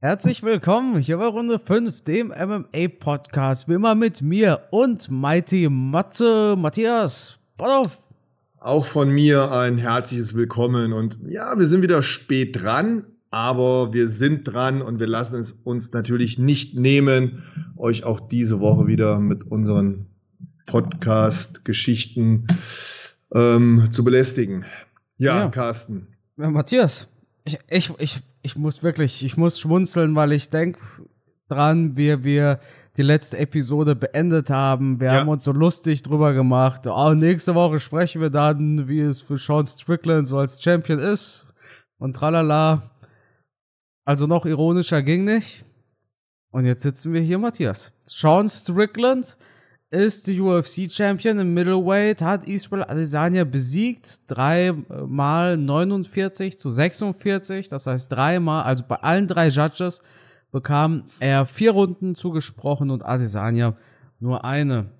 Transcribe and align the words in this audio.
Herzlich 0.00 0.42
willkommen 0.42 0.98
hier 0.98 1.16
bei 1.16 1.24
Runde 1.24 1.58
5, 1.58 2.02
dem 2.02 2.28
MMA-Podcast. 2.28 3.66
Wie 3.66 3.72
immer 3.72 3.94
mit 3.94 4.20
mir 4.20 4.64
und 4.70 5.10
Mighty 5.10 5.70
Matze, 5.70 6.54
Matthias. 6.54 7.38
Auf. 7.56 7.96
Auch 8.60 8.84
von 8.84 9.08
mir 9.08 9.50
ein 9.50 9.78
herzliches 9.78 10.34
Willkommen. 10.34 10.92
Und 10.92 11.16
ja, 11.26 11.58
wir 11.58 11.66
sind 11.66 11.80
wieder 11.80 12.02
spät 12.02 12.60
dran, 12.60 13.06
aber 13.30 13.94
wir 13.94 14.10
sind 14.10 14.44
dran 14.44 14.82
und 14.82 15.00
wir 15.00 15.06
lassen 15.06 15.40
es 15.40 15.52
uns 15.52 15.94
natürlich 15.94 16.38
nicht 16.38 16.74
nehmen, 16.74 17.44
euch 17.78 18.04
auch 18.04 18.20
diese 18.20 18.60
Woche 18.60 18.86
wieder 18.86 19.18
mit 19.18 19.50
unseren 19.50 20.04
Podcast-Geschichten 20.66 22.46
ähm, 23.32 23.88
zu 23.90 24.04
belästigen. 24.04 24.66
Ja, 25.16 25.38
ja. 25.38 25.48
Carsten. 25.48 26.08
Ja, 26.36 26.50
Matthias, 26.50 27.08
ich, 27.44 27.58
ich, 27.70 27.92
ich, 27.98 28.20
ich 28.46 28.56
muss 28.56 28.84
wirklich, 28.84 29.24
ich 29.24 29.36
muss 29.36 29.58
schmunzeln, 29.58 30.14
weil 30.14 30.30
ich 30.30 30.50
denke 30.50 30.78
dran, 31.48 31.96
wie 31.96 32.22
wir 32.22 32.60
die 32.96 33.02
letzte 33.02 33.38
Episode 33.38 33.96
beendet 33.96 34.50
haben. 34.50 35.00
Wir 35.00 35.08
ja. 35.08 35.12
haben 35.14 35.28
uns 35.28 35.44
so 35.44 35.50
lustig 35.50 36.04
drüber 36.04 36.32
gemacht. 36.32 36.86
Oh, 36.86 37.12
nächste 37.12 37.56
Woche 37.56 37.80
sprechen 37.80 38.22
wir 38.22 38.30
dann, 38.30 38.86
wie 38.86 39.00
es 39.00 39.20
für 39.20 39.36
Sean 39.36 39.66
Strickland 39.66 40.28
so 40.28 40.38
als 40.38 40.62
Champion 40.62 41.00
ist. 41.00 41.48
Und 41.98 42.14
tralala. 42.14 42.82
Also 44.04 44.28
noch 44.28 44.46
ironischer 44.46 45.02
ging 45.02 45.24
nicht. 45.24 45.64
Und 46.52 46.66
jetzt 46.66 46.84
sitzen 46.84 47.12
wir 47.12 47.20
hier, 47.20 47.38
Matthias. 47.38 47.92
Sean 48.06 48.48
Strickland 48.48 49.36
ist 49.96 50.26
die 50.26 50.40
UFC-Champion 50.40 51.38
im 51.38 51.54
Middleweight, 51.54 52.20
hat 52.22 52.46
Israel 52.46 52.84
Adesanya 52.84 53.44
besiegt, 53.44 54.20
dreimal 54.28 55.56
49 55.56 56.58
zu 56.58 56.70
46, 56.70 57.68
das 57.68 57.86
heißt 57.86 58.12
dreimal, 58.12 58.64
also 58.64 58.84
bei 58.86 58.96
allen 58.96 59.26
drei 59.26 59.48
Judges 59.48 60.02
bekam 60.52 61.04
er 61.18 61.46
vier 61.46 61.72
Runden 61.72 62.14
zugesprochen 62.14 62.90
und 62.90 63.04
Adesanya 63.04 63.76
nur 64.20 64.44
eine. 64.44 64.90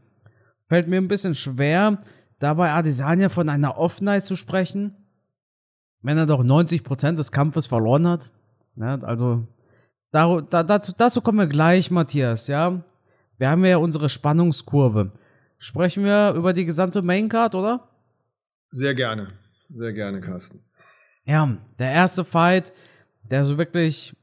Fällt 0.68 0.88
mir 0.88 0.96
ein 0.96 1.08
bisschen 1.08 1.34
schwer, 1.34 1.98
dabei 2.38 2.72
Adesanya 2.72 3.28
von 3.28 3.48
einer 3.48 3.78
Offenheit 3.78 4.24
zu 4.24 4.34
sprechen, 4.34 4.96
wenn 6.02 6.18
er 6.18 6.26
doch 6.26 6.42
90% 6.42 7.12
des 7.12 7.32
Kampfes 7.32 7.66
verloren 7.66 8.08
hat. 8.08 8.32
Ja, 8.78 8.98
also 9.02 9.46
da, 10.10 10.40
da, 10.40 10.62
dazu, 10.62 10.92
dazu 10.96 11.20
kommen 11.20 11.38
wir 11.38 11.46
gleich, 11.46 11.90
Matthias, 11.90 12.46
ja. 12.46 12.82
Wir 13.38 13.50
haben 13.50 13.64
ja 13.64 13.76
unsere 13.76 14.08
Spannungskurve. 14.08 15.12
Sprechen 15.58 16.04
wir 16.04 16.32
über 16.34 16.52
die 16.52 16.64
gesamte 16.64 17.02
Maincard, 17.02 17.54
oder? 17.54 17.88
Sehr 18.70 18.94
gerne. 18.94 19.32
Sehr 19.68 19.92
gerne, 19.92 20.20
Carsten. 20.20 20.60
Ja, 21.24 21.56
der 21.78 21.90
erste 21.90 22.24
Fight, 22.24 22.72
der 23.30 23.44
so 23.44 23.58
wirklich 23.58 24.14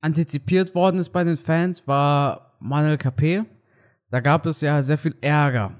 antizipiert 0.00 0.74
worden 0.74 0.98
ist 0.98 1.10
bei 1.10 1.24
den 1.24 1.36
Fans, 1.36 1.86
war 1.86 2.56
Manuel 2.60 2.96
Capé. 2.96 3.44
Da 4.10 4.20
gab 4.20 4.46
es 4.46 4.60
ja 4.60 4.82
sehr 4.82 4.98
viel 4.98 5.14
Ärger 5.20 5.72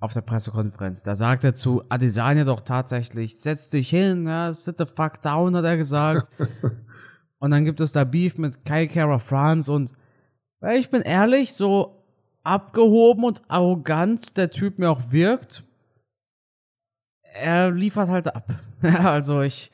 auf 0.00 0.12
der 0.12 0.22
Pressekonferenz. 0.22 1.02
Da 1.02 1.14
sagt 1.14 1.44
er 1.44 1.54
zu 1.54 1.82
Adesanya 1.88 2.44
doch 2.44 2.60
tatsächlich, 2.60 3.40
setz 3.40 3.68
dich 3.70 3.90
hin, 3.90 4.26
ja, 4.26 4.52
sit 4.52 4.78
the 4.78 4.86
fuck 4.86 5.22
down, 5.22 5.56
hat 5.56 5.64
er 5.64 5.76
gesagt. 5.76 6.28
und 7.38 7.50
dann 7.50 7.64
gibt 7.64 7.80
es 7.80 7.92
da 7.92 8.04
Beef 8.04 8.38
mit 8.38 8.64
Kai 8.64 8.86
Kara 8.86 9.18
France 9.18 9.72
und 9.72 9.92
weil 10.60 10.78
ich 10.78 10.90
bin 10.90 11.02
ehrlich, 11.02 11.54
so 11.54 12.02
abgehoben 12.42 13.24
und 13.24 13.42
arrogant 13.48 14.36
der 14.36 14.50
Typ 14.50 14.78
mir 14.78 14.90
auch 14.90 15.12
wirkt, 15.12 15.64
er 17.34 17.70
liefert 17.70 18.08
halt 18.08 18.34
ab. 18.34 18.50
also 18.82 19.42
ich, 19.42 19.70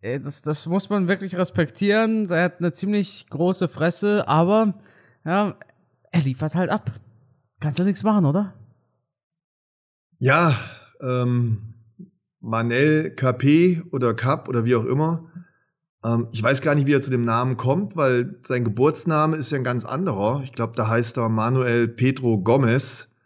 äh, 0.00 0.20
das, 0.20 0.42
das 0.42 0.66
muss 0.66 0.90
man 0.90 1.08
wirklich 1.08 1.36
respektieren. 1.36 2.30
Er 2.30 2.44
hat 2.44 2.58
eine 2.58 2.72
ziemlich 2.72 3.26
große 3.30 3.68
Fresse, 3.68 4.28
aber 4.28 4.74
ja, 5.24 5.56
er 6.10 6.20
liefert 6.20 6.54
halt 6.54 6.70
ab. 6.70 6.92
Kannst 7.60 7.78
du 7.78 7.84
nichts 7.84 8.02
machen, 8.02 8.24
oder? 8.24 8.54
Ja, 10.18 10.58
ähm, 11.00 11.74
Manel 12.40 13.10
KP 13.14 13.82
oder 13.90 14.14
Cup 14.14 14.48
oder 14.48 14.64
wie 14.64 14.76
auch 14.76 14.84
immer 14.84 15.27
ähm, 16.04 16.28
ich 16.32 16.42
weiß 16.42 16.62
gar 16.62 16.74
nicht, 16.74 16.86
wie 16.86 16.92
er 16.92 17.00
zu 17.00 17.10
dem 17.10 17.22
Namen 17.22 17.56
kommt, 17.56 17.96
weil 17.96 18.38
sein 18.42 18.64
Geburtsname 18.64 19.36
ist 19.36 19.50
ja 19.50 19.58
ein 19.58 19.64
ganz 19.64 19.84
anderer. 19.84 20.42
Ich 20.44 20.52
glaube, 20.52 20.74
da 20.76 20.88
heißt 20.88 21.16
er 21.18 21.28
Manuel 21.28 21.88
Pedro 21.88 22.38
Gomez. 22.38 23.16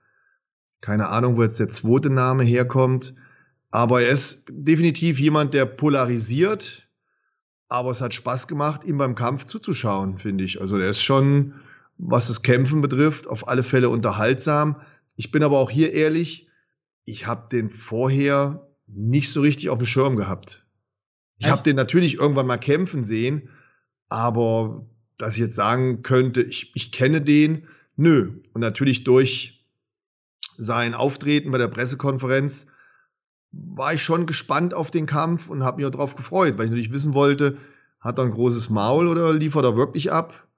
Keine 0.80 1.08
Ahnung, 1.08 1.36
wo 1.36 1.42
jetzt 1.42 1.60
der 1.60 1.68
zweite 1.68 2.10
Name 2.10 2.44
herkommt. 2.44 3.14
Aber 3.70 4.02
er 4.02 4.10
ist 4.10 4.46
definitiv 4.50 5.18
jemand, 5.18 5.54
der 5.54 5.66
polarisiert. 5.66 6.88
Aber 7.68 7.90
es 7.90 8.00
hat 8.00 8.12
Spaß 8.12 8.48
gemacht, 8.48 8.84
ihm 8.84 8.98
beim 8.98 9.14
Kampf 9.14 9.44
zuzuschauen, 9.44 10.18
finde 10.18 10.44
ich. 10.44 10.60
Also 10.60 10.76
er 10.76 10.90
ist 10.90 11.02
schon, 11.02 11.54
was 11.96 12.28
das 12.28 12.42
Kämpfen 12.42 12.82
betrifft, 12.82 13.26
auf 13.26 13.48
alle 13.48 13.62
Fälle 13.62 13.88
unterhaltsam. 13.88 14.82
Ich 15.16 15.30
bin 15.30 15.42
aber 15.42 15.58
auch 15.58 15.70
hier 15.70 15.94
ehrlich, 15.94 16.48
ich 17.04 17.26
habe 17.26 17.48
den 17.50 17.70
vorher 17.70 18.68
nicht 18.86 19.32
so 19.32 19.40
richtig 19.40 19.70
auf 19.70 19.78
dem 19.78 19.86
Schirm 19.86 20.16
gehabt. 20.16 20.61
Ich 21.42 21.50
habe 21.50 21.62
den 21.62 21.76
natürlich 21.76 22.18
irgendwann 22.18 22.46
mal 22.46 22.58
kämpfen 22.58 23.04
sehen, 23.04 23.48
aber 24.08 24.86
dass 25.18 25.34
ich 25.34 25.40
jetzt 25.40 25.56
sagen 25.56 26.02
könnte, 26.02 26.42
ich, 26.42 26.72
ich 26.74 26.92
kenne 26.92 27.20
den, 27.20 27.66
nö. 27.96 28.40
Und 28.52 28.60
natürlich 28.60 29.04
durch 29.04 29.64
sein 30.56 30.94
Auftreten 30.94 31.50
bei 31.50 31.58
der 31.58 31.68
Pressekonferenz 31.68 32.66
war 33.50 33.92
ich 33.92 34.02
schon 34.02 34.26
gespannt 34.26 34.72
auf 34.72 34.90
den 34.90 35.06
Kampf 35.06 35.48
und 35.48 35.64
habe 35.64 35.78
mich 35.78 35.86
auch 35.86 35.90
darauf 35.90 36.16
gefreut, 36.16 36.56
weil 36.56 36.66
ich 36.66 36.70
natürlich 36.70 36.92
wissen 36.92 37.12
wollte, 37.12 37.58
hat 38.00 38.18
er 38.18 38.24
ein 38.24 38.30
großes 38.30 38.70
Maul 38.70 39.08
oder 39.08 39.32
liefert 39.32 39.64
er 39.64 39.76
wirklich 39.76 40.12
ab? 40.12 40.48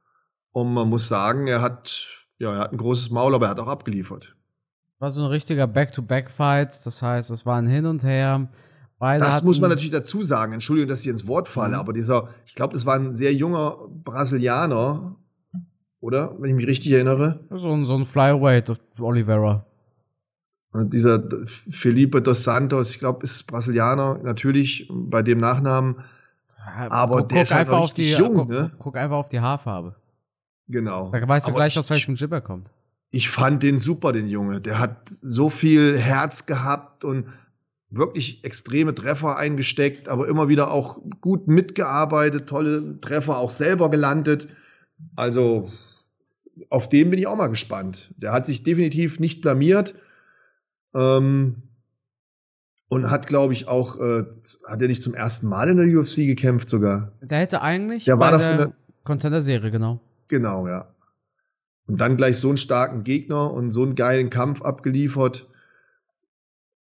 Und 0.52 0.72
man 0.72 0.88
muss 0.88 1.08
sagen, 1.08 1.46
er 1.46 1.60
hat, 1.60 2.06
ja, 2.38 2.52
er 2.54 2.60
hat 2.60 2.72
ein 2.72 2.78
großes 2.78 3.10
Maul, 3.10 3.34
aber 3.34 3.46
er 3.46 3.50
hat 3.50 3.60
auch 3.60 3.68
abgeliefert. 3.68 4.36
War 4.98 5.10
so 5.10 5.22
ein 5.22 5.30
richtiger 5.30 5.66
Back-to-Back-Fight, 5.66 6.86
das 6.86 7.02
heißt, 7.02 7.30
es 7.30 7.44
war 7.44 7.58
ein 7.58 7.66
Hin 7.66 7.86
und 7.86 8.04
Her. 8.04 8.48
Beide 9.04 9.22
das 9.22 9.42
muss 9.42 9.60
man 9.60 9.68
natürlich 9.68 9.90
dazu 9.90 10.22
sagen. 10.22 10.54
Entschuldigung, 10.54 10.88
dass 10.88 11.02
ich 11.02 11.08
ins 11.08 11.26
Wort 11.26 11.46
falle, 11.46 11.74
mhm. 11.74 11.80
aber 11.80 11.92
dieser, 11.92 12.30
ich 12.46 12.54
glaube, 12.54 12.72
das 12.72 12.86
war 12.86 12.94
ein 12.94 13.14
sehr 13.14 13.34
junger 13.34 13.76
Brasilianer, 14.02 15.14
oder? 16.00 16.34
Wenn 16.38 16.48
ich 16.48 16.56
mich 16.56 16.66
richtig 16.66 16.92
erinnere. 16.92 17.40
So 17.50 17.70
ein, 17.70 17.84
so 17.84 17.96
ein 17.96 18.06
Flyweight 18.06 18.72
Oliveira. 18.98 19.66
Und 20.72 20.94
dieser 20.94 21.22
Felipe 21.70 22.22
dos 22.22 22.44
Santos, 22.44 22.92
ich 22.92 22.98
glaube, 22.98 23.24
ist 23.24 23.46
Brasilianer, 23.46 24.20
natürlich 24.22 24.88
bei 24.90 25.20
dem 25.20 25.36
Nachnamen. 25.36 25.96
Aber 26.88 27.18
guck, 27.18 27.28
der 27.28 27.42
ist 27.42 27.52
halt 27.52 27.68
einfach 27.68 27.80
auf 27.82 27.92
die, 27.92 28.10
jung, 28.10 28.36
guck, 28.36 28.48
ne? 28.48 28.72
guck 28.78 28.96
einfach 28.96 29.16
auf 29.16 29.28
die 29.28 29.40
Haarfarbe. 29.40 29.96
Genau. 30.68 31.10
Da 31.10 31.28
weißt 31.28 31.46
du 31.46 31.50
aber 31.50 31.58
gleich, 31.58 31.78
aus 31.78 31.90
welchem 31.90 32.14
Gym 32.14 32.32
er 32.32 32.40
kommt. 32.40 32.70
Ich 33.10 33.28
fand 33.28 33.62
den 33.62 33.76
super, 33.76 34.14
den 34.14 34.28
Junge. 34.28 34.62
Der 34.62 34.78
hat 34.78 34.96
so 35.10 35.50
viel 35.50 35.98
Herz 35.98 36.46
gehabt 36.46 37.04
und 37.04 37.26
wirklich 37.90 38.44
extreme 38.44 38.94
Treffer 38.94 39.36
eingesteckt, 39.36 40.08
aber 40.08 40.28
immer 40.28 40.48
wieder 40.48 40.70
auch 40.70 41.00
gut 41.20 41.46
mitgearbeitet, 41.48 42.48
tolle 42.48 43.00
Treffer 43.00 43.38
auch 43.38 43.50
selber 43.50 43.90
gelandet. 43.90 44.48
Also 45.16 45.70
auf 46.70 46.88
den 46.88 47.10
bin 47.10 47.18
ich 47.18 47.26
auch 47.26 47.36
mal 47.36 47.48
gespannt. 47.48 48.12
Der 48.16 48.32
hat 48.32 48.46
sich 48.46 48.62
definitiv 48.62 49.20
nicht 49.20 49.40
blamiert 49.42 49.94
ähm, 50.94 51.62
und 52.88 53.10
hat, 53.10 53.26
glaube 53.26 53.52
ich, 53.52 53.68
auch, 53.68 53.98
äh, 53.98 54.24
hat 54.68 54.80
er 54.80 54.88
nicht 54.88 55.02
zum 55.02 55.14
ersten 55.14 55.48
Mal 55.48 55.68
in 55.68 55.76
der 55.76 55.86
UFC 55.86 56.16
gekämpft 56.26 56.68
sogar? 56.68 57.12
Der 57.20 57.38
hätte 57.38 57.62
eigentlich 57.62 58.04
der 58.04 58.16
bei 58.16 58.30
war 58.30 58.38
der, 58.38 58.56
der 58.56 58.72
Contender-Serie, 59.04 59.70
genau. 59.70 60.00
Genau, 60.28 60.66
ja. 60.68 60.94
Und 61.86 62.00
dann 62.00 62.16
gleich 62.16 62.38
so 62.38 62.48
einen 62.48 62.56
starken 62.56 63.04
Gegner 63.04 63.52
und 63.52 63.70
so 63.70 63.82
einen 63.82 63.94
geilen 63.94 64.30
Kampf 64.30 64.62
abgeliefert. 64.62 65.46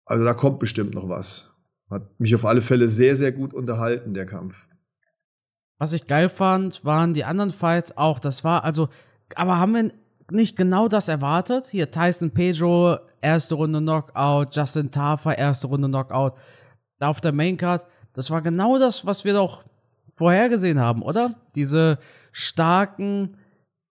Also 0.04 0.24
da 0.24 0.34
kommt 0.34 0.58
bestimmt 0.58 0.94
noch 0.94 1.08
was. 1.08 1.54
Hat 1.90 2.18
mich 2.18 2.34
auf 2.34 2.44
alle 2.44 2.62
Fälle 2.62 2.88
sehr, 2.88 3.16
sehr 3.16 3.32
gut 3.32 3.52
unterhalten, 3.54 4.14
der 4.14 4.26
Kampf. 4.26 4.54
Was 5.78 5.92
ich 5.92 6.06
geil 6.06 6.28
fand, 6.28 6.84
waren 6.84 7.12
die 7.12 7.24
anderen 7.24 7.50
Fights 7.50 7.96
auch. 7.96 8.18
Das 8.18 8.44
war 8.44 8.64
also, 8.64 8.88
aber 9.34 9.58
haben 9.58 9.74
wir 9.74 9.92
nicht 10.30 10.56
genau 10.56 10.88
das 10.88 11.08
erwartet? 11.08 11.66
Hier 11.66 11.90
Tyson 11.90 12.30
Pedro, 12.30 12.98
erste 13.20 13.56
Runde 13.56 13.80
Knockout, 13.80 14.54
Justin 14.56 14.90
Tafa, 14.90 15.32
erste 15.32 15.66
Runde 15.66 15.88
Knockout. 15.88 16.34
Da 16.98 17.08
auf 17.08 17.20
der 17.20 17.32
Maincard, 17.32 17.84
das 18.14 18.30
war 18.30 18.42
genau 18.42 18.78
das, 18.78 19.04
was 19.04 19.24
wir 19.24 19.34
doch 19.34 19.64
vorhergesehen 20.14 20.78
haben, 20.78 21.02
oder? 21.02 21.34
Diese 21.54 21.98
starken 22.30 23.36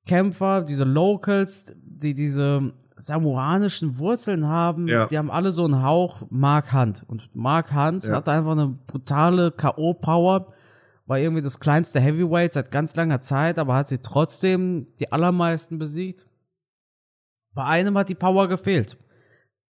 Kämpfer, 0.07 0.63
diese 0.63 0.83
Locals, 0.83 1.75
die 1.83 2.13
diese 2.13 2.73
samoanischen 3.01 3.97
Wurzeln 3.97 4.47
haben, 4.47 4.87
ja. 4.87 5.07
die 5.07 5.17
haben 5.17 5.31
alle 5.31 5.51
so 5.51 5.65
einen 5.65 5.83
Hauch 5.83 6.23
Mark 6.29 6.73
Hunt. 6.73 7.03
Und 7.07 7.35
Mark 7.35 7.73
Hunt 7.73 8.03
ja. 8.03 8.15
hat 8.15 8.29
einfach 8.29 8.51
eine 8.51 8.67
brutale 8.87 9.51
K.O.-Power, 9.51 10.45
war 11.05 11.19
irgendwie 11.19 11.41
das 11.41 11.59
kleinste 11.59 11.99
Heavyweight 11.99 12.53
seit 12.53 12.71
ganz 12.71 12.95
langer 12.95 13.21
Zeit, 13.21 13.59
aber 13.59 13.75
hat 13.75 13.87
sie 13.87 13.99
trotzdem 13.99 14.87
die 14.99 15.11
allermeisten 15.11 15.77
besiegt. 15.77 16.25
Bei 17.53 17.65
einem 17.65 17.97
hat 17.97 18.09
die 18.09 18.15
Power 18.15 18.47
gefehlt. 18.47 18.97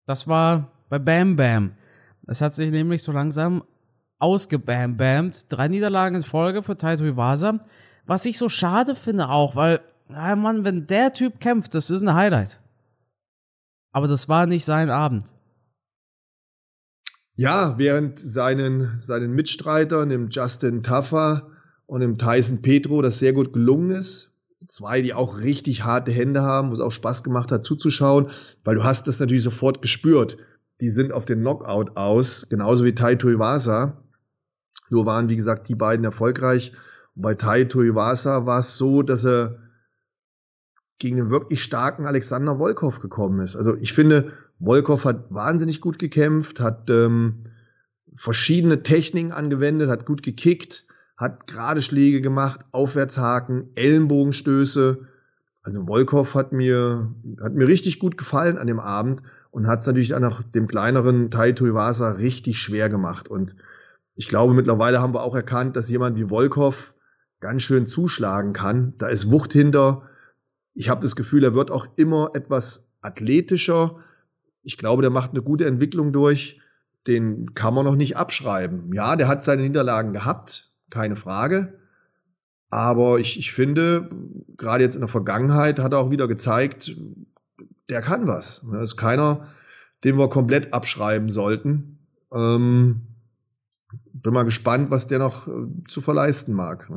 Das 0.06 0.28
war 0.28 0.70
bei 0.88 0.98
Bam 0.98 1.36
Bam. 1.36 1.72
Es 2.26 2.40
hat 2.40 2.54
sich 2.54 2.70
nämlich 2.70 3.02
so 3.02 3.12
langsam 3.12 3.62
ausgebam 4.18 4.96
Drei 5.48 5.68
Niederlagen 5.68 6.16
in 6.16 6.22
Folge 6.22 6.62
für 6.62 6.76
Taito 6.76 7.04
Iwasa. 7.04 7.58
was 8.06 8.24
ich 8.24 8.38
so 8.38 8.48
schade 8.48 8.94
finde 8.94 9.28
auch, 9.28 9.56
weil, 9.56 9.80
ja 10.10 10.36
Mann, 10.36 10.64
wenn 10.64 10.86
der 10.86 11.12
Typ 11.12 11.40
kämpft, 11.40 11.74
das 11.74 11.90
ist 11.90 12.02
ein 12.02 12.14
Highlight. 12.14 12.60
Aber 13.92 14.08
das 14.08 14.28
war 14.28 14.46
nicht 14.46 14.64
sein 14.64 14.90
Abend. 14.90 15.34
Ja, 17.34 17.78
während 17.78 18.18
seinen, 18.18 18.98
seinen 18.98 19.32
Mitstreitern, 19.32 20.08
dem 20.08 20.28
Justin 20.30 20.82
Taffer 20.82 21.48
und 21.86 22.00
dem 22.00 22.18
Tyson 22.18 22.62
Petro, 22.62 23.02
das 23.02 23.18
sehr 23.18 23.32
gut 23.32 23.52
gelungen 23.52 23.90
ist. 23.90 24.32
Zwei, 24.66 25.02
die 25.02 25.12
auch 25.12 25.38
richtig 25.38 25.82
harte 25.82 26.12
Hände 26.12 26.42
haben, 26.42 26.70
wo 26.70 26.74
es 26.74 26.80
auch 26.80 26.92
Spaß 26.92 27.24
gemacht 27.24 27.50
hat 27.50 27.64
zuzuschauen, 27.64 28.30
weil 28.64 28.76
du 28.76 28.84
hast 28.84 29.08
das 29.08 29.18
natürlich 29.18 29.42
sofort 29.42 29.82
gespürt. 29.82 30.36
Die 30.80 30.90
sind 30.90 31.12
auf 31.12 31.24
den 31.24 31.40
Knockout 31.40 31.96
aus, 31.96 32.48
genauso 32.48 32.84
wie 32.84 32.94
Taito 32.94 33.28
Iwasa. 33.28 34.02
Nur 34.88 35.06
waren, 35.06 35.28
wie 35.28 35.36
gesagt, 35.36 35.68
die 35.68 35.74
beiden 35.74 36.04
erfolgreich. 36.04 36.72
Und 37.14 37.22
bei 37.22 37.34
Taito 37.34 37.82
Iwasa 37.82 38.46
war 38.46 38.60
es 38.60 38.76
so, 38.76 39.02
dass 39.02 39.24
er 39.24 39.58
gegen 40.98 41.20
einen 41.20 41.30
wirklich 41.30 41.62
starken 41.62 42.06
Alexander 42.06 42.58
Volkov 42.58 43.00
gekommen 43.00 43.40
ist. 43.40 43.56
Also 43.56 43.76
ich 43.76 43.92
finde, 43.92 44.32
Volkov 44.60 45.04
hat 45.04 45.26
wahnsinnig 45.30 45.80
gut 45.80 45.98
gekämpft, 45.98 46.60
hat 46.60 46.88
ähm, 46.90 47.44
verschiedene 48.16 48.82
Techniken 48.82 49.32
angewendet, 49.32 49.90
hat 49.90 50.06
gut 50.06 50.22
gekickt, 50.22 50.84
hat 51.16 51.46
gerade 51.46 51.82
Schläge 51.82 52.20
gemacht, 52.20 52.60
Aufwärtshaken, 52.72 53.70
Ellenbogenstöße. 53.74 55.06
Also 55.62 55.86
Volkov 55.86 56.34
hat 56.34 56.52
mir, 56.52 57.12
hat 57.42 57.54
mir 57.54 57.68
richtig 57.68 57.98
gut 57.98 58.16
gefallen 58.16 58.58
an 58.58 58.66
dem 58.66 58.80
Abend 58.80 59.22
und 59.50 59.66
hat 59.66 59.80
es 59.80 59.86
natürlich 59.86 60.14
auch 60.14 60.20
nach 60.20 60.42
dem 60.42 60.66
kleineren 60.66 61.30
Taito 61.30 61.66
Iwasa 61.66 62.12
richtig 62.12 62.60
schwer 62.60 62.88
gemacht. 62.88 63.28
Und 63.28 63.56
ich 64.14 64.28
glaube, 64.28 64.54
mittlerweile 64.54 65.00
haben 65.00 65.14
wir 65.14 65.22
auch 65.22 65.34
erkannt, 65.34 65.76
dass 65.76 65.88
jemand 65.88 66.16
wie 66.16 66.30
Volkov 66.30 66.94
ganz 67.40 67.62
schön 67.62 67.86
zuschlagen 67.86 68.52
kann. 68.52 68.94
Da 68.98 69.08
ist 69.08 69.30
Wucht 69.30 69.52
hinter. 69.52 70.08
Ich 70.74 70.88
habe 70.88 71.02
das 71.02 71.16
Gefühl, 71.16 71.44
er 71.44 71.54
wird 71.54 71.70
auch 71.70 71.86
immer 71.96 72.30
etwas 72.34 72.92
athletischer. 73.00 73.96
Ich 74.62 74.78
glaube, 74.78 75.02
der 75.02 75.10
macht 75.10 75.30
eine 75.30 75.42
gute 75.42 75.66
Entwicklung 75.66 76.12
durch. 76.12 76.60
Den 77.06 77.54
kann 77.54 77.74
man 77.74 77.84
noch 77.84 77.96
nicht 77.96 78.16
abschreiben. 78.16 78.92
Ja, 78.92 79.16
der 79.16 79.28
hat 79.28 79.42
seine 79.42 79.62
Niederlagen 79.62 80.12
gehabt, 80.12 80.70
keine 80.90 81.16
Frage. 81.16 81.78
Aber 82.70 83.18
ich, 83.18 83.38
ich 83.38 83.52
finde, 83.52 84.08
gerade 84.56 84.84
jetzt 84.84 84.94
in 84.94 85.00
der 85.00 85.08
Vergangenheit 85.08 85.78
hat 85.78 85.92
er 85.92 85.98
auch 85.98 86.10
wieder 86.10 86.28
gezeigt, 86.28 86.96
der 87.90 88.00
kann 88.00 88.26
was. 88.26 88.66
Das 88.72 88.84
ist 88.84 88.96
keiner, 88.96 89.48
den 90.04 90.16
wir 90.16 90.30
komplett 90.30 90.72
abschreiben 90.72 91.28
sollten. 91.28 91.98
Ähm, 92.32 93.02
bin 94.12 94.32
mal 94.32 94.44
gespannt, 94.44 94.90
was 94.90 95.08
der 95.08 95.18
noch 95.18 95.48
äh, 95.48 95.66
zu 95.88 96.00
verleisten 96.00 96.54
mag. 96.54 96.88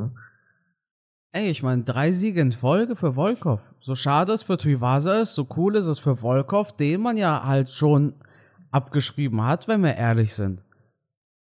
Ey, 1.36 1.50
ich 1.50 1.62
meine, 1.62 1.82
drei 1.82 2.12
Siege 2.12 2.40
in 2.40 2.52
Folge 2.52 2.96
für 2.96 3.14
Volkov. 3.14 3.60
So 3.78 3.94
schade 3.94 4.32
es 4.32 4.42
für 4.42 4.56
Tuivasa 4.56 5.20
ist, 5.20 5.34
so 5.34 5.46
cool 5.54 5.76
ist 5.76 5.84
es 5.84 5.98
für 5.98 6.16
Volkov, 6.16 6.74
den 6.74 7.02
man 7.02 7.18
ja 7.18 7.44
halt 7.44 7.68
schon 7.68 8.14
abgeschrieben 8.70 9.44
hat, 9.44 9.68
wenn 9.68 9.82
wir 9.82 9.96
ehrlich 9.96 10.32
sind. 10.32 10.62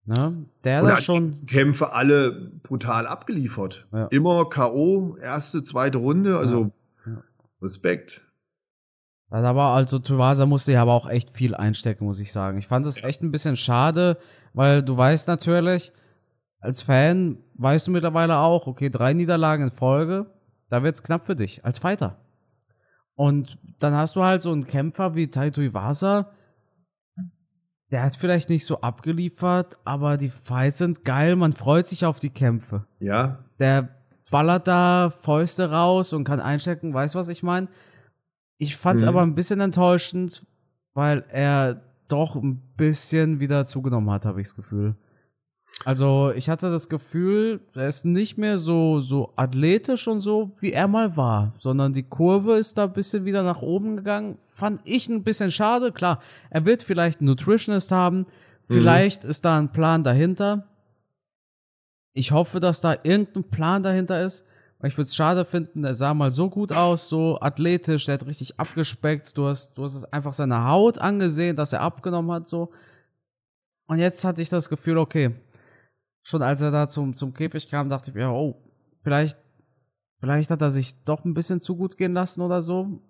Ne? 0.05 0.47
Der 0.63 0.81
da 0.81 0.95
schon. 0.95 1.31
Kämpfe 1.45 1.93
alle 1.93 2.31
brutal 2.63 3.05
abgeliefert. 3.05 3.85
Ja. 3.93 4.07
Immer 4.07 4.49
K.O., 4.49 5.15
erste, 5.17 5.61
zweite 5.61 5.99
Runde, 5.99 6.39
also 6.39 6.71
ja. 7.05 7.11
Ja. 7.11 7.23
Respekt. 7.61 8.21
Da 9.29 9.55
war 9.55 9.75
also 9.75 9.99
Tuivasa 9.99 10.47
musste 10.47 10.71
ja 10.71 10.81
aber 10.81 10.93
auch 10.93 11.07
echt 11.07 11.29
viel 11.37 11.53
einstecken, 11.53 12.05
muss 12.05 12.19
ich 12.19 12.31
sagen. 12.31 12.57
Ich 12.57 12.65
fand 12.65 12.87
es 12.87 13.03
echt 13.03 13.21
ein 13.21 13.31
bisschen 13.31 13.57
schade, 13.57 14.17
weil 14.55 14.81
du 14.81 14.97
weißt 14.97 15.27
natürlich, 15.27 15.91
als 16.63 16.81
Fan 16.81 17.37
weißt 17.55 17.87
du 17.87 17.91
mittlerweile 17.91 18.37
auch, 18.37 18.67
okay, 18.67 18.89
drei 18.89 19.13
Niederlagen 19.13 19.65
in 19.65 19.71
Folge, 19.71 20.27
da 20.69 20.81
wird's 20.81 21.03
knapp 21.03 21.25
für 21.25 21.35
dich, 21.35 21.63
als 21.65 21.77
Fighter. 21.77 22.17
Und 23.15 23.59
dann 23.79 23.93
hast 23.93 24.15
du 24.15 24.23
halt 24.23 24.41
so 24.41 24.51
einen 24.51 24.65
Kämpfer 24.65 25.13
wie 25.13 25.27
Taito 25.27 25.61
Iwasa, 25.61 26.31
der 27.91 28.03
hat 28.03 28.15
vielleicht 28.15 28.49
nicht 28.49 28.65
so 28.65 28.81
abgeliefert, 28.81 29.77
aber 29.83 30.17
die 30.17 30.29
Fights 30.29 30.79
sind 30.79 31.05
geil, 31.05 31.35
man 31.35 31.53
freut 31.53 31.85
sich 31.85 32.05
auf 32.05 32.19
die 32.19 32.31
Kämpfe. 32.31 32.87
Ja. 32.99 33.45
Der 33.59 33.89
ballert 34.31 34.67
da 34.67 35.13
Fäuste 35.21 35.69
raus 35.69 36.11
und 36.13 36.23
kann 36.23 36.39
einstecken, 36.39 36.93
weißt 36.93 37.13
du, 37.13 37.19
was 37.19 37.27
ich 37.27 37.43
meine? 37.43 37.67
Ich 38.57 38.77
fand's 38.77 39.03
mhm. 39.03 39.09
aber 39.09 39.21
ein 39.21 39.35
bisschen 39.35 39.59
enttäuschend, 39.59 40.43
weil 40.93 41.23
er 41.29 41.81
doch 42.07 42.35
ein 42.35 42.73
bisschen 42.77 43.39
wieder 43.39 43.65
zugenommen 43.65 44.09
hat, 44.09 44.25
habe 44.25 44.41
ich 44.41 44.47
das 44.47 44.55
Gefühl. 44.55 44.95
Also 45.85 46.31
ich 46.35 46.49
hatte 46.49 46.71
das 46.71 46.87
Gefühl, 46.87 47.59
er 47.75 47.87
ist 47.89 48.05
nicht 48.05 48.37
mehr 48.37 48.57
so, 48.57 49.01
so 49.01 49.33
athletisch 49.35 50.07
und 50.07 50.21
so, 50.21 50.51
wie 50.59 50.71
er 50.71 50.87
mal 50.87 51.17
war, 51.17 51.53
sondern 51.57 51.93
die 51.93 52.03
Kurve 52.03 52.55
ist 52.55 52.77
da 52.77 52.85
ein 52.85 52.93
bisschen 52.93 53.25
wieder 53.25 53.43
nach 53.43 53.61
oben 53.61 53.97
gegangen. 53.97 54.37
Fand 54.53 54.81
ich 54.85 55.09
ein 55.09 55.23
bisschen 55.23 55.51
schade. 55.51 55.91
Klar, 55.91 56.21
er 56.49 56.65
wird 56.65 56.83
vielleicht 56.83 57.19
einen 57.19 57.27
Nutritionist 57.27 57.91
haben, 57.91 58.25
vielleicht 58.65 59.23
mhm. 59.23 59.29
ist 59.29 59.43
da 59.43 59.57
ein 59.57 59.71
Plan 59.71 60.03
dahinter. 60.03 60.67
Ich 62.13 62.31
hoffe, 62.31 62.59
dass 62.59 62.79
da 62.79 62.95
irgendein 63.03 63.43
Plan 63.43 63.83
dahinter 63.83 64.21
ist. 64.23 64.45
Ich 64.83 64.97
würde 64.97 65.07
es 65.07 65.15
schade 65.15 65.45
finden, 65.45 65.85
er 65.85 65.95
sah 65.95 66.13
mal 66.13 66.31
so 66.31 66.49
gut 66.49 66.73
aus, 66.73 67.07
so 67.07 67.39
athletisch, 67.39 68.05
der 68.05 68.15
hat 68.15 68.25
richtig 68.25 68.59
abgespeckt. 68.59 69.37
Du 69.37 69.47
hast, 69.47 69.77
du 69.77 69.83
hast 69.83 69.95
es 69.95 70.03
einfach 70.05 70.33
seine 70.33 70.65
Haut 70.65 70.99
angesehen, 70.99 71.55
dass 71.55 71.71
er 71.71 71.81
abgenommen 71.81 72.31
hat, 72.31 72.49
so. 72.49 72.69
Und 73.87 73.99
jetzt 73.99 74.25
hatte 74.25 74.41
ich 74.41 74.49
das 74.49 74.69
Gefühl, 74.69 74.97
okay, 74.97 75.31
schon 76.23 76.41
als 76.41 76.61
er 76.61 76.71
da 76.71 76.87
zum, 76.87 77.13
zum 77.13 77.33
Käfig 77.33 77.69
kam, 77.69 77.89
dachte 77.89 78.11
ich 78.11 78.15
mir, 78.15 78.29
oh, 78.29 78.55
vielleicht, 79.03 79.37
vielleicht 80.19 80.49
hat 80.49 80.61
er 80.61 80.71
sich 80.71 81.03
doch 81.03 81.23
ein 81.25 81.33
bisschen 81.33 81.59
zu 81.59 81.75
gut 81.75 81.97
gehen 81.97 82.13
lassen 82.13 82.41
oder 82.41 82.61
so. 82.61 83.01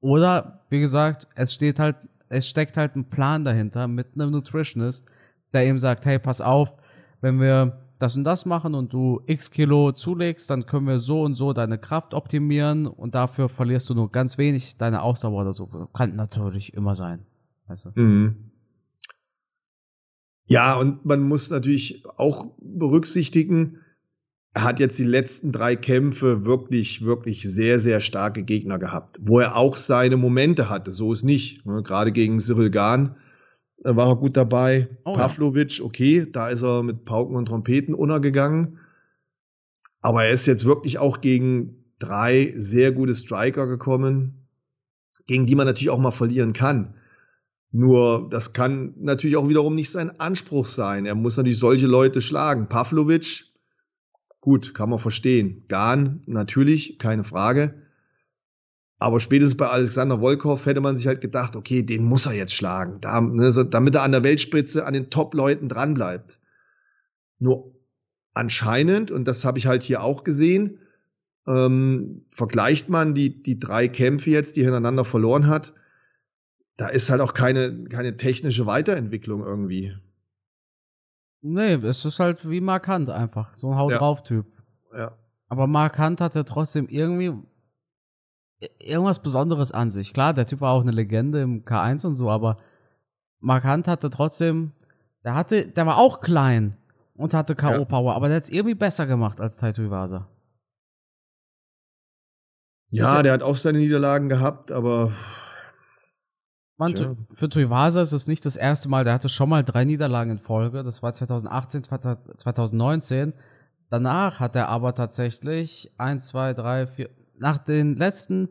Oder, 0.00 0.60
wie 0.68 0.80
gesagt, 0.80 1.28
es 1.36 1.52
steht 1.52 1.78
halt, 1.78 1.96
es 2.28 2.48
steckt 2.48 2.76
halt 2.76 2.96
ein 2.96 3.10
Plan 3.10 3.44
dahinter 3.44 3.86
mit 3.86 4.14
einem 4.14 4.30
Nutritionist, 4.30 5.06
der 5.52 5.66
ihm 5.66 5.78
sagt, 5.78 6.06
hey, 6.06 6.18
pass 6.18 6.40
auf, 6.40 6.76
wenn 7.20 7.38
wir 7.40 7.78
das 7.98 8.16
und 8.16 8.24
das 8.24 8.46
machen 8.46 8.74
und 8.74 8.92
du 8.92 9.20
x 9.26 9.50
Kilo 9.52 9.92
zulegst, 9.92 10.50
dann 10.50 10.66
können 10.66 10.88
wir 10.88 10.98
so 10.98 11.22
und 11.22 11.34
so 11.34 11.52
deine 11.52 11.78
Kraft 11.78 12.14
optimieren 12.14 12.86
und 12.86 13.14
dafür 13.14 13.48
verlierst 13.48 13.88
du 13.90 13.94
nur 13.94 14.10
ganz 14.10 14.38
wenig 14.38 14.76
deine 14.76 15.02
Ausdauer 15.02 15.42
oder 15.42 15.52
so. 15.52 15.66
Kann 15.92 16.16
natürlich 16.16 16.74
immer 16.74 16.96
sein. 16.96 17.24
Also. 17.68 17.90
Mhm. 17.94 18.51
Ja, 20.46 20.74
und 20.74 21.04
man 21.04 21.22
muss 21.22 21.50
natürlich 21.50 22.04
auch 22.16 22.52
berücksichtigen, 22.60 23.78
er 24.54 24.64
hat 24.64 24.80
jetzt 24.80 24.98
die 24.98 25.04
letzten 25.04 25.50
drei 25.50 25.76
Kämpfe 25.76 26.44
wirklich, 26.44 27.04
wirklich 27.04 27.42
sehr, 27.42 27.80
sehr 27.80 28.00
starke 28.00 28.42
Gegner 28.42 28.78
gehabt, 28.78 29.18
wo 29.22 29.38
er 29.38 29.56
auch 29.56 29.76
seine 29.76 30.18
Momente 30.18 30.68
hatte. 30.68 30.92
So 30.92 31.12
ist 31.12 31.22
nicht. 31.22 31.64
Ne? 31.64 31.82
Gerade 31.82 32.12
gegen 32.12 32.38
Cyril 32.38 32.70
Gahn 32.70 33.16
war 33.82 34.08
er 34.08 34.16
gut 34.16 34.36
dabei. 34.36 34.88
Oh, 35.04 35.14
Pavlovic, 35.14 35.80
okay, 35.82 36.26
da 36.30 36.50
ist 36.50 36.62
er 36.62 36.82
mit 36.82 37.04
Pauken 37.04 37.34
und 37.36 37.46
Trompeten 37.46 37.94
untergegangen. 37.94 38.78
Aber 40.02 40.24
er 40.24 40.32
ist 40.32 40.46
jetzt 40.46 40.64
wirklich 40.64 40.98
auch 40.98 41.20
gegen 41.20 41.84
drei 41.98 42.52
sehr 42.56 42.92
gute 42.92 43.14
Striker 43.14 43.66
gekommen, 43.66 44.48
gegen 45.26 45.46
die 45.46 45.54
man 45.54 45.66
natürlich 45.66 45.90
auch 45.90 45.98
mal 45.98 46.10
verlieren 46.10 46.52
kann. 46.52 46.94
Nur, 47.72 48.28
das 48.30 48.52
kann 48.52 48.94
natürlich 48.98 49.36
auch 49.36 49.48
wiederum 49.48 49.74
nicht 49.74 49.90
sein 49.90 50.20
Anspruch 50.20 50.66
sein. 50.66 51.06
Er 51.06 51.14
muss 51.14 51.38
natürlich 51.38 51.58
solche 51.58 51.86
Leute 51.86 52.20
schlagen. 52.20 52.68
Pavlovic, 52.68 53.44
gut, 54.40 54.74
kann 54.74 54.90
man 54.90 54.98
verstehen. 54.98 55.64
Gahn, 55.68 56.22
natürlich, 56.26 56.98
keine 56.98 57.24
Frage. 57.24 57.82
Aber 58.98 59.20
spätestens 59.20 59.56
bei 59.56 59.68
Alexander 59.68 60.20
Volkov 60.20 60.66
hätte 60.66 60.82
man 60.82 60.98
sich 60.98 61.06
halt 61.06 61.22
gedacht, 61.22 61.56
okay, 61.56 61.82
den 61.82 62.04
muss 62.04 62.26
er 62.26 62.34
jetzt 62.34 62.54
schlagen, 62.54 63.00
ne, 63.36 63.66
damit 63.70 63.94
er 63.94 64.02
an 64.02 64.12
der 64.12 64.22
Weltspitze 64.22 64.86
an 64.86 64.92
den 64.92 65.10
Top-Leuten 65.10 65.68
dranbleibt. 65.68 66.38
Nur 67.38 67.74
anscheinend, 68.34 69.10
und 69.10 69.26
das 69.26 69.44
habe 69.44 69.58
ich 69.58 69.66
halt 69.66 69.82
hier 69.82 70.02
auch 70.02 70.24
gesehen, 70.24 70.78
ähm, 71.48 72.26
vergleicht 72.30 72.90
man 72.90 73.14
die, 73.14 73.42
die 73.42 73.58
drei 73.58 73.88
Kämpfe 73.88 74.30
jetzt, 74.30 74.54
die 74.54 74.60
er 74.60 74.66
hintereinander 74.66 75.04
verloren 75.04 75.48
hat, 75.48 75.72
da 76.76 76.88
ist 76.88 77.10
halt 77.10 77.20
auch 77.20 77.34
keine, 77.34 77.84
keine 77.84 78.16
technische 78.16 78.66
Weiterentwicklung 78.66 79.44
irgendwie. 79.44 79.96
Nee, 81.42 81.74
es 81.74 82.04
ist 82.04 82.20
halt 82.20 82.48
wie 82.48 82.60
markant 82.60 83.10
einfach. 83.10 83.54
So 83.54 83.72
ein 83.72 83.78
Haut 83.78 83.94
drauf 83.94 84.22
Typ. 84.22 84.46
Ja. 84.96 85.16
Aber 85.48 85.66
markant 85.66 86.20
hat 86.20 86.36
er 86.36 86.44
trotzdem 86.44 86.88
irgendwie 86.88 87.32
irgendwas 88.78 89.20
Besonderes 89.20 89.72
an 89.72 89.90
sich. 89.90 90.14
Klar, 90.14 90.34
der 90.34 90.46
Typ 90.46 90.60
war 90.60 90.72
auch 90.72 90.82
eine 90.82 90.92
Legende 90.92 91.40
im 91.42 91.64
K1 91.64 92.06
und 92.06 92.14
so, 92.14 92.30
aber 92.30 92.58
Markant 93.40 93.88
hatte 93.88 94.08
trotzdem, 94.08 94.72
der 95.24 95.34
hatte, 95.34 95.66
der 95.66 95.84
war 95.84 95.98
auch 95.98 96.20
klein 96.20 96.76
und 97.14 97.34
hatte 97.34 97.56
K.O.-Power, 97.56 98.10
ja. 98.10 98.16
aber 98.16 98.28
der 98.28 98.36
hat 98.36 98.44
es 98.44 98.50
irgendwie 98.50 98.76
besser 98.76 99.06
gemacht 99.06 99.40
als 99.40 99.56
Taito 99.56 99.82
Iwasa. 99.82 100.28
Ja, 102.90 103.22
der 103.22 103.32
hat 103.32 103.42
auch 103.42 103.56
seine 103.56 103.78
Niederlagen 103.78 104.28
gehabt, 104.28 104.70
aber. 104.70 105.12
Man, 106.78 106.96
ja. 106.96 107.14
für 107.32 107.48
Tuivasa 107.48 108.00
ist 108.00 108.12
es 108.12 108.26
nicht 108.26 108.44
das 108.44 108.56
erste 108.56 108.88
Mal, 108.88 109.04
der 109.04 109.12
hatte 109.12 109.28
schon 109.28 109.48
mal 109.48 109.62
drei 109.62 109.84
Niederlagen 109.84 110.32
in 110.32 110.38
Folge. 110.38 110.82
Das 110.82 111.02
war 111.02 111.12
2018, 111.12 111.82
2019. 111.84 113.34
Danach 113.90 114.40
hat 114.40 114.56
er 114.56 114.68
aber 114.68 114.94
tatsächlich 114.94 115.92
1, 115.98 116.28
2, 116.28 116.54
3, 116.54 116.86
4, 116.86 117.10
nach 117.38 117.58
den 117.58 117.96
letzten 117.96 118.48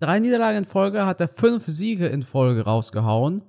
drei 0.00 0.20
Niederlagen 0.20 0.58
in 0.58 0.64
Folge 0.64 1.04
hat 1.04 1.20
er 1.20 1.28
fünf 1.28 1.66
Siege 1.66 2.06
in 2.06 2.22
Folge 2.22 2.62
rausgehauen, 2.62 3.42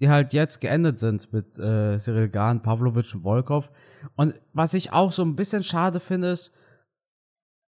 die 0.00 0.08
halt 0.08 0.32
jetzt 0.32 0.60
geendet 0.60 0.98
sind 0.98 1.32
mit 1.32 1.58
äh, 1.58 1.98
Cyril 1.98 2.28
Gahn, 2.28 2.62
Pavlovic 2.62 3.14
und 3.14 3.22
Volkov. 3.22 3.70
Und 4.14 4.34
was 4.52 4.74
ich 4.74 4.92
auch 4.92 5.12
so 5.12 5.22
ein 5.22 5.36
bisschen 5.36 5.62
schade 5.62 6.00
finde, 6.00 6.30
ist, 6.30 6.52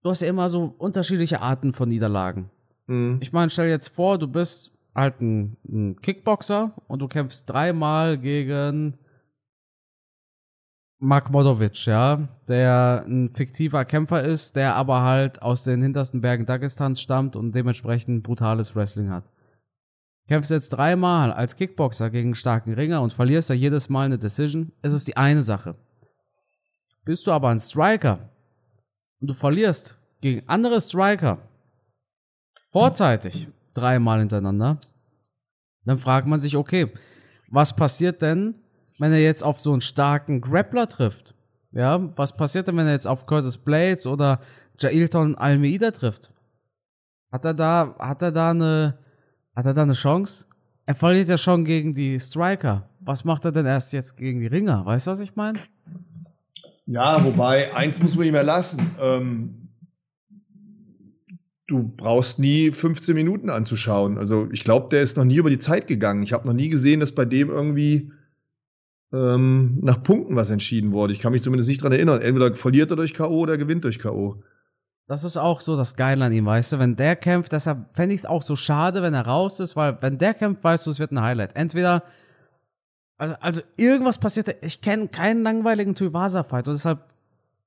du 0.03 0.09
hast 0.09 0.21
ja 0.21 0.29
immer 0.29 0.49
so 0.49 0.75
unterschiedliche 0.77 1.41
Arten 1.41 1.73
von 1.73 1.89
Niederlagen. 1.89 2.49
Mhm. 2.87 3.17
Ich 3.21 3.33
meine, 3.33 3.49
stell 3.49 3.65
dir 3.65 3.71
jetzt 3.71 3.89
vor, 3.89 4.17
du 4.17 4.27
bist 4.27 4.78
halt 4.95 5.21
ein, 5.21 5.57
ein 5.67 6.01
Kickboxer 6.01 6.73
und 6.87 7.01
du 7.01 7.07
kämpfst 7.07 7.49
dreimal 7.49 8.17
gegen 8.17 8.97
Mark 11.01 11.29
Modovic, 11.29 11.85
ja, 11.85 12.27
der 12.49 13.05
ein 13.07 13.29
fiktiver 13.29 13.85
Kämpfer 13.85 14.21
ist, 14.21 14.57
der 14.57 14.75
aber 14.75 15.01
halt 15.03 15.41
aus 15.41 15.63
den 15.63 15.81
hintersten 15.81 16.19
Bergen 16.19 16.45
Dagestans 16.45 17.01
stammt 17.01 17.37
und 17.37 17.55
dementsprechend 17.55 18.23
brutales 18.23 18.75
Wrestling 18.75 19.09
hat. 19.09 19.31
Kämpfst 20.27 20.51
jetzt 20.51 20.69
dreimal 20.69 21.31
als 21.31 21.55
Kickboxer 21.55 22.09
gegen 22.09 22.35
starken 22.35 22.73
Ringer 22.73 23.01
und 23.01 23.13
verlierst 23.13 23.49
da 23.49 23.53
jedes 23.53 23.87
Mal 23.87 24.05
eine 24.05 24.17
Decision, 24.17 24.73
ist 24.81 24.93
es 24.93 25.05
die 25.05 25.15
eine 25.15 25.41
Sache. 25.41 25.75
Bist 27.05 27.25
du 27.25 27.31
aber 27.31 27.49
ein 27.49 27.59
Striker 27.59 28.29
und 29.21 29.29
du 29.29 29.33
verlierst 29.33 29.97
gegen 30.21 30.47
andere 30.49 30.81
Striker 30.81 31.39
vorzeitig 32.71 33.47
dreimal 33.73 34.19
hintereinander, 34.19 34.79
dann 35.85 35.97
fragt 35.97 36.27
man 36.27 36.39
sich, 36.39 36.55
okay, 36.57 36.91
was 37.49 37.75
passiert 37.75 38.21
denn, 38.21 38.55
wenn 38.99 39.11
er 39.11 39.21
jetzt 39.21 39.43
auf 39.43 39.59
so 39.59 39.71
einen 39.71 39.81
starken 39.81 40.41
Grappler 40.41 40.87
trifft? 40.87 41.33
Ja, 41.71 41.99
was 42.17 42.35
passiert 42.35 42.67
denn, 42.67 42.77
wenn 42.77 42.87
er 42.87 42.93
jetzt 42.93 43.07
auf 43.07 43.25
Curtis 43.25 43.57
Blades 43.57 44.07
oder 44.07 44.41
Jailton 44.79 45.35
Almeida 45.35 45.91
trifft? 45.91 46.33
Hat 47.31 47.45
er 47.45 47.53
da, 47.53 47.95
hat 47.99 48.21
er 48.21 48.31
da 48.31 48.51
eine, 48.51 48.97
hat 49.55 49.65
er 49.65 49.73
da 49.73 49.83
eine 49.83 49.93
Chance? 49.93 50.45
Er 50.85 50.95
verliert 50.95 51.29
ja 51.29 51.37
schon 51.37 51.63
gegen 51.63 51.93
die 51.93 52.19
Striker. 52.19 52.89
Was 52.99 53.23
macht 53.23 53.45
er 53.45 53.51
denn 53.51 53.67
erst 53.67 53.93
jetzt 53.93 54.17
gegen 54.17 54.39
die 54.39 54.47
Ringer? 54.47 54.85
Weißt 54.85 55.05
du, 55.05 55.11
was 55.11 55.19
ich 55.19 55.35
meine? 55.35 55.59
Ja, 56.87 57.23
wobei, 57.23 57.73
eins 57.75 57.99
muss 57.99 58.15
man 58.15 58.25
ihm 58.25 58.33
erlassen. 58.33 58.95
Ähm, 58.99 59.68
du 61.69 61.83
brauchst 61.95 62.39
nie 62.39 62.71
15 62.71 63.13
Minuten 63.13 63.49
anzuschauen. 63.49 64.17
Also 64.17 64.49
ich 64.51 64.63
glaube, 64.63 64.87
der 64.89 65.03
ist 65.03 65.17
noch 65.17 65.23
nie 65.23 65.35
über 65.35 65.49
die 65.49 65.59
Zeit 65.59 65.87
gegangen. 65.87 66.23
Ich 66.23 66.33
habe 66.33 66.47
noch 66.47 66.53
nie 66.53 66.69
gesehen, 66.69 66.99
dass 66.99 67.13
bei 67.13 67.25
dem 67.25 67.49
irgendwie 67.49 68.11
ähm, 69.13 69.77
nach 69.81 70.01
Punkten 70.01 70.35
was 70.35 70.49
entschieden 70.49 70.91
wurde. 70.91 71.13
Ich 71.13 71.19
kann 71.19 71.31
mich 71.31 71.43
zumindest 71.43 71.69
nicht 71.69 71.83
dran 71.83 71.91
erinnern. 71.91 72.21
Entweder 72.21 72.53
verliert 72.55 72.89
er 72.89 72.95
durch 72.95 73.13
K.O. 73.13 73.37
oder 73.37 73.57
gewinnt 73.57 73.83
durch 73.83 73.99
K.O. 73.99 74.41
Das 75.07 75.23
ist 75.23 75.37
auch 75.37 75.61
so 75.61 75.75
das 75.75 75.95
Geile 75.95 76.25
an 76.25 76.33
ihm, 76.33 76.45
weißt 76.45 76.73
du? 76.73 76.79
Wenn 76.79 76.95
der 76.95 77.15
kämpft, 77.15 77.51
deshalb 77.51 77.93
fände 77.93 78.13
ich 78.13 78.21
es 78.21 78.25
auch 78.25 78.43
so 78.43 78.55
schade, 78.55 79.01
wenn 79.01 79.13
er 79.13 79.25
raus 79.25 79.59
ist, 79.59 79.75
weil 79.75 79.97
wenn 80.01 80.17
der 80.17 80.33
kämpft, 80.33 80.63
weißt 80.63 80.85
du, 80.85 80.91
es 80.91 80.99
wird 80.99 81.11
ein 81.11 81.21
Highlight. 81.21 81.55
Entweder, 81.55 82.03
also, 83.17 83.35
also 83.39 83.61
irgendwas 83.77 84.19
passiert, 84.19 84.55
ich 84.61 84.81
kenne 84.81 85.07
keinen 85.07 85.43
langweiligen 85.43 85.95
Tuivasa-Fight 85.95 86.67
und 86.67 86.75
deshalb 86.75 86.99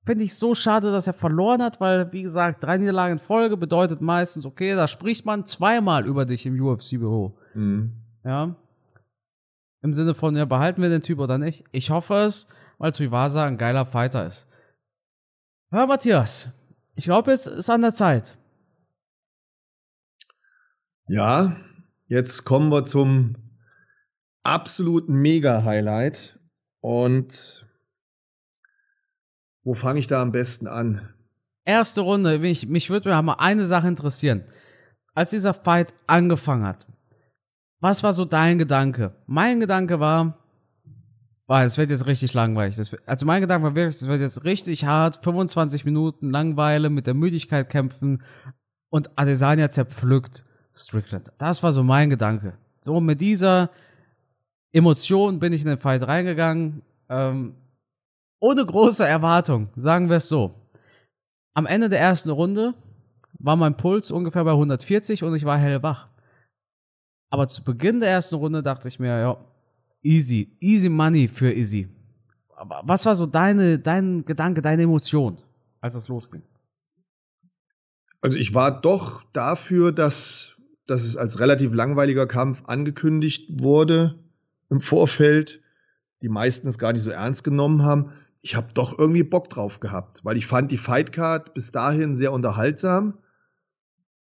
finde 0.05 0.25
ich 0.25 0.35
so 0.35 0.53
schade, 0.53 0.91
dass 0.91 1.07
er 1.07 1.13
verloren 1.13 1.61
hat, 1.61 1.79
weil, 1.79 2.11
wie 2.11 2.23
gesagt, 2.23 2.63
drei 2.63 2.77
Niederlagen 2.77 3.13
in 3.13 3.19
Folge 3.19 3.57
bedeutet 3.57 4.01
meistens, 4.01 4.45
okay, 4.45 4.75
da 4.75 4.87
spricht 4.87 5.25
man 5.25 5.45
zweimal 5.45 6.05
über 6.05 6.25
dich 6.25 6.45
im 6.45 6.59
UFC-Büro. 6.59 7.37
Mhm. 7.53 7.93
Ja. 8.23 8.55
Im 9.81 9.93
Sinne 9.93 10.13
von, 10.13 10.35
ja, 10.35 10.45
behalten 10.45 10.81
wir 10.81 10.89
den 10.89 11.01
Typ 11.01 11.19
oder 11.19 11.37
nicht? 11.37 11.65
Ich 11.71 11.89
hoffe 11.89 12.15
es, 12.15 12.47
weil 12.77 12.91
Tuivasa 12.91 13.45
ein 13.45 13.57
geiler 13.57 13.85
Fighter 13.85 14.25
ist. 14.25 14.47
Ja, 15.71 15.85
Matthias, 15.85 16.49
ich 16.95 17.05
glaube, 17.05 17.31
es 17.31 17.47
ist 17.47 17.69
an 17.69 17.81
der 17.81 17.93
Zeit. 17.93 18.37
Ja, 21.07 21.57
jetzt 22.07 22.45
kommen 22.45 22.69
wir 22.69 22.85
zum 22.85 23.35
absoluten 24.43 25.15
Mega-Highlight. 25.15 26.39
Und 26.79 27.62
wo 29.63 29.73
fange 29.73 29.99
ich 29.99 30.07
da 30.07 30.21
am 30.21 30.31
besten 30.31 30.67
an? 30.67 31.01
Erste 31.65 32.01
Runde, 32.01 32.39
mich, 32.39 32.67
mich 32.67 32.89
würde 32.89 33.09
mal 33.21 33.35
eine 33.35 33.65
Sache 33.65 33.87
interessieren. 33.87 34.43
Als 35.15 35.29
dieser 35.29 35.53
Fight 35.53 35.93
angefangen 36.07 36.65
hat, 36.65 36.87
was 37.79 38.03
war 38.03 38.13
so 38.13 38.25
dein 38.25 38.57
Gedanke? 38.57 39.13
Mein 39.25 39.59
Gedanke 39.59 39.99
war, 39.99 40.37
oh, 41.47 41.55
es 41.55 41.77
wird 41.77 41.89
jetzt 41.89 42.05
richtig 42.05 42.33
langweilig. 42.33 42.77
Wird, 42.77 43.07
also 43.07 43.25
mein 43.25 43.41
Gedanke 43.41 43.65
war 43.65 43.75
wirklich, 43.75 43.95
es 43.95 44.07
wird 44.07 44.21
jetzt 44.21 44.43
richtig 44.43 44.85
hart, 44.85 45.23
25 45.23 45.85
Minuten 45.85 46.31
Langweile, 46.31 46.89
mit 46.89 47.07
der 47.07 47.13
Müdigkeit 47.13 47.69
kämpfen 47.69 48.23
und 48.89 49.11
Adesanya 49.17 49.69
zerpflückt 49.69 50.43
Strickland. 50.75 51.31
Das 51.37 51.63
war 51.63 51.71
so 51.71 51.83
mein 51.83 52.09
Gedanke. 52.09 52.57
So 52.81 52.99
mit 52.99 53.21
dieser 53.21 53.69
Emotion 54.71 55.39
bin 55.39 55.53
ich 55.53 55.61
in 55.61 55.67
den 55.67 55.77
Fight 55.77 56.05
reingegangen, 56.05 56.81
ähm, 57.09 57.55
ohne 58.43 58.65
große 58.65 59.07
Erwartung, 59.07 59.69
sagen 59.77 60.09
wir 60.09 60.17
es 60.17 60.27
so. 60.27 60.53
Am 61.53 61.65
Ende 61.65 61.87
der 61.87 62.01
ersten 62.01 62.29
Runde 62.29 62.73
war 63.39 63.55
mein 63.55 63.77
Puls 63.77 64.11
ungefähr 64.11 64.43
bei 64.43 64.51
140 64.51 65.23
und 65.23 65.33
ich 65.35 65.45
war 65.45 65.57
hellwach. 65.57 66.09
Aber 67.29 67.47
zu 67.47 67.63
Beginn 67.63 68.01
der 68.01 68.09
ersten 68.09 68.35
Runde 68.35 68.61
dachte 68.61 68.89
ich 68.89 68.99
mir, 68.99 69.17
ja, 69.17 69.37
easy, 70.01 70.57
easy 70.59 70.89
money 70.89 71.29
für 71.29 71.53
Easy. 71.53 71.87
Aber 72.57 72.81
was 72.83 73.05
war 73.05 73.15
so 73.15 73.25
deine, 73.25 73.79
dein 73.79 74.25
Gedanke, 74.25 74.61
deine 74.61 74.83
Emotion, 74.83 75.37
als 75.79 75.95
es 75.95 76.09
losging? 76.09 76.43
Also 78.19 78.35
ich 78.35 78.53
war 78.53 78.81
doch 78.81 79.23
dafür, 79.31 79.93
dass, 79.93 80.57
dass 80.85 81.03
es 81.03 81.15
als 81.15 81.39
relativ 81.39 81.73
langweiliger 81.73 82.27
Kampf 82.27 82.61
angekündigt 82.65 83.61
wurde 83.61 84.19
im 84.69 84.81
Vorfeld. 84.81 85.61
Die 86.21 86.29
meisten 86.29 86.67
es 86.67 86.77
gar 86.77 86.91
nicht 86.91 87.03
so 87.03 87.11
ernst 87.11 87.45
genommen 87.45 87.83
haben. 87.83 88.11
Ich 88.45 88.55
habe 88.55 88.73
doch 88.73 88.99
irgendwie 88.99 89.23
Bock 89.23 89.49
drauf 89.49 89.79
gehabt, 89.79 90.19
weil 90.25 90.35
ich 90.35 90.45
fand 90.45 90.69
die 90.69 90.77
Fightcard 90.77 91.53
bis 91.53 91.71
dahin 91.71 92.17
sehr 92.17 92.33
unterhaltsam. 92.33 93.17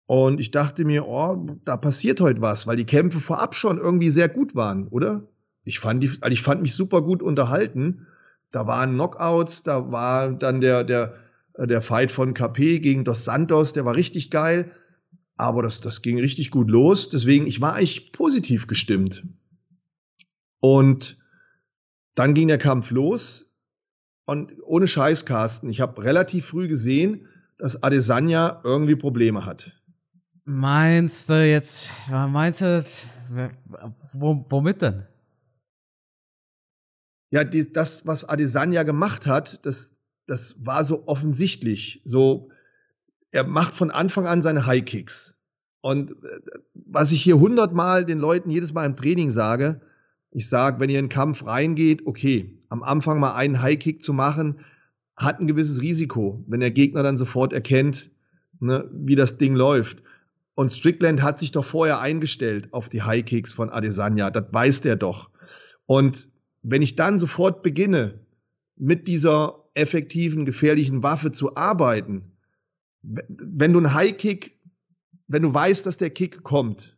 Und 0.06 0.38
ich 0.38 0.52
dachte 0.52 0.84
mir, 0.84 1.08
oh, 1.08 1.58
da 1.64 1.76
passiert 1.76 2.20
heute 2.20 2.40
was, 2.40 2.68
weil 2.68 2.76
die 2.76 2.84
Kämpfe 2.84 3.18
vorab 3.18 3.56
schon 3.56 3.78
irgendwie 3.78 4.10
sehr 4.10 4.28
gut 4.28 4.54
waren, 4.54 4.86
oder? 4.86 5.26
Ich 5.64 5.80
fand, 5.80 6.00
die, 6.00 6.12
also 6.20 6.32
ich 6.32 6.42
fand 6.42 6.62
mich 6.62 6.74
super 6.74 7.02
gut 7.02 7.24
unterhalten. 7.24 8.06
Da 8.52 8.68
waren 8.68 8.92
Knockouts, 8.92 9.64
da 9.64 9.90
war 9.90 10.30
dann 10.32 10.60
der, 10.60 10.84
der, 10.84 11.16
der 11.58 11.82
Fight 11.82 12.12
von 12.12 12.34
KP 12.34 12.78
gegen 12.78 13.04
Dos 13.04 13.24
Santos, 13.24 13.72
der 13.72 13.84
war 13.84 13.96
richtig 13.96 14.30
geil. 14.30 14.70
Aber 15.36 15.60
das, 15.64 15.80
das 15.80 16.02
ging 16.02 16.20
richtig 16.20 16.52
gut 16.52 16.70
los. 16.70 17.10
Deswegen, 17.10 17.48
ich 17.48 17.60
war 17.60 17.74
eigentlich 17.74 18.12
positiv 18.12 18.68
gestimmt. 18.68 19.24
Und 20.60 21.18
dann 22.14 22.34
ging 22.34 22.46
der 22.46 22.58
Kampf 22.58 22.92
los. 22.92 23.43
Und 24.26 24.52
ohne 24.62 24.86
Scheiß, 24.86 25.26
Carsten, 25.26 25.68
ich 25.68 25.80
habe 25.80 26.02
relativ 26.02 26.46
früh 26.46 26.68
gesehen, 26.68 27.28
dass 27.58 27.82
Adesanya 27.82 28.60
irgendwie 28.64 28.96
Probleme 28.96 29.44
hat. 29.44 29.72
Meinst 30.44 31.30
du 31.30 31.46
jetzt, 31.46 31.90
meinst 32.10 32.60
du, 32.60 32.84
womit 34.12 34.82
denn? 34.82 35.06
Ja, 37.30 37.44
die, 37.44 37.72
das, 37.72 38.06
was 38.06 38.28
Adesanya 38.28 38.82
gemacht 38.82 39.26
hat, 39.26 39.64
das, 39.66 39.96
das 40.26 40.64
war 40.64 40.84
so 40.84 41.08
offensichtlich. 41.08 42.02
So, 42.04 42.50
er 43.30 43.44
macht 43.44 43.74
von 43.74 43.90
Anfang 43.90 44.26
an 44.26 44.42
seine 44.42 44.66
High 44.66 44.84
Kicks. 44.84 45.36
Und 45.80 46.12
äh, 46.12 46.40
was 46.74 47.12
ich 47.12 47.22
hier 47.22 47.38
hundertmal 47.38 48.04
den 48.04 48.18
Leuten 48.18 48.50
jedes 48.50 48.72
Mal 48.72 48.86
im 48.86 48.96
Training 48.96 49.30
sage, 49.30 49.80
ich 50.30 50.48
sage, 50.48 50.80
wenn 50.80 50.90
ihr 50.90 50.98
in 50.98 51.06
den 51.06 51.10
Kampf 51.10 51.44
reingeht, 51.44 52.06
okay, 52.06 52.63
am 52.74 52.82
Anfang 52.82 53.20
mal 53.20 53.34
einen 53.34 53.62
High 53.62 53.78
Kick 53.78 54.02
zu 54.02 54.12
machen, 54.12 54.58
hat 55.16 55.38
ein 55.38 55.46
gewisses 55.46 55.80
Risiko, 55.80 56.42
wenn 56.48 56.58
der 56.58 56.72
Gegner 56.72 57.04
dann 57.04 57.16
sofort 57.16 57.52
erkennt, 57.52 58.10
ne, 58.58 58.90
wie 58.92 59.14
das 59.14 59.38
Ding 59.38 59.54
läuft. 59.54 60.02
Und 60.56 60.72
Strickland 60.72 61.22
hat 61.22 61.38
sich 61.38 61.52
doch 61.52 61.64
vorher 61.64 62.00
eingestellt 62.00 62.72
auf 62.72 62.88
die 62.88 63.02
High 63.02 63.24
Kicks 63.24 63.52
von 63.52 63.70
Adesanya. 63.70 64.30
Das 64.30 64.52
weiß 64.52 64.80
der 64.80 64.96
doch. 64.96 65.30
Und 65.86 66.28
wenn 66.62 66.82
ich 66.82 66.96
dann 66.96 67.20
sofort 67.20 67.62
beginne, 67.62 68.18
mit 68.76 69.06
dieser 69.06 69.64
effektiven, 69.74 70.44
gefährlichen 70.44 71.04
Waffe 71.04 71.30
zu 71.30 71.56
arbeiten, 71.56 72.32
wenn 73.02 73.72
du 73.72 73.78
einen 73.78 73.94
High 73.94 74.16
Kick, 74.16 74.58
wenn 75.28 75.42
du 75.42 75.54
weißt, 75.54 75.86
dass 75.86 75.98
der 75.98 76.10
Kick 76.10 76.42
kommt, 76.42 76.96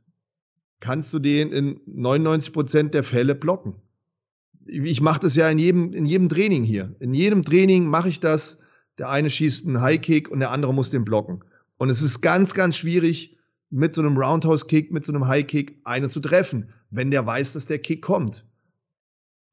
kannst 0.80 1.12
du 1.12 1.18
den 1.18 1.52
in 1.52 1.80
99 1.84 2.54
Prozent 2.54 2.94
der 2.94 3.04
Fälle 3.04 3.34
blocken. 3.34 3.74
Ich 4.66 5.00
mache 5.00 5.20
das 5.20 5.36
ja 5.36 5.48
in 5.48 5.58
jedem, 5.58 5.92
in 5.92 6.06
jedem 6.06 6.28
Training 6.28 6.64
hier. 6.64 6.94
In 6.98 7.14
jedem 7.14 7.44
Training 7.44 7.86
mache 7.86 8.08
ich 8.08 8.20
das. 8.20 8.62
Der 8.98 9.10
eine 9.10 9.30
schießt 9.30 9.66
einen 9.66 9.80
High 9.80 10.00
Kick 10.00 10.28
und 10.30 10.40
der 10.40 10.50
andere 10.50 10.72
muss 10.72 10.90
den 10.90 11.04
blocken. 11.04 11.44
Und 11.76 11.90
es 11.90 12.02
ist 12.02 12.20
ganz, 12.20 12.54
ganz 12.54 12.76
schwierig, 12.76 13.36
mit 13.70 13.94
so 13.94 14.00
einem 14.00 14.16
Roundhouse-Kick, 14.16 14.92
mit 14.92 15.04
so 15.04 15.12
einem 15.12 15.26
High-Kick 15.26 15.80
einen 15.84 16.08
zu 16.08 16.20
treffen, 16.20 16.72
wenn 16.90 17.10
der 17.10 17.26
weiß, 17.26 17.52
dass 17.52 17.66
der 17.66 17.78
Kick 17.78 18.02
kommt. 18.02 18.46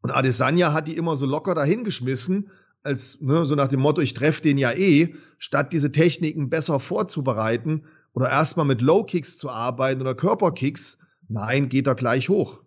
Und 0.02 0.12
Adesanya 0.12 0.74
hat 0.74 0.88
die 0.88 0.96
immer 0.96 1.16
so 1.16 1.26
locker 1.26 1.56
dahingeschmissen, 1.56 2.52
als 2.84 3.20
ne, 3.22 3.46
so 3.46 3.56
nach 3.56 3.70
dem 3.70 3.80
Motto, 3.80 4.02
ich 4.02 4.14
treffe 4.14 4.42
den 4.42 4.58
ja 4.58 4.72
eh, 4.72 5.16
statt 5.38 5.74
diese 5.74 5.92
Techniken 5.92 6.50
besser 6.50 6.80
vorzubereiten 6.80 7.86
oder 8.14 8.30
erstmal 8.30 8.66
mit 8.66 8.82
Low 8.82 9.04
Kicks 9.04 9.38
zu 9.38 9.50
arbeiten 9.50 10.02
oder 10.02 10.16
Körperkicks, 10.16 11.06
nein, 11.30 11.70
geht 11.70 11.88
er 11.88 11.96
gleich 11.96 12.30
hoch. 12.30 12.62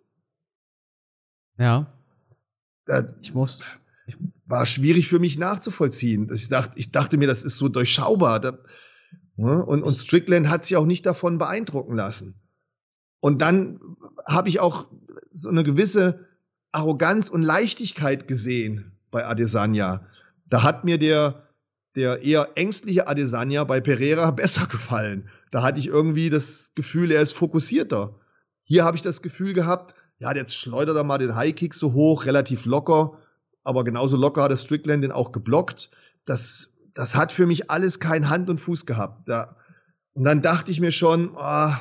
Ja. 1.57 1.96
Ich 3.21 3.33
muss. 3.33 3.61
Ich 4.05 4.17
war 4.45 4.65
schwierig 4.65 5.09
für 5.09 5.19
mich 5.19 5.37
nachzuvollziehen. 5.37 6.29
Ich 6.33 6.49
dachte, 6.49 6.73
ich 6.77 6.91
dachte 6.91 7.17
mir, 7.17 7.27
das 7.27 7.43
ist 7.43 7.57
so 7.57 7.67
durchschaubar. 7.67 8.39
Da, 8.39 8.57
ne? 9.35 9.65
und, 9.65 9.83
und 9.83 9.97
Strickland 9.97 10.49
hat 10.49 10.65
sich 10.65 10.77
auch 10.77 10.85
nicht 10.85 11.05
davon 11.05 11.37
beeindrucken 11.37 11.95
lassen. 11.95 12.39
Und 13.19 13.41
dann 13.41 13.79
habe 14.25 14.49
ich 14.49 14.59
auch 14.59 14.87
so 15.31 15.49
eine 15.49 15.63
gewisse 15.63 16.27
Arroganz 16.71 17.29
und 17.29 17.41
Leichtigkeit 17.41 18.27
gesehen 18.27 18.97
bei 19.11 19.25
Adesanya. 19.25 20.07
Da 20.45 20.63
hat 20.63 20.85
mir 20.85 20.97
der, 20.97 21.47
der 21.95 22.21
eher 22.21 22.51
ängstliche 22.55 23.07
Adesanya 23.07 23.63
bei 23.63 23.81
Pereira 23.81 24.31
besser 24.31 24.67
gefallen. 24.67 25.29
Da 25.51 25.63
hatte 25.63 25.79
ich 25.79 25.87
irgendwie 25.87 26.29
das 26.29 26.71
Gefühl, 26.75 27.11
er 27.11 27.21
ist 27.21 27.33
fokussierter. 27.33 28.19
Hier 28.63 28.83
habe 28.83 28.97
ich 28.97 29.03
das 29.03 29.21
Gefühl 29.21 29.53
gehabt, 29.53 29.95
ja, 30.19 30.33
jetzt 30.33 30.55
schleudert 30.55 30.97
er 30.97 31.03
mal 31.03 31.17
den 31.17 31.35
High-Kick 31.35 31.73
so 31.73 31.93
hoch, 31.93 32.25
relativ 32.25 32.65
locker, 32.65 33.17
aber 33.63 33.83
genauso 33.83 34.17
locker 34.17 34.43
hat 34.43 34.51
der 34.51 34.57
Strickland 34.57 35.03
den 35.03 35.11
auch 35.11 35.31
geblockt. 35.31 35.91
Das, 36.25 36.75
das 36.93 37.15
hat 37.15 37.31
für 37.31 37.45
mich 37.45 37.69
alles 37.69 37.99
kein 37.99 38.29
Hand 38.29 38.49
und 38.49 38.59
Fuß 38.59 38.85
gehabt. 38.85 39.27
Da, 39.29 39.55
und 40.13 40.23
dann 40.23 40.41
dachte 40.41 40.71
ich 40.71 40.79
mir 40.79 40.91
schon, 40.91 41.31
oh, 41.35 41.73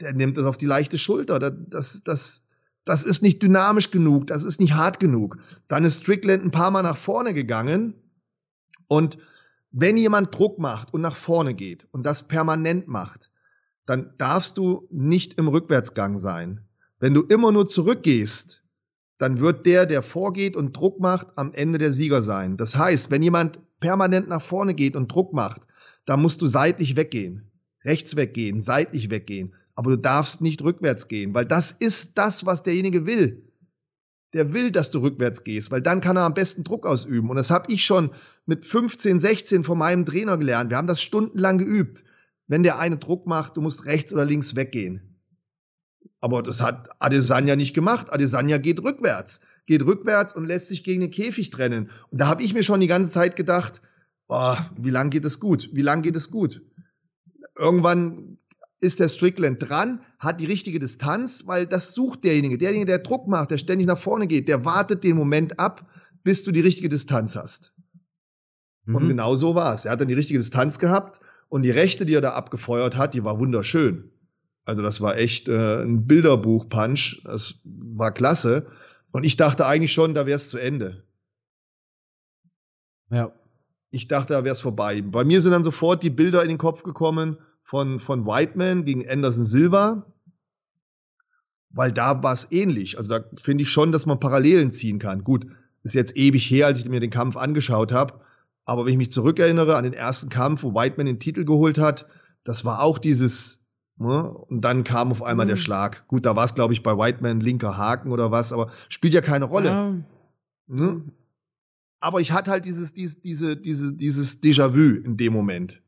der 0.00 0.12
nimmt 0.12 0.36
das 0.36 0.44
auf 0.44 0.56
die 0.56 0.66
leichte 0.66 0.98
Schulter. 0.98 1.38
Das, 1.38 1.54
das, 1.68 2.04
das, 2.04 2.48
das 2.84 3.04
ist 3.04 3.22
nicht 3.22 3.42
dynamisch 3.42 3.90
genug, 3.90 4.26
das 4.28 4.44
ist 4.44 4.60
nicht 4.60 4.74
hart 4.74 5.00
genug. 5.00 5.38
Dann 5.66 5.84
ist 5.84 6.02
Strickland 6.02 6.44
ein 6.44 6.50
paar 6.50 6.70
Mal 6.70 6.82
nach 6.82 6.96
vorne 6.96 7.34
gegangen 7.34 7.94
und 8.86 9.18
wenn 9.70 9.96
jemand 9.96 10.34
Druck 10.34 10.58
macht 10.58 10.94
und 10.94 11.02
nach 11.02 11.16
vorne 11.16 11.54
geht 11.54 11.86
und 11.90 12.04
das 12.04 12.26
permanent 12.26 12.88
macht, 12.88 13.30
dann 13.86 14.14
darfst 14.18 14.56
du 14.56 14.86
nicht 14.90 15.34
im 15.34 15.48
Rückwärtsgang 15.48 16.18
sein. 16.18 16.67
Wenn 17.00 17.14
du 17.14 17.22
immer 17.22 17.52
nur 17.52 17.68
zurückgehst, 17.68 18.64
dann 19.18 19.40
wird 19.40 19.66
der, 19.66 19.86
der 19.86 20.02
vorgeht 20.02 20.56
und 20.56 20.76
Druck 20.76 21.00
macht, 21.00 21.28
am 21.36 21.52
Ende 21.52 21.78
der 21.78 21.92
Sieger 21.92 22.22
sein. 22.22 22.56
Das 22.56 22.76
heißt, 22.76 23.10
wenn 23.10 23.22
jemand 23.22 23.60
permanent 23.80 24.28
nach 24.28 24.42
vorne 24.42 24.74
geht 24.74 24.96
und 24.96 25.12
Druck 25.12 25.32
macht, 25.32 25.62
dann 26.06 26.22
musst 26.22 26.40
du 26.40 26.46
seitlich 26.46 26.96
weggehen, 26.96 27.50
rechts 27.84 28.16
weggehen, 28.16 28.60
seitlich 28.60 29.10
weggehen. 29.10 29.54
Aber 29.74 29.90
du 29.90 29.98
darfst 29.98 30.40
nicht 30.40 30.62
rückwärts 30.62 31.06
gehen, 31.06 31.34
weil 31.34 31.46
das 31.46 31.70
ist 31.70 32.18
das, 32.18 32.46
was 32.46 32.64
derjenige 32.64 33.06
will. 33.06 33.44
Der 34.32 34.52
will, 34.52 34.72
dass 34.72 34.90
du 34.90 34.98
rückwärts 34.98 35.44
gehst, 35.44 35.70
weil 35.70 35.82
dann 35.82 36.00
kann 36.00 36.16
er 36.16 36.24
am 36.24 36.34
besten 36.34 36.64
Druck 36.64 36.84
ausüben. 36.84 37.30
Und 37.30 37.36
das 37.36 37.50
habe 37.50 37.72
ich 37.72 37.84
schon 37.84 38.10
mit 38.44 38.66
15, 38.66 39.20
16 39.20 39.64
von 39.64 39.78
meinem 39.78 40.04
Trainer 40.04 40.36
gelernt. 40.36 40.70
Wir 40.70 40.76
haben 40.76 40.88
das 40.88 41.00
stundenlang 41.00 41.58
geübt. 41.58 42.04
Wenn 42.48 42.62
der 42.62 42.78
eine 42.78 42.96
Druck 42.96 43.26
macht, 43.26 43.56
du 43.56 43.60
musst 43.60 43.84
rechts 43.84 44.12
oder 44.12 44.24
links 44.24 44.56
weggehen. 44.56 45.17
Aber 46.20 46.42
das 46.42 46.60
hat 46.60 46.90
Adesanya 47.00 47.56
nicht 47.56 47.74
gemacht. 47.74 48.12
Adesanya 48.12 48.58
geht 48.58 48.82
rückwärts, 48.82 49.40
geht 49.66 49.82
rückwärts 49.84 50.34
und 50.34 50.44
lässt 50.44 50.68
sich 50.68 50.82
gegen 50.82 51.00
den 51.00 51.10
Käfig 51.10 51.50
trennen. 51.50 51.90
Und 52.10 52.20
da 52.20 52.26
habe 52.26 52.42
ich 52.42 52.54
mir 52.54 52.62
schon 52.62 52.80
die 52.80 52.86
ganze 52.86 53.10
Zeit 53.10 53.36
gedacht, 53.36 53.80
boah, 54.26 54.70
wie 54.76 54.90
lang 54.90 55.10
geht 55.10 55.24
es 55.24 55.38
gut? 55.40 55.70
Wie 55.72 55.82
lang 55.82 56.02
geht 56.02 56.16
es 56.16 56.30
gut? 56.30 56.62
Irgendwann 57.56 58.38
ist 58.80 59.00
der 59.00 59.08
Strickland 59.08 59.58
dran, 59.60 60.00
hat 60.18 60.40
die 60.40 60.46
richtige 60.46 60.78
Distanz, 60.78 61.46
weil 61.46 61.66
das 61.66 61.94
sucht 61.94 62.24
derjenige. 62.24 62.58
Derjenige, 62.58 62.86
der 62.86 62.98
Druck 62.98 63.26
macht, 63.26 63.50
der 63.50 63.58
ständig 63.58 63.86
nach 63.86 63.98
vorne 63.98 64.26
geht, 64.26 64.48
der 64.48 64.64
wartet 64.64 65.04
den 65.04 65.16
Moment 65.16 65.58
ab, 65.58 65.88
bis 66.22 66.44
du 66.44 66.52
die 66.52 66.60
richtige 66.60 66.88
Distanz 66.88 67.36
hast. 67.36 67.72
Mhm. 68.84 68.94
Und 68.94 69.08
genau 69.08 69.36
so 69.36 69.54
war 69.54 69.74
es. 69.74 69.84
Er 69.84 69.92
hat 69.92 70.00
dann 70.00 70.08
die 70.08 70.14
richtige 70.14 70.38
Distanz 70.38 70.78
gehabt 70.78 71.20
und 71.48 71.62
die 71.62 71.70
Rechte, 71.70 72.06
die 72.06 72.14
er 72.14 72.20
da 72.20 72.32
abgefeuert 72.32 72.96
hat, 72.96 73.14
die 73.14 73.24
war 73.24 73.38
wunderschön. 73.38 74.10
Also 74.68 74.82
das 74.82 75.00
war 75.00 75.16
echt 75.16 75.48
äh, 75.48 75.82
ein 75.82 76.06
Bilderbuch-Punch. 76.06 77.22
Das 77.24 77.62
war 77.64 78.12
klasse. 78.12 78.66
Und 79.12 79.24
ich 79.24 79.36
dachte 79.36 79.64
eigentlich 79.64 79.94
schon, 79.94 80.12
da 80.12 80.26
wäre 80.26 80.36
es 80.36 80.50
zu 80.50 80.58
Ende. 80.58 81.04
Ja. 83.10 83.32
Ich 83.90 84.08
dachte, 84.08 84.34
da 84.34 84.44
wäre 84.44 84.52
es 84.52 84.60
vorbei. 84.60 85.00
Bei 85.00 85.24
mir 85.24 85.40
sind 85.40 85.52
dann 85.52 85.64
sofort 85.64 86.02
die 86.02 86.10
Bilder 86.10 86.42
in 86.42 86.50
den 86.50 86.58
Kopf 86.58 86.82
gekommen 86.82 87.38
von, 87.62 87.98
von 87.98 88.26
Whiteman 88.26 88.84
gegen 88.84 89.08
Anderson 89.08 89.46
Silva, 89.46 90.04
weil 91.70 91.90
da 91.90 92.22
war 92.22 92.34
es 92.34 92.52
ähnlich. 92.52 92.98
Also 92.98 93.08
da 93.08 93.24
finde 93.40 93.62
ich 93.62 93.70
schon, 93.70 93.90
dass 93.90 94.04
man 94.04 94.20
Parallelen 94.20 94.70
ziehen 94.70 94.98
kann. 94.98 95.24
Gut, 95.24 95.46
ist 95.82 95.94
jetzt 95.94 96.14
ewig 96.14 96.44
her, 96.50 96.66
als 96.66 96.78
ich 96.78 96.90
mir 96.90 97.00
den 97.00 97.08
Kampf 97.08 97.38
angeschaut 97.38 97.90
habe. 97.90 98.20
Aber 98.66 98.84
wenn 98.84 98.92
ich 98.92 98.98
mich 98.98 99.12
zurückerinnere 99.12 99.76
an 99.76 99.84
den 99.84 99.94
ersten 99.94 100.28
Kampf, 100.28 100.62
wo 100.62 100.74
Whiteman 100.74 101.06
den 101.06 101.20
Titel 101.20 101.46
geholt 101.46 101.78
hat, 101.78 102.06
das 102.44 102.66
war 102.66 102.82
auch 102.82 102.98
dieses? 102.98 103.57
Und 103.98 104.60
dann 104.60 104.84
kam 104.84 105.10
auf 105.10 105.22
einmal 105.22 105.46
mhm. 105.46 105.50
der 105.50 105.56
Schlag. 105.56 106.06
Gut, 106.06 106.24
da 106.24 106.36
war 106.36 106.44
es, 106.44 106.54
glaube 106.54 106.72
ich, 106.72 106.82
bei 106.82 106.96
Whiteman 106.96 107.40
linker 107.40 107.76
Haken 107.76 108.12
oder 108.12 108.30
was, 108.30 108.52
aber 108.52 108.70
spielt 108.88 109.12
ja 109.12 109.20
keine 109.20 109.46
Rolle. 109.46 109.68
Ja. 109.68 109.94
Ne? 110.68 111.02
Aber 112.00 112.20
ich 112.20 112.30
hatte 112.30 112.50
halt 112.50 112.64
dieses, 112.64 112.94
dieses, 112.94 113.20
diese, 113.20 113.56
diese, 113.56 113.92
dieses 113.92 114.40
Déjà-vu 114.40 115.04
in 115.04 115.16
dem 115.16 115.32
Moment. 115.32 115.82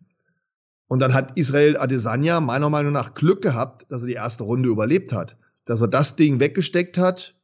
Und 0.88 0.98
dann 0.98 1.14
hat 1.14 1.36
Israel 1.36 1.76
Adesanya 1.76 2.40
meiner 2.40 2.68
Meinung 2.68 2.92
nach 2.92 3.14
Glück 3.14 3.42
gehabt, 3.42 3.86
dass 3.90 4.02
er 4.02 4.08
die 4.08 4.14
erste 4.14 4.42
Runde 4.42 4.68
überlebt 4.68 5.12
hat. 5.12 5.36
Dass 5.64 5.80
er 5.80 5.88
das 5.88 6.16
Ding 6.16 6.40
weggesteckt 6.40 6.98
hat, 6.98 7.36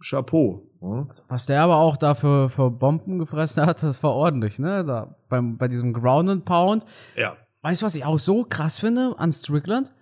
Chapeau. 0.00 0.70
Ja. 0.80 1.08
Was 1.26 1.46
der 1.46 1.62
aber 1.62 1.78
auch 1.78 1.96
da 1.96 2.14
für, 2.14 2.48
für 2.48 2.70
Bomben 2.70 3.18
gefressen 3.18 3.66
hat, 3.66 3.82
das 3.82 4.04
war 4.04 4.12
ordentlich, 4.12 4.60
ne? 4.60 4.84
Da 4.84 5.16
beim, 5.28 5.58
bei 5.58 5.66
diesem 5.66 5.92
Ground 5.92 6.30
and 6.30 6.44
Pound. 6.44 6.84
Ja. 7.16 7.36
Weißt 7.62 7.82
du, 7.82 7.86
was 7.86 7.94
ich 7.94 8.04
auch 8.04 8.18
so 8.18 8.44
krass 8.44 8.78
finde 8.78 9.18
an 9.18 9.32
Strickland? 9.32 9.92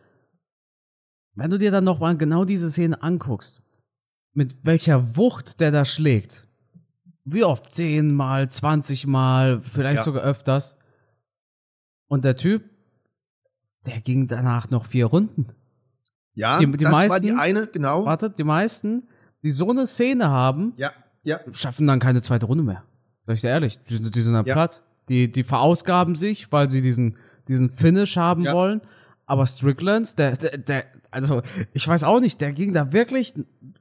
Wenn 1.35 1.51
du 1.51 1.59
dir 1.59 1.71
dann 1.71 1.85
nochmal 1.85 2.17
genau 2.17 2.45
diese 2.45 2.71
Szene 2.71 3.03
anguckst, 3.03 3.63
mit 4.33 4.65
welcher 4.65 5.17
Wucht 5.17 5.61
der 5.61 5.71
da 5.71 5.85
schlägt. 5.85 6.47
Wie 7.25 7.45
oft? 7.45 7.73
Zehnmal, 7.73 8.51
zwanzigmal, 8.51 9.61
vielleicht 9.61 9.99
ja. 9.99 10.03
sogar 10.05 10.23
öfters. 10.23 10.77
Und 12.09 12.25
der 12.25 12.37
Typ, 12.37 12.65
der 13.87 14.01
ging 14.01 14.29
danach 14.29 14.71
noch 14.71 14.85
vier 14.85 15.07
Runden. 15.07 15.47
Ja, 16.35 16.59
die, 16.59 16.71
die 16.71 16.85
das 16.85 16.93
meisten, 16.93 17.11
war 17.11 17.21
die 17.21 17.33
eine, 17.33 17.67
genau. 17.67 18.05
Warte, 18.05 18.31
die 18.31 18.45
meisten, 18.45 19.09
die 19.43 19.51
so 19.51 19.71
eine 19.71 19.87
Szene 19.87 20.29
haben, 20.29 20.75
ja, 20.77 20.93
ja. 21.23 21.41
schaffen 21.51 21.87
dann 21.87 21.99
keine 21.99 22.21
zweite 22.23 22.47
Runde 22.47 22.63
mehr. 22.63 22.85
Sag 23.27 23.35
ich 23.37 23.41
dir 23.41 23.49
ehrlich, 23.49 23.81
die, 23.89 24.01
die 24.01 24.21
sind 24.21 24.35
dann 24.35 24.45
ja. 24.45 24.53
platt. 24.53 24.83
Die, 25.09 25.31
die 25.31 25.45
verausgaben 25.45 26.15
sich, 26.15 26.53
weil 26.53 26.69
sie 26.69 26.83
diesen, 26.83 27.17
diesen 27.49 27.71
Finish 27.71 28.17
haben 28.17 28.43
ja. 28.43 28.53
wollen. 28.53 28.81
Aber 29.27 29.45
Strickland, 29.45 30.19
der, 30.19 30.37
der, 30.37 30.59
der, 30.59 30.85
also 31.11 31.43
ich 31.73 31.87
weiß 31.87 32.05
auch 32.05 32.21
nicht, 32.21 32.41
der 32.41 32.53
ging 32.53 32.73
da 32.73 32.93
wirklich 32.93 33.35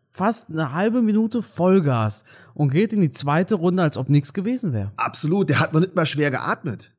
fast 0.10 0.50
eine 0.50 0.74
halbe 0.74 1.04
Minute 1.04 1.44
Vollgas 1.44 2.24
und 2.56 2.72
geht 2.72 2.94
in 2.94 3.02
die 3.02 3.12
zweite 3.12 3.56
Runde, 3.56 3.84
als 3.84 3.98
ob 3.98 4.10
nichts 4.10 4.34
gewesen 4.34 4.74
wäre. 4.74 4.92
Absolut, 4.96 5.50
der 5.50 5.60
hat 5.60 5.74
noch 5.74 5.82
nicht 5.82 5.96
mal 5.96 6.06
schwer 6.06 6.32
geatmet. 6.32 6.92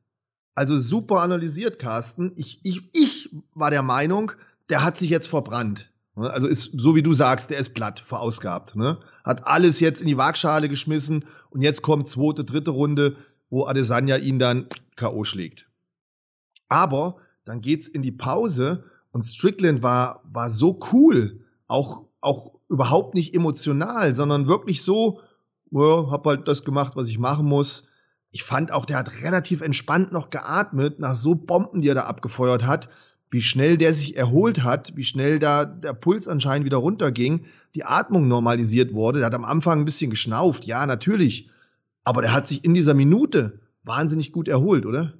Also 0.55 0.79
super 0.79 1.21
analysiert, 1.21 1.77
Carsten. 1.77 2.31
Ich, 2.35 2.61
ich, 2.63 2.89
ich 2.93 3.29
war 3.53 3.69
der 3.69 3.83
Meinung, 3.83 4.31
der 4.69 4.83
hat 4.83 4.97
sich 4.97 5.09
jetzt 5.09 5.27
verbrannt. 5.27 5.91
Also 6.15 6.47
ist, 6.47 6.71
so 6.79 6.95
wie 6.95 7.03
du 7.03 7.13
sagst, 7.13 7.51
der 7.51 7.59
ist 7.59 7.73
platt, 7.75 7.99
verausgabt. 7.99 8.75
Ne? 8.75 8.97
Hat 9.23 9.45
alles 9.45 9.79
jetzt 9.79 10.01
in 10.01 10.07
die 10.07 10.17
Waagschale 10.17 10.67
geschmissen 10.67 11.25
und 11.51 11.61
jetzt 11.61 11.83
kommt 11.83 12.09
zweite, 12.09 12.43
dritte 12.43 12.71
Runde, 12.71 13.17
wo 13.49 13.65
Adesanya 13.65 14.17
ihn 14.17 14.39
dann 14.39 14.67
K.O. 14.95 15.23
schlägt. 15.25 15.67
Aber 16.69 17.17
dann 17.45 17.61
geht's 17.61 17.87
in 17.87 18.01
die 18.01 18.11
Pause 18.11 18.83
und 19.11 19.23
Strickland 19.23 19.81
war, 19.81 20.21
war 20.31 20.51
so 20.51 20.79
cool, 20.91 21.41
auch, 21.67 22.03
auch 22.21 22.51
überhaupt 22.69 23.13
nicht 23.13 23.33
emotional, 23.33 24.15
sondern 24.15 24.47
wirklich 24.47 24.83
so, 24.83 25.21
ja, 25.71 26.09
hab 26.09 26.25
halt 26.25 26.47
das 26.47 26.63
gemacht, 26.63 26.95
was 26.95 27.07
ich 27.07 27.19
machen 27.19 27.45
muss 27.45 27.87
ich 28.31 28.43
fand 28.43 28.71
auch, 28.71 28.85
der 28.85 28.97
hat 28.97 29.21
relativ 29.23 29.61
entspannt 29.61 30.11
noch 30.11 30.29
geatmet 30.29 30.99
nach 30.99 31.15
so 31.15 31.35
Bomben, 31.35 31.81
die 31.81 31.89
er 31.89 31.95
da 31.95 32.03
abgefeuert 32.03 32.65
hat. 32.65 32.89
Wie 33.29 33.41
schnell 33.41 33.77
der 33.77 33.93
sich 33.93 34.15
erholt 34.15 34.63
hat, 34.63 34.95
wie 34.95 35.03
schnell 35.03 35.39
da 35.39 35.65
der 35.65 35.93
Puls 35.93 36.27
anscheinend 36.27 36.65
wieder 36.65 36.77
runterging, 36.77 37.45
die 37.75 37.83
Atmung 37.83 38.27
normalisiert 38.27 38.93
wurde. 38.93 39.19
Der 39.19 39.25
hat 39.25 39.33
am 39.33 39.43
Anfang 39.43 39.79
ein 39.79 39.85
bisschen 39.85 40.11
geschnauft, 40.11 40.65
ja, 40.65 40.85
natürlich. 40.85 41.49
Aber 42.03 42.21
der 42.21 42.31
hat 42.31 42.47
sich 42.47 42.63
in 42.63 42.73
dieser 42.73 42.93
Minute 42.93 43.59
wahnsinnig 43.83 44.31
gut 44.31 44.47
erholt, 44.47 44.85
oder? 44.85 45.13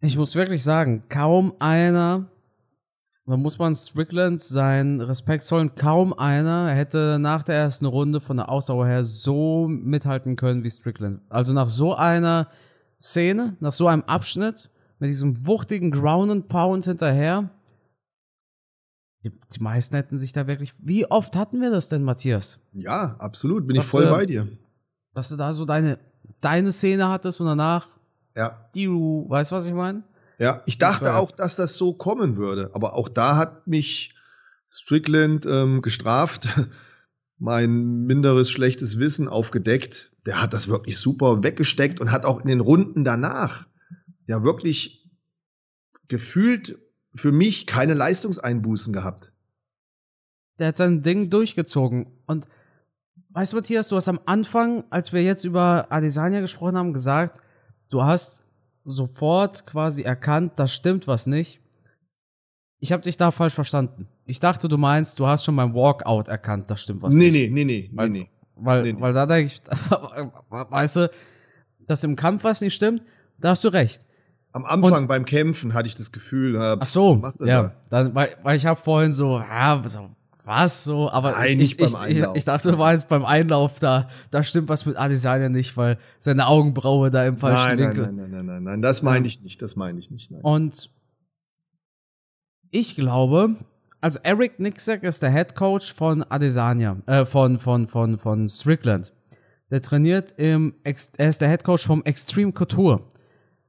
Ich 0.00 0.16
muss 0.16 0.34
wirklich 0.34 0.62
sagen, 0.62 1.04
kaum 1.08 1.54
einer 1.58 2.28
da 3.28 3.36
muss 3.36 3.58
man 3.58 3.74
Strickland 3.74 4.40
seinen 4.40 5.02
Respekt 5.02 5.44
zollen. 5.44 5.74
Kaum 5.74 6.14
einer 6.14 6.70
hätte 6.70 7.18
nach 7.20 7.42
der 7.42 7.56
ersten 7.56 7.84
Runde 7.84 8.22
von 8.22 8.38
der 8.38 8.48
Ausdauer 8.48 8.86
her 8.86 9.04
so 9.04 9.68
mithalten 9.68 10.34
können 10.34 10.64
wie 10.64 10.70
Strickland. 10.70 11.20
Also 11.28 11.52
nach 11.52 11.68
so 11.68 11.94
einer 11.94 12.48
Szene, 13.02 13.54
nach 13.60 13.74
so 13.74 13.86
einem 13.86 14.02
Abschnitt, 14.04 14.70
mit 14.98 15.10
diesem 15.10 15.46
wuchtigen 15.46 15.90
Ground 15.90 16.30
and 16.30 16.48
Pound 16.48 16.86
hinterher, 16.86 17.50
die, 19.22 19.30
die, 19.30 19.60
meisten 19.60 19.94
hätten 19.96 20.16
sich 20.16 20.32
da 20.32 20.46
wirklich. 20.46 20.72
Wie 20.78 21.04
oft 21.10 21.36
hatten 21.36 21.60
wir 21.60 21.70
das 21.70 21.90
denn, 21.90 22.04
Matthias? 22.04 22.58
Ja, 22.72 23.16
absolut, 23.18 23.66
bin 23.66 23.76
dass 23.76 23.88
ich 23.88 23.90
voll 23.90 24.06
du, 24.06 24.10
bei 24.10 24.24
dir. 24.24 24.48
Dass 25.12 25.28
du 25.28 25.36
da 25.36 25.52
so 25.52 25.66
deine 25.66 25.98
deine 26.40 26.72
Szene 26.72 27.08
hattest 27.08 27.42
und 27.42 27.46
danach 27.46 27.88
Ja. 28.38 28.70
die, 28.72 28.84
du 28.84 29.26
weißt 29.28 29.50
was 29.50 29.66
ich 29.66 29.72
meine? 29.72 30.04
Ja, 30.38 30.62
ich 30.66 30.78
dachte 30.78 31.16
auch, 31.16 31.32
dass 31.32 31.56
das 31.56 31.74
so 31.74 31.92
kommen 31.92 32.36
würde. 32.36 32.70
Aber 32.72 32.94
auch 32.94 33.08
da 33.08 33.36
hat 33.36 33.66
mich 33.66 34.14
Strickland 34.70 35.44
ähm, 35.44 35.82
gestraft, 35.82 36.46
mein 37.38 38.04
minderes 38.04 38.48
schlechtes 38.48 39.00
Wissen 39.00 39.26
aufgedeckt. 39.26 40.12
Der 40.24 40.40
hat 40.40 40.52
das 40.52 40.68
wirklich 40.68 40.98
super 40.98 41.42
weggesteckt 41.42 42.00
und 42.00 42.12
hat 42.12 42.24
auch 42.24 42.40
in 42.40 42.46
den 42.46 42.60
Runden 42.60 43.02
danach 43.02 43.66
ja 44.28 44.44
wirklich 44.44 45.10
gefühlt 46.06 46.78
für 47.16 47.32
mich 47.32 47.66
keine 47.66 47.94
Leistungseinbußen 47.94 48.92
gehabt. 48.92 49.32
Der 50.60 50.68
hat 50.68 50.76
sein 50.76 51.02
Ding 51.02 51.28
durchgezogen. 51.28 52.06
Und 52.26 52.46
weißt 53.30 53.52
du, 53.52 53.56
Matthias, 53.56 53.88
du 53.88 53.96
hast 53.96 54.08
am 54.08 54.20
Anfang, 54.26 54.84
als 54.90 55.12
wir 55.12 55.24
jetzt 55.24 55.44
über 55.44 55.88
Adesanya 55.90 56.40
gesprochen 56.40 56.76
haben, 56.76 56.92
gesagt, 56.92 57.40
du 57.90 58.02
hast 58.04 58.42
sofort 58.84 59.66
quasi 59.66 60.02
erkannt, 60.02 60.52
da 60.56 60.66
stimmt 60.66 61.06
was 61.06 61.26
nicht. 61.26 61.60
Ich 62.80 62.92
habe 62.92 63.02
dich 63.02 63.16
da 63.16 63.30
falsch 63.30 63.54
verstanden. 63.54 64.06
Ich 64.24 64.40
dachte, 64.40 64.68
du 64.68 64.78
meinst, 64.78 65.18
du 65.18 65.26
hast 65.26 65.44
schon 65.44 65.56
beim 65.56 65.74
Walkout 65.74 66.28
erkannt, 66.28 66.70
da 66.70 66.76
stimmt 66.76 67.02
was 67.02 67.14
nee, 67.14 67.30
nicht. 67.30 67.52
nee, 67.52 67.64
nee, 67.64 67.88
nee, 67.88 67.90
Weil- 67.92 68.08
nee, 68.10 68.18
nee. 68.20 68.30
Weil, 68.60 68.82
Nee, 68.82 68.92
nee. 68.94 69.00
weil 69.00 69.12
da 69.12 69.24
denke 69.24 69.52
ich, 69.52 69.62
weißt 70.50 70.96
du, 70.96 71.10
dass 71.86 72.02
im 72.02 72.16
Kampf 72.16 72.42
was 72.42 72.60
nicht 72.60 72.74
stimmt, 72.74 73.02
da 73.38 73.50
hast 73.50 73.62
du 73.62 73.68
recht. 73.68 74.04
Am 74.52 74.64
Anfang 74.64 74.92
Und- 75.02 75.06
beim 75.06 75.24
Kämpfen 75.24 75.74
hatte 75.74 75.86
ich 75.88 75.94
das 75.94 76.10
Gefühl, 76.10 76.54
ja, 76.54 76.76
Ach 76.80 76.86
so, 76.86 77.22
ja, 77.40 77.62
da? 77.62 77.74
dann, 77.90 78.14
weil, 78.16 78.36
weil 78.42 78.56
ich 78.56 78.66
habe 78.66 78.80
vorhin 78.80 79.12
so, 79.12 79.38
ja, 79.38 79.80
so, 79.86 80.10
was 80.48 80.82
so, 80.82 81.10
aber 81.10 81.32
Nein, 81.32 81.50
ich, 81.50 81.56
nicht 81.58 81.80
ich, 81.80 81.86
ich, 81.86 81.92
beim 81.92 82.34
ich, 82.34 82.44
dachte, 82.46 82.70
du 82.70 82.78
meinst 82.78 83.06
beim 83.08 83.24
Einlauf, 83.24 83.78
da, 83.78 84.08
da 84.30 84.42
stimmt 84.42 84.70
was 84.70 84.86
mit 84.86 84.96
Adesanya 84.96 85.50
nicht, 85.50 85.76
weil 85.76 85.98
seine 86.18 86.46
Augenbraue 86.46 87.10
da 87.10 87.26
im 87.26 87.36
falschen 87.36 87.76
Nein, 87.76 87.78
nein, 87.78 87.88
Winkel. 87.88 88.02
nein, 88.06 88.16
nein, 88.16 88.30
nein, 88.30 88.46
nein, 88.46 88.62
nein, 88.62 88.82
das 88.82 89.02
meine 89.02 89.26
ich 89.26 89.42
nicht, 89.42 89.60
das 89.60 89.76
meine 89.76 89.98
ich 89.98 90.10
nicht. 90.10 90.30
Nein. 90.30 90.40
Und 90.40 90.90
ich 92.70 92.96
glaube, 92.96 93.56
also 94.00 94.20
Eric 94.22 94.58
Nixek 94.58 95.02
ist 95.02 95.22
der 95.22 95.30
Head 95.30 95.54
Coach 95.54 95.92
von 95.92 96.22
Adesanya, 96.22 96.96
äh, 97.04 97.26
von, 97.26 97.58
von, 97.58 97.86
von, 97.86 98.16
von 98.16 98.48
Strickland. 98.48 99.12
Der 99.70 99.82
trainiert 99.82 100.32
im, 100.38 100.74
er 100.82 101.28
ist 101.28 101.40
der 101.42 101.50
Head 101.50 101.62
Coach 101.62 101.86
vom 101.86 102.02
Extreme 102.04 102.52
Couture. 102.52 103.02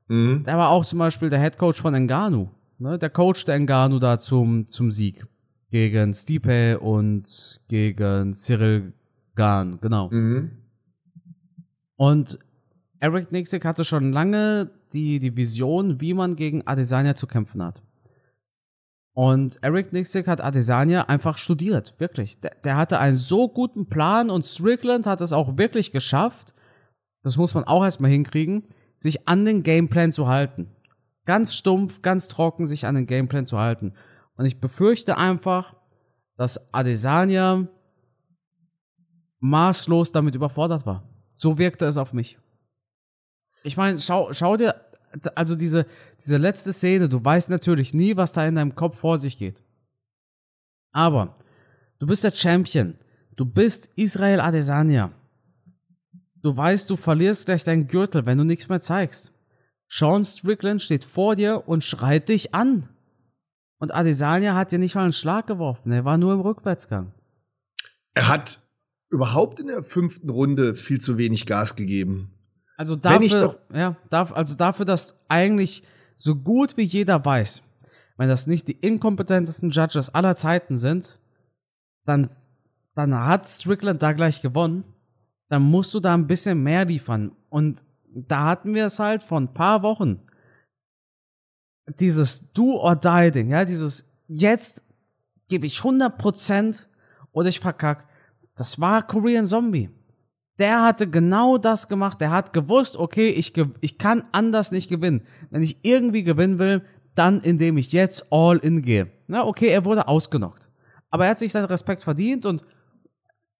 Mhm. 0.07 0.43
Der 0.45 0.57
war 0.57 0.69
auch 0.69 0.85
zum 0.85 0.99
Beispiel 0.99 1.29
der 1.29 1.41
Head 1.41 1.57
Coach 1.57 1.81
von 1.81 1.93
Ngannou. 1.93 2.49
Ne? 2.77 2.97
Der 2.97 3.09
Coach 3.09 3.43
der 3.43 3.59
Ngannou 3.59 3.99
da 3.99 4.17
zum, 4.17 4.65
zum 4.69 4.91
Sieg. 4.91 5.25
Gegen 5.71 6.13
Stipe 6.13 6.79
und 6.79 7.61
gegen 7.67 8.33
Cyril 8.33 8.93
Gahn, 9.35 9.79
genau. 9.79 10.09
Mhm. 10.09 10.51
Und 11.95 12.39
Eric 12.99 13.31
Nixik 13.31 13.65
hatte 13.65 13.83
schon 13.83 14.11
lange 14.11 14.71
die, 14.93 15.19
die 15.19 15.35
Vision, 15.35 16.01
wie 16.01 16.13
man 16.13 16.35
gegen 16.35 16.65
Adesanya 16.65 17.15
zu 17.15 17.27
kämpfen 17.27 17.63
hat. 17.63 17.81
Und 19.13 19.59
Eric 19.61 19.91
Nixik 19.93 20.27
hat 20.27 20.41
Adesanya 20.41 21.03
einfach 21.09 21.37
studiert, 21.37 21.99
wirklich. 21.99 22.39
Der, 22.39 22.55
der 22.63 22.77
hatte 22.77 22.99
einen 22.99 23.17
so 23.17 23.49
guten 23.49 23.87
Plan 23.87 24.29
und 24.29 24.45
Strickland 24.45 25.05
hat 25.05 25.21
es 25.21 25.33
auch 25.33 25.57
wirklich 25.57 25.91
geschafft, 25.91 26.53
das 27.23 27.37
muss 27.37 27.53
man 27.53 27.65
auch 27.65 27.83
erstmal 27.83 28.11
hinkriegen, 28.11 28.63
sich 28.95 29.27
an 29.27 29.45
den 29.45 29.63
Gameplan 29.63 30.11
zu 30.11 30.27
halten. 30.27 30.71
Ganz 31.25 31.53
stumpf, 31.53 32.01
ganz 32.01 32.27
trocken 32.27 32.65
sich 32.65 32.85
an 32.85 32.95
den 32.95 33.07
Gameplan 33.07 33.45
zu 33.45 33.59
halten. 33.59 33.93
Und 34.39 34.45
ich 34.45 34.61
befürchte 34.61 35.17
einfach, 35.17 35.75
dass 36.37 36.73
Adesanya 36.73 37.67
maßlos 39.41 40.13
damit 40.13 40.33
überfordert 40.33 40.85
war. 40.85 41.03
So 41.35 41.57
wirkte 41.57 41.85
es 41.85 41.97
auf 41.97 42.13
mich. 42.13 42.39
Ich 43.63 43.75
meine, 43.75 43.99
schau, 43.99 44.31
schau 44.31 44.55
dir, 44.55 44.75
also 45.35 45.57
diese, 45.57 45.85
diese 46.17 46.37
letzte 46.37 46.71
Szene, 46.71 47.09
du 47.09 47.21
weißt 47.21 47.49
natürlich 47.49 47.93
nie, 47.93 48.15
was 48.15 48.31
da 48.31 48.47
in 48.47 48.55
deinem 48.55 48.75
Kopf 48.75 48.99
vor 48.99 49.17
sich 49.17 49.37
geht. 49.37 49.61
Aber 50.93 51.35
du 51.99 52.07
bist 52.07 52.23
der 52.23 52.31
Champion. 52.31 52.95
Du 53.35 53.43
bist 53.43 53.89
Israel 53.97 54.39
Adesanya. 54.39 55.11
Du 56.41 56.55
weißt, 56.55 56.89
du 56.89 56.95
verlierst 56.95 57.47
gleich 57.47 57.65
deinen 57.65 57.87
Gürtel, 57.87 58.25
wenn 58.25 58.37
du 58.37 58.45
nichts 58.45 58.69
mehr 58.69 58.81
zeigst. 58.81 59.33
Sean 59.89 60.23
Strickland 60.23 60.81
steht 60.81 61.03
vor 61.03 61.35
dir 61.35 61.67
und 61.67 61.83
schreit 61.83 62.29
dich 62.29 62.55
an. 62.55 62.87
Und 63.79 63.93
Adesanya 63.93 64.55
hat 64.55 64.71
dir 64.71 64.79
nicht 64.79 64.95
mal 64.95 65.03
einen 65.03 65.13
Schlag 65.13 65.47
geworfen, 65.47 65.91
er 65.91 66.05
war 66.05 66.17
nur 66.17 66.33
im 66.33 66.41
Rückwärtsgang. 66.41 67.13
Er 68.13 68.27
hat 68.27 68.61
überhaupt 69.09 69.59
in 69.59 69.67
der 69.67 69.83
fünften 69.83 70.29
Runde 70.29 70.75
viel 70.75 70.99
zu 70.99 71.17
wenig 71.17 71.45
Gas 71.45 71.75
gegeben. 71.75 72.31
Also 72.77 72.95
dafür, 72.95 73.59
ja, 73.73 73.97
darf, 74.09 74.31
also 74.31 74.55
dafür, 74.55 74.85
dass 74.85 75.19
eigentlich 75.27 75.83
so 76.15 76.35
gut 76.35 76.77
wie 76.77 76.83
jeder 76.83 77.23
weiß, 77.23 77.61
wenn 78.17 78.29
das 78.29 78.47
nicht 78.47 78.67
die 78.67 78.77
inkompetentesten 78.79 79.69
Judges 79.69 80.13
aller 80.13 80.35
Zeiten 80.35 80.77
sind, 80.77 81.17
dann, 82.05 82.29
dann 82.95 83.15
hat 83.15 83.47
Strickland 83.47 84.03
da 84.03 84.11
gleich 84.11 84.41
gewonnen. 84.41 84.83
Dann 85.47 85.63
musst 85.63 85.93
du 85.93 85.99
da 85.99 86.13
ein 86.13 86.27
bisschen 86.27 86.61
mehr 86.61 86.85
liefern. 86.85 87.31
Und 87.49 87.83
da 88.13 88.45
hatten 88.45 88.73
wir 88.73 88.85
es 88.85 88.99
halt 88.99 89.23
vor 89.23 89.39
ein 89.39 89.53
paar 89.53 89.83
Wochen. 89.83 90.19
Dieses 91.99 92.51
Do 92.53 92.79
or 92.79 92.95
Die 92.95 93.31
Ding, 93.31 93.49
ja, 93.49 93.65
dieses 93.65 94.05
jetzt 94.27 94.83
gebe 95.47 95.65
ich 95.65 95.79
100% 95.79 96.85
oder 97.31 97.49
ich 97.49 97.59
verkack. 97.59 98.07
Das 98.55 98.79
war 98.79 99.05
Korean 99.05 99.47
Zombie. 99.47 99.89
Der 100.59 100.83
hatte 100.83 101.09
genau 101.09 101.57
das 101.57 101.87
gemacht. 101.87 102.19
Der 102.19 102.31
hat 102.31 102.53
gewusst, 102.53 102.97
okay, 102.97 103.29
ich, 103.29 103.53
ich 103.79 103.97
kann 103.97 104.23
anders 104.31 104.71
nicht 104.71 104.89
gewinnen. 104.89 105.21
Wenn 105.49 105.63
ich 105.63 105.79
irgendwie 105.83 106.23
gewinnen 106.23 106.59
will, 106.59 106.83
dann 107.15 107.41
indem 107.41 107.77
ich 107.77 107.91
jetzt 107.91 108.27
all 108.31 108.57
in 108.57 108.81
gehe. 108.81 109.09
Na, 109.27 109.45
okay, 109.45 109.67
er 109.67 109.85
wurde 109.85 110.07
ausgenockt. 110.07 110.69
Aber 111.09 111.25
er 111.25 111.31
hat 111.31 111.39
sich 111.39 111.51
seinen 111.51 111.65
Respekt 111.65 112.03
verdient 112.03 112.45
und 112.45 112.63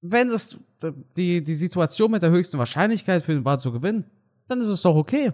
wenn 0.01 0.29
es 0.29 0.57
die, 1.17 1.43
die 1.43 1.55
Situation 1.55 2.11
mit 2.11 2.21
der 2.21 2.29
höchsten 2.29 2.57
Wahrscheinlichkeit 2.57 3.23
für 3.23 3.33
ihn 3.33 3.45
war 3.45 3.57
zu 3.57 3.71
gewinnen, 3.71 4.05
dann 4.47 4.61
ist 4.61 4.67
es 4.67 4.81
doch 4.81 4.95
okay. 4.95 5.33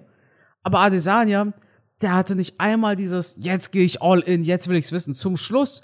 Aber 0.63 0.79
Adesanya, 0.79 1.53
der 2.01 2.13
hatte 2.13 2.36
nicht 2.36 2.60
einmal 2.60 2.95
dieses, 2.95 3.36
jetzt 3.38 3.71
gehe 3.71 3.84
ich 3.86 4.01
all 4.01 4.19
in, 4.19 4.43
jetzt 4.43 4.67
will 4.67 4.75
ich's 4.75 4.91
wissen. 4.91 5.15
Zum 5.15 5.38
Schluss 5.38 5.81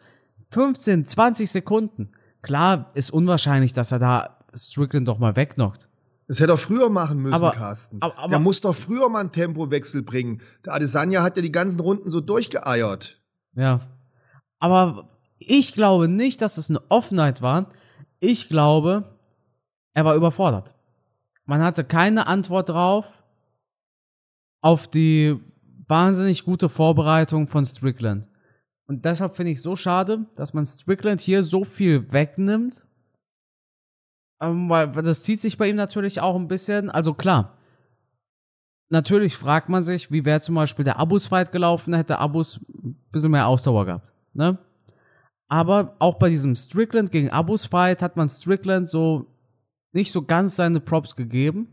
15, 0.50 1.06
20 1.06 1.50
Sekunden. 1.50 2.12
Klar, 2.42 2.92
ist 2.94 3.12
unwahrscheinlich, 3.12 3.74
dass 3.74 3.92
er 3.92 4.00
da 4.00 4.38
Strickland 4.54 5.08
doch 5.08 5.20
mal 5.20 5.36
wegknockt. 5.36 5.88
Das 6.28 6.40
hätte 6.40 6.54
er 6.54 6.58
früher 6.58 6.90
machen 6.90 7.20
müssen, 7.20 7.34
Aber- 7.34 7.52
Carsten. 7.52 7.98
aber- 8.02 8.18
aber- 8.18 8.30
der 8.30 8.40
muss 8.40 8.62
doch 8.62 8.76
früher 8.76 9.10
mal 9.10 9.20
einen 9.20 9.32
Tempowechsel 9.32 10.02
bringen. 10.02 10.42
Der 10.66 10.74
Adesanya 10.74 11.24
hat 11.24 11.36
ja 11.38 11.42
die 11.42 11.52
ganzen 11.52 11.80
Runden 11.80 12.10
so 12.10 12.22
durchgeeiert. 12.22 13.22
Ja. 13.54 13.82
Aber 14.60 15.10
ich 15.40 15.74
glaube 15.74 16.08
nicht, 16.08 16.42
dass 16.42 16.58
es 16.58 16.70
eine 16.70 16.82
Offenheit 16.90 17.42
war. 17.42 17.68
Ich 18.20 18.48
glaube, 18.50 19.18
er 19.94 20.06
war 20.06 20.16
überfordert. 20.16 20.74
Man 21.46 21.62
hatte 21.62 21.84
keine 21.84 22.28
Antwort 22.28 22.70
drauf 22.70 23.24
auf 24.62 24.88
die 24.88 25.40
wahnsinnig 25.92 26.46
gute 26.46 26.70
Vorbereitung 26.70 27.48
von 27.48 27.66
Strickland. 27.66 28.26
Und 28.88 29.04
deshalb 29.04 29.36
finde 29.36 29.52
ich 29.52 29.62
so 29.62 29.76
schade, 29.76 30.26
dass 30.36 30.54
man 30.54 30.66
Strickland 30.66 31.20
hier 31.20 31.44
so 31.44 31.66
viel 31.66 32.12
wegnimmt. 32.14 32.86
Ähm, 34.42 34.70
weil 34.70 34.96
weil 34.96 35.04
das 35.04 35.24
zieht 35.24 35.42
sich 35.42 35.58
bei 35.58 35.70
ihm 35.70 35.76
natürlich 35.76 36.22
auch 36.22 36.38
ein 36.38 36.48
bisschen. 36.48 36.90
Also 36.90 37.14
klar, 37.14 37.58
natürlich 38.90 39.36
fragt 39.36 39.68
man 39.68 39.84
sich, 39.84 40.12
wie 40.12 40.24
wäre 40.24 40.40
zum 40.40 40.56
Beispiel 40.56 40.86
der 40.86 40.98
Abus-Fight 40.98 41.52
gelaufen, 41.52 41.94
hätte 41.94 42.20
Abus 42.20 42.62
ein 42.74 42.96
bisschen 43.12 43.32
mehr 43.32 43.48
Ausdauer 43.48 43.86
gehabt. 43.86 44.14
Ne? 44.34 44.58
Aber 45.50 45.98
auch 46.00 46.16
bei 46.16 46.30
diesem 46.30 46.56
Strickland 46.56 47.12
gegen 47.12 47.32
Abus-Fight 47.32 48.02
hat 48.02 48.16
man 48.16 48.30
Strickland 48.30 48.90
so 48.90 49.28
nicht 49.92 50.14
so 50.14 50.22
ganz 50.22 50.56
seine 50.56 50.80
Props 50.80 51.18
gegeben, 51.18 51.68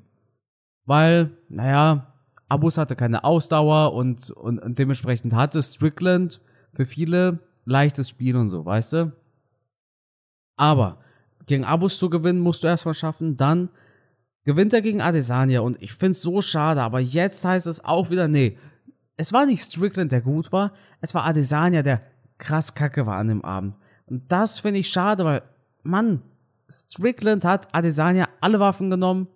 weil, 0.87 1.31
naja, 1.48 2.17
Abus 2.48 2.78
hatte 2.78 2.96
keine 2.96 3.24
Ausdauer 3.24 3.92
und, 3.92 4.30
und, 4.30 4.58
und 4.58 4.78
dementsprechend 4.78 5.34
hatte 5.34 5.62
Strickland 5.62 6.40
für 6.72 6.87
viele 6.87 7.40
leichtes 7.64 8.08
Spiel 8.08 8.37
und 8.37 8.48
so, 8.48 8.64
weißt 8.64 8.92
du? 8.94 9.12
Aber 10.56 10.98
gegen 11.46 11.64
Abus 11.64 11.98
zu 11.98 12.11
gewinnen, 12.11 12.40
musst 12.40 12.64
du 12.64 12.68
erstmal 12.68 12.94
schaffen, 12.94 13.37
dann 13.37 13.68
gewinnt 14.44 14.72
er 14.72 14.80
gegen 14.80 15.02
Adesanya 15.02 15.61
und 15.61 15.80
ich 15.82 15.92
find's 15.92 16.22
so 16.22 16.40
schade, 16.40 16.82
aber 16.82 17.00
jetzt 17.00 17.44
heißt 17.44 17.66
es 17.66 17.84
auch 17.84 18.11
wieder, 18.11 18.28
nee, 18.28 18.58
es 19.16 19.32
war 19.32 19.44
nicht 19.44 19.62
Strickland, 19.62 20.12
der 20.12 20.22
gut 20.22 20.52
war, 20.52 20.72
es 21.00 21.14
war 21.14 21.24
Adesanya, 21.24 21.82
der 21.82 22.02
krass 22.38 22.74
kacke 22.74 23.04
war 23.04 23.16
an 23.16 23.28
dem 23.28 23.44
Abend. 23.44 23.78
Und 24.06 24.30
das 24.32 24.61
finde 24.61 24.80
ich 24.80 24.88
schade, 24.88 25.24
weil, 25.24 25.42
Mann, 25.82 26.22
Strickland 26.70 27.44
hat 27.44 27.74
Adesanya 27.74 28.28
alle 28.40 28.61
Waffen 28.61 28.90
genommen, 28.90 29.28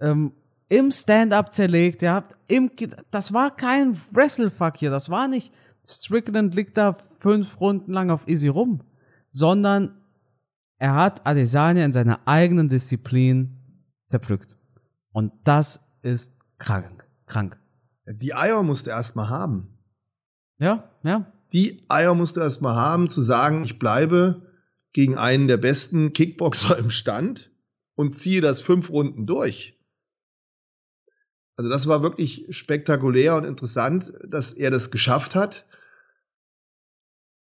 ähm, 0.00 0.32
im 0.74 0.90
Stand-up 0.90 1.52
zerlegt, 1.52 2.02
ja, 2.02 2.24
im, 2.48 2.70
das 3.10 3.32
war 3.32 3.54
kein 3.54 3.96
Wrestlefuck 4.12 4.76
hier, 4.76 4.90
das 4.90 5.08
war 5.10 5.28
nicht, 5.28 5.52
Strickland 5.86 6.54
liegt 6.54 6.76
da 6.76 6.96
fünf 7.18 7.60
Runden 7.60 7.92
lang 7.92 8.10
auf 8.10 8.26
Easy 8.26 8.48
rum, 8.48 8.82
sondern 9.30 10.00
er 10.78 10.94
hat 10.94 11.26
Adesanya 11.26 11.84
in 11.84 11.92
seiner 11.92 12.20
eigenen 12.26 12.68
Disziplin 12.68 13.58
zerpflückt. 14.08 14.56
Und 15.12 15.32
das 15.44 15.80
ist 16.02 16.36
krank. 16.58 17.06
Krank. 17.26 17.58
Die 18.06 18.34
Eier 18.34 18.62
musst 18.62 18.86
du 18.86 18.90
erstmal 18.90 19.28
haben. 19.28 19.78
Ja, 20.58 20.90
ja. 21.02 21.32
Die 21.52 21.84
Eier 21.88 22.14
musst 22.14 22.36
du 22.36 22.40
erstmal 22.40 22.74
haben, 22.74 23.08
zu 23.08 23.22
sagen, 23.22 23.64
ich 23.64 23.78
bleibe 23.78 24.52
gegen 24.92 25.16
einen 25.16 25.48
der 25.48 25.56
besten 25.56 26.12
Kickboxer 26.12 26.76
im 26.78 26.90
Stand 26.90 27.50
und 27.94 28.16
ziehe 28.16 28.40
das 28.40 28.60
fünf 28.60 28.90
Runden 28.90 29.26
durch. 29.26 29.73
Also 31.56 31.70
das 31.70 31.86
war 31.86 32.02
wirklich 32.02 32.46
spektakulär 32.50 33.36
und 33.36 33.44
interessant, 33.44 34.12
dass 34.26 34.52
er 34.52 34.70
das 34.70 34.90
geschafft 34.90 35.34
hat. 35.34 35.66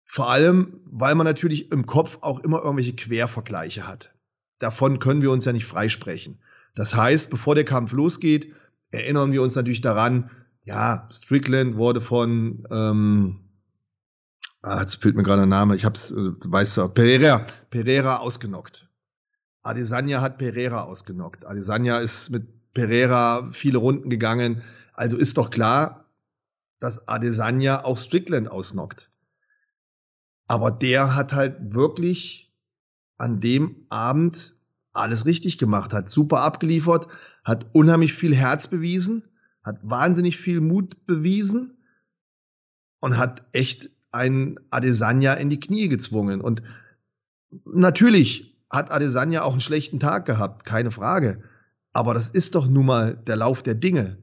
Vor 0.04 0.30
allem, 0.30 0.82
weil 0.86 1.16
man 1.16 1.26
natürlich 1.26 1.72
im 1.72 1.86
Kopf 1.86 2.18
auch 2.20 2.42
immer 2.42 2.62
irgendwelche 2.62 2.96
Quervergleiche 2.96 3.88
hat. 3.88 4.14
Davon 4.60 5.00
können 5.00 5.22
wir 5.22 5.32
uns 5.32 5.46
ja 5.46 5.54
nicht 5.54 5.66
freisprechen. 5.66 6.40
Das 6.76 6.96
heißt, 6.96 7.30
bevor 7.30 7.56
der 7.56 7.64
Kampf 7.64 7.94
losgeht, 7.94 8.54
erinnern 8.92 9.32
wir 9.32 9.42
uns 9.42 9.56
natürlich 9.56 9.82
daran, 9.82 10.30
ja, 10.66 11.08
Strickland 11.12 11.78
wurde 11.78 12.02
von, 12.02 12.68
ähm, 12.70 13.40
ah, 14.62 14.82
jetzt 14.82 14.96
fehlt 14.96 15.16
mir 15.16 15.24
gerade 15.24 15.42
der 15.42 15.48
Name, 15.48 15.76
ich 15.76 15.86
hab's, 15.86 16.12
äh, 16.12 16.32
weißt 16.46 16.78
du, 16.78 16.90
Pereira, 16.90 17.46
Pereira 17.70 18.18
ausgenockt. 18.18 18.88
Adesanya 19.64 20.22
hat 20.22 20.38
Pereira 20.38 20.84
ausgenockt. 20.84 21.46
Adesanya 21.46 22.00
ist 22.00 22.30
mit 22.30 22.48
Pereira 22.74 23.50
viele 23.52 23.78
Runden 23.78 24.10
gegangen. 24.10 24.64
Also 24.94 25.18
ist 25.18 25.38
doch 25.38 25.50
klar, 25.50 26.06
dass 26.80 27.08
Adesanya 27.08 27.86
auch 27.86 27.98
Strickland 27.98 28.50
ausnockt. 28.50 29.10
Aber 30.48 30.72
der 30.72 31.16
hat 31.16 31.34
halt 31.34 31.74
wirklich 31.74 32.52
an 33.18 33.40
dem 33.40 33.86
Abend 33.90 34.56
alles 34.94 35.26
richtig 35.26 35.58
gemacht, 35.58 35.94
hat 35.94 36.10
super 36.10 36.42
abgeliefert, 36.42 37.08
hat 37.44 37.68
unheimlich 37.74 38.14
viel 38.14 38.36
Herz 38.36 38.68
bewiesen, 38.68 39.24
hat 39.64 39.80
wahnsinnig 39.82 40.38
viel 40.38 40.60
Mut 40.60 41.06
bewiesen 41.06 41.78
und 43.00 43.18
hat 43.18 43.44
echt 43.54 43.90
einen 44.12 44.60
Adesanya 44.72 45.36
in 45.36 45.50
die 45.50 45.60
Knie 45.60 45.88
gezwungen. 45.88 46.42
Und 46.42 46.64
natürlich 47.66 48.58
hat 48.70 48.92
Adesanya 48.92 49.44
auch 49.44 49.52
einen 49.52 49.62
schlechten 49.62 50.00
Tag 50.00 50.26
gehabt, 50.26 50.66
keine 50.66 50.92
Frage. 50.92 51.44
Aber 51.94 52.14
das 52.14 52.30
ist 52.30 52.56
doch 52.56 52.68
nun 52.68 52.86
mal 52.86 53.16
der 53.16 53.36
Lauf 53.36 53.64
der 53.64 53.76
Dinge. 53.76 54.18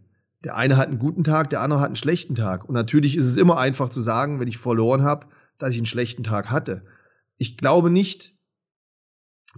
Der 0.45 0.57
eine 0.57 0.77
hat 0.77 0.89
einen 0.89 0.99
guten 0.99 1.25
Tag, 1.25 1.51
der 1.51 1.61
andere 1.61 1.81
hat 1.81 1.87
einen 1.87 1.97
schlechten 1.97 2.35
Tag. 2.35 2.65
Und 2.65 2.75
natürlich 2.75 3.17
ist 3.17 3.27
es 3.27 3.37
immer 3.37 3.59
einfach 3.59 3.91
zu 3.91 4.01
sagen, 4.01 4.41
wenn 4.41 4.49
ich 4.49 4.59
verloren 4.59 5.03
habe, 5.03 5.27
dass 5.59 5.73
ich 5.73 5.79
einen 5.79 5.87
schlechten 5.87 6.23
Tag 6.23 6.51
hatte. 6.51 6.85
Ich 7.37 7.57
glaube 7.57 7.91
nicht, 7.91 8.35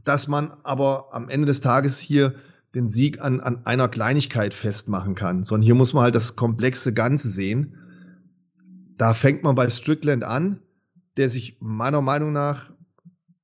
dass 0.05 0.29
man 0.29 0.53
aber 0.63 1.09
am 1.13 1.29
Ende 1.29 1.47
des 1.47 1.61
Tages 1.61 1.99
hier 1.99 2.35
den 2.75 2.89
Sieg 2.89 3.21
an, 3.21 3.41
an 3.41 3.67
einer 3.67 3.89
Kleinigkeit 3.89 4.55
festmachen 4.55 5.15
kann, 5.15 5.45
sondern 5.45 5.65
hier 5.65 5.75
muss 5.75 5.93
man 5.93 6.05
halt 6.05 6.15
das 6.15 6.37
komplexe 6.37 6.95
Ganze 6.95 7.29
sehen. 7.29 7.77
Da 8.97 9.15
fängt 9.15 9.43
man 9.43 9.55
bei 9.55 9.69
Strickland 9.69 10.25
an, 10.25 10.61
der 11.17 11.29
sich 11.29 11.59
meiner 11.61 12.01
Meinung 12.01 12.33
nach 12.33 12.71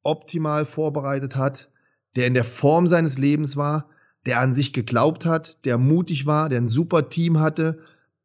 optimal 0.03 0.65
vorbereitet 0.65 1.35
hat, 1.35 1.71
der 2.15 2.27
in 2.27 2.35
der 2.35 2.45
Form 2.45 2.87
seines 2.87 3.19
Lebens 3.19 3.57
war, 3.57 3.91
der 4.27 4.41
an 4.41 4.55
sich 4.55 4.73
geglaubt 4.73 5.25
hat, 5.25 5.65
der 5.65 5.79
mutig 5.79 6.27
war, 6.27 6.49
der 6.49 6.61
ein 6.61 6.69
super 6.69 7.09
Team 7.09 7.39
hatte, 7.39 7.79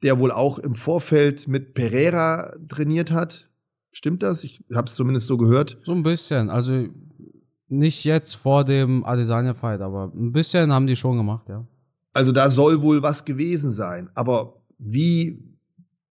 der 0.03 0.19
wohl 0.19 0.31
auch 0.31 0.57
im 0.57 0.75
Vorfeld 0.75 1.47
mit 1.47 1.73
Pereira 1.73 2.55
trainiert 2.67 3.11
hat. 3.11 3.47
Stimmt 3.91 4.23
das? 4.23 4.43
Ich 4.43 4.63
habe 4.73 4.87
es 4.87 4.95
zumindest 4.95 5.27
so 5.27 5.37
gehört. 5.37 5.77
So 5.83 5.91
ein 5.91 6.03
bisschen. 6.03 6.49
Also 6.49 6.87
nicht 7.67 8.03
jetzt 8.03 8.33
vor 8.33 8.63
dem 8.63 9.05
Adesanya-Fight, 9.05 9.81
aber 9.81 10.11
ein 10.15 10.31
bisschen 10.31 10.71
haben 10.71 10.87
die 10.87 10.95
schon 10.95 11.17
gemacht, 11.17 11.47
ja. 11.49 11.65
Also 12.13 12.31
da 12.31 12.49
soll 12.49 12.81
wohl 12.81 13.01
was 13.01 13.23
gewesen 13.23 13.71
sein. 13.71 14.09
Aber 14.15 14.57
wie, 14.77 15.41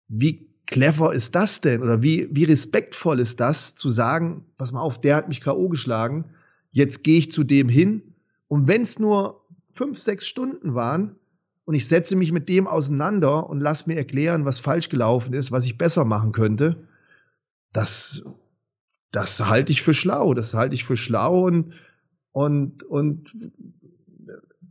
wie 0.07 0.47
clever 0.65 1.13
ist 1.13 1.35
das 1.35 1.59
denn? 1.59 1.81
Oder 1.81 2.01
wie, 2.01 2.29
wie 2.31 2.45
respektvoll 2.45 3.19
ist 3.19 3.39
das, 3.39 3.75
zu 3.75 3.89
sagen, 3.89 4.45
pass 4.57 4.71
mal 4.71 4.81
auf, 4.81 5.01
der 5.01 5.15
hat 5.15 5.27
mich 5.27 5.41
K.O. 5.41 5.67
geschlagen, 5.67 6.25
jetzt 6.71 7.03
gehe 7.03 7.17
ich 7.17 7.31
zu 7.31 7.43
dem 7.43 7.67
hin. 7.67 8.13
Und 8.47 8.67
wenn 8.67 8.83
es 8.83 8.99
nur 8.99 9.41
fünf, 9.79 9.99
sechs 9.99 10.27
Stunden 10.27 10.75
waren 10.75 11.15
und 11.63 11.73
ich 11.73 11.87
setze 11.87 12.17
mich 12.17 12.33
mit 12.33 12.49
dem 12.49 12.67
auseinander 12.67 13.49
und 13.49 13.61
lass 13.61 13.87
mir 13.87 13.95
erklären, 13.95 14.43
was 14.43 14.59
falsch 14.59 14.89
gelaufen 14.89 15.33
ist, 15.33 15.53
was 15.53 15.65
ich 15.65 15.77
besser 15.77 16.03
machen 16.03 16.33
könnte, 16.33 16.87
das 17.71 18.25
das 19.11 19.39
halte 19.47 19.71
ich 19.71 19.81
für 19.81 19.93
schlau. 19.93 20.33
Das 20.33 20.53
halte 20.53 20.75
ich 20.75 20.83
für 20.83 20.97
schlau 20.97 21.45
und, 21.45 21.73
und, 22.31 22.83
und 22.83 23.35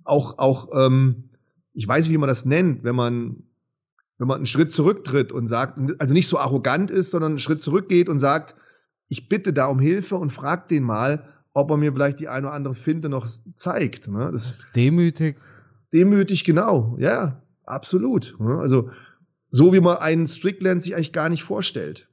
auch, 0.04 0.38
auch 0.38 0.68
ähm, 0.74 1.30
ich 1.72 1.88
weiß 1.88 2.10
wie 2.10 2.18
man 2.18 2.28
das 2.28 2.44
nennt, 2.44 2.84
wenn 2.84 2.94
man, 2.94 3.42
wenn 4.18 4.28
man 4.28 4.36
einen 4.36 4.46
Schritt 4.46 4.72
zurücktritt 4.72 5.32
und 5.32 5.48
sagt, 5.48 5.78
also 5.98 6.14
nicht 6.14 6.28
so 6.28 6.38
arrogant 6.38 6.90
ist, 6.90 7.10
sondern 7.10 7.32
einen 7.32 7.38
Schritt 7.38 7.62
zurückgeht 7.62 8.08
und 8.08 8.20
sagt, 8.20 8.54
ich 9.08 9.28
bitte 9.28 9.52
da 9.52 9.66
um 9.66 9.80
Hilfe 9.80 10.16
und 10.16 10.32
frag 10.32 10.68
den 10.68 10.84
mal, 10.84 11.26
ob 11.54 11.70
er 11.70 11.76
mir 11.76 11.92
vielleicht 11.92 12.20
die 12.20 12.28
eine 12.28 12.46
oder 12.46 12.54
andere 12.54 12.74
Finte 12.74 13.08
noch 13.08 13.26
zeigt. 13.26 14.08
Ne? 14.08 14.30
Das 14.32 14.54
demütig. 14.74 15.36
Demütig, 15.92 16.44
genau. 16.44 16.96
Ja, 16.98 17.42
absolut. 17.64 18.36
Ne? 18.38 18.58
Also 18.58 18.90
so 19.50 19.72
wie 19.72 19.80
man 19.80 19.98
einen 19.98 20.26
Strickland 20.26 20.82
sich 20.82 20.94
eigentlich 20.94 21.12
gar 21.12 21.28
nicht 21.28 21.42
vorstellt. 21.42 22.08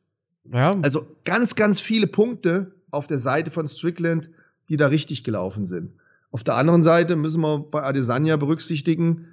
Ja. 0.52 0.78
Also 0.82 1.06
ganz, 1.26 1.56
ganz 1.56 1.80
viele 1.80 2.08
Punkte 2.08 2.76
auf 2.91 3.08
der 3.08 3.19
Seite 3.19 3.52
von 3.52 3.67
Strickland, 3.67 4.30
die 4.69 4.78
da 4.78 4.88
richtig 4.88 5.24
gelaufen 5.24 5.65
sind. 5.65 5.93
Auf 6.32 6.43
der 6.43 6.56
anderen 6.56 6.84
Seite 6.84 7.15
müssen 7.15 7.41
wir 7.41 7.60
bei 7.60 7.84
Adesanya 7.84 8.38
berücksichtigen, 8.38 9.28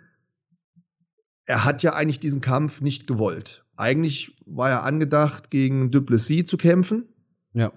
er 1.44 1.64
hat 1.64 1.82
ja 1.82 1.94
eigentlich 1.94 2.20
diesen 2.20 2.40
Kampf 2.40 2.80
nicht 2.80 3.06
gewollt. 3.06 3.64
Eigentlich 3.76 4.36
war 4.46 4.70
er 4.70 4.84
angedacht, 4.84 5.50
gegen 5.50 5.90
Duplessis 5.90 6.44
zu 6.44 6.56
kämpfen. 6.56 7.08
Ja. 7.52 7.72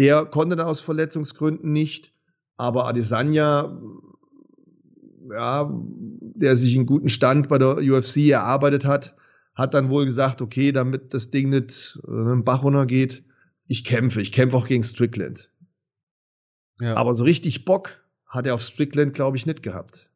Der 0.00 0.24
konnte 0.24 0.56
da 0.56 0.64
aus 0.64 0.80
Verletzungsgründen 0.80 1.72
nicht. 1.72 2.14
Aber 2.56 2.86
Adesanya, 2.86 3.78
ja, 5.30 5.70
der 5.70 6.56
sich 6.56 6.74
einen 6.74 6.86
guten 6.86 7.10
Stand 7.10 7.50
bei 7.50 7.58
der 7.58 7.76
UFC 7.76 8.28
erarbeitet 8.28 8.86
hat, 8.86 9.14
hat 9.54 9.74
dann 9.74 9.90
wohl 9.90 10.06
gesagt, 10.06 10.40
okay, 10.40 10.72
damit 10.72 11.12
das 11.12 11.30
Ding 11.30 11.50
nicht 11.50 12.00
äh, 12.08 12.10
einen 12.10 12.44
Bach 12.44 12.62
runtergeht, 12.62 13.22
ich 13.66 13.84
kämpfe. 13.84 14.22
Ich 14.22 14.32
kämpfe 14.32 14.56
auch 14.56 14.66
gegen 14.66 14.84
Strickland. 14.84 15.50
Ja. 16.80 16.96
Aber 16.96 17.12
so 17.12 17.24
richtig 17.24 17.66
Bock 17.66 18.02
hat 18.24 18.46
er 18.46 18.54
auf 18.54 18.62
Strickland, 18.62 19.12
glaube 19.12 19.36
ich, 19.36 19.44
nicht 19.44 19.62
gehabt. 19.62 20.08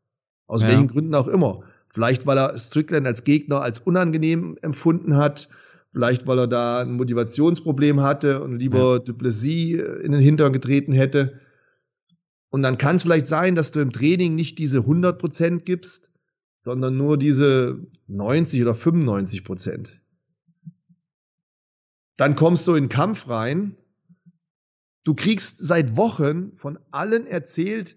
Aus 0.47 0.63
ja. 0.63 0.69
welchen 0.69 0.89
Gründen 0.89 1.15
auch 1.15 1.29
immer. 1.29 1.61
Vielleicht, 1.91 2.25
weil 2.25 2.39
er 2.39 2.57
Strickland 2.57 3.07
als 3.07 3.25
Gegner 3.25 3.61
als 3.61 3.81
unangenehm 3.81 4.57
empfunden 4.63 5.19
hat. 5.19 5.51
Vielleicht, 5.95 6.27
weil 6.27 6.41
er 6.41 6.49
da 6.49 6.81
ein 6.81 6.95
Motivationsproblem 6.95 8.01
hatte 8.01 8.43
und 8.43 8.59
lieber 8.59 8.95
ja. 8.95 8.99
Duplessis 8.99 9.79
äh, 9.79 10.03
in 10.03 10.11
den 10.11 10.21
Hintern 10.21 10.53
getreten 10.53 10.93
hätte. 10.93 11.41
Und 12.51 12.63
dann 12.63 12.79
kann 12.79 12.97
es 12.97 13.03
vielleicht 13.03 13.29
sein, 13.29 13.55
dass 13.55 13.71
du 13.71 13.79
im 13.79 13.93
Training 13.93 14.35
nicht 14.35 14.59
diese 14.59 14.81
100% 14.81 15.61
gibst, 15.61 16.11
sondern 16.63 16.97
nur 16.97 17.17
diese 17.17 17.79
90 18.09 18.63
oder 18.63 18.75
95 18.75 19.45
Prozent. 19.45 20.01
Dann 22.17 22.35
kommst 22.35 22.67
du 22.67 22.75
in 22.75 22.85
den 22.85 22.89
Kampf 22.89 23.29
rein. 23.29 23.77
Du 25.05 25.15
kriegst 25.15 25.65
seit 25.65 25.97
Wochen 25.97 26.57
von 26.57 26.79
allen 26.91 27.29
erzählt, 27.29 27.97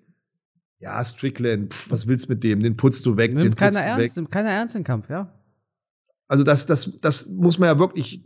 ja, 0.79 1.03
Strickland, 1.03 1.73
pf, 1.73 1.89
was 1.89 2.07
willst 2.07 2.25
du 2.25 2.33
mit 2.33 2.43
dem? 2.43 2.61
Den 2.61 2.77
putzt 2.77 3.03
du 3.07 3.17
weg. 3.17 3.33
Nimmt 3.33 3.57
keiner 3.57 3.81
ernst, 3.81 4.17
nimmt 4.17 4.29
keiner 4.29 4.49
ernst 4.49 4.75
den 4.75 4.83
Kampf, 4.83 5.09
ja. 5.09 5.33
Also 6.27 6.43
das, 6.43 6.65
das, 6.65 6.99
das 6.99 7.29
muss 7.29 7.59
man 7.59 7.67
ja 7.67 7.79
wirklich 7.79 8.23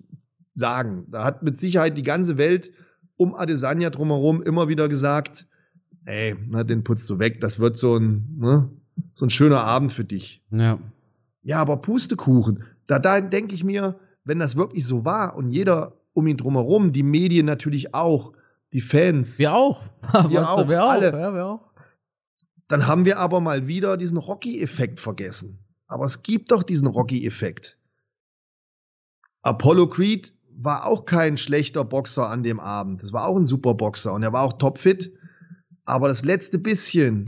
sagen. 0.53 1.05
Da 1.09 1.23
hat 1.23 1.43
mit 1.43 1.59
Sicherheit 1.59 1.97
die 1.97 2.03
ganze 2.03 2.37
Welt 2.37 2.71
um 3.17 3.35
Adesanya 3.35 3.89
drumherum 3.89 4.41
immer 4.41 4.67
wieder 4.67 4.89
gesagt, 4.89 5.47
ey, 6.05 6.35
na, 6.47 6.63
den 6.63 6.83
putzt 6.83 7.09
du 7.09 7.19
weg. 7.19 7.41
Das 7.41 7.59
wird 7.59 7.77
so 7.77 7.97
ein, 7.97 8.35
ne, 8.37 8.69
so 9.13 9.25
ein 9.25 9.29
schöner 9.29 9.61
Abend 9.61 9.91
für 9.91 10.03
dich. 10.03 10.43
Ja. 10.51 10.79
Ja, 11.43 11.59
aber 11.59 11.77
Pustekuchen. 11.77 12.63
Da, 12.87 12.99
da 12.99 13.21
denke 13.21 13.55
ich 13.55 13.63
mir, 13.63 13.99
wenn 14.23 14.39
das 14.39 14.55
wirklich 14.55 14.85
so 14.85 15.05
war 15.05 15.35
und 15.35 15.49
jeder 15.49 15.93
um 16.13 16.27
ihn 16.27 16.37
drumherum, 16.37 16.91
die 16.91 17.03
Medien 17.03 17.45
natürlich 17.45 17.93
auch, 17.93 18.33
die 18.73 18.81
Fans. 18.81 19.39
Wir 19.39 19.53
auch. 19.53 19.81
Wir 20.29 20.49
auch, 20.49 20.67
wir 20.67 20.83
auch. 20.83 20.89
Alle, 20.89 21.11
ja, 21.11 21.33
wir 21.33 21.45
auch. 21.45 21.71
Dann 22.67 22.87
haben 22.87 23.05
wir 23.05 23.19
aber 23.19 23.39
mal 23.39 23.67
wieder 23.67 23.97
diesen 23.97 24.17
Rocky-Effekt 24.17 24.99
vergessen. 24.99 25.59
Aber 25.87 26.05
es 26.05 26.23
gibt 26.23 26.51
doch 26.51 26.63
diesen 26.63 26.87
Rocky-Effekt. 26.87 27.77
Apollo 29.41 29.87
Creed 29.87 30.33
war 30.57 30.85
auch 30.85 31.05
kein 31.05 31.37
schlechter 31.37 31.83
Boxer 31.83 32.29
an 32.29 32.43
dem 32.43 32.59
Abend. 32.59 33.01
Das 33.01 33.13
war 33.13 33.25
auch 33.25 33.37
ein 33.37 33.47
super 33.47 33.73
Boxer 33.73 34.13
und 34.13 34.23
er 34.23 34.33
war 34.33 34.43
auch 34.43 34.53
topfit. 34.53 35.11
Aber 35.85 36.07
das 36.07 36.23
letzte 36.23 36.59
bisschen, 36.59 37.25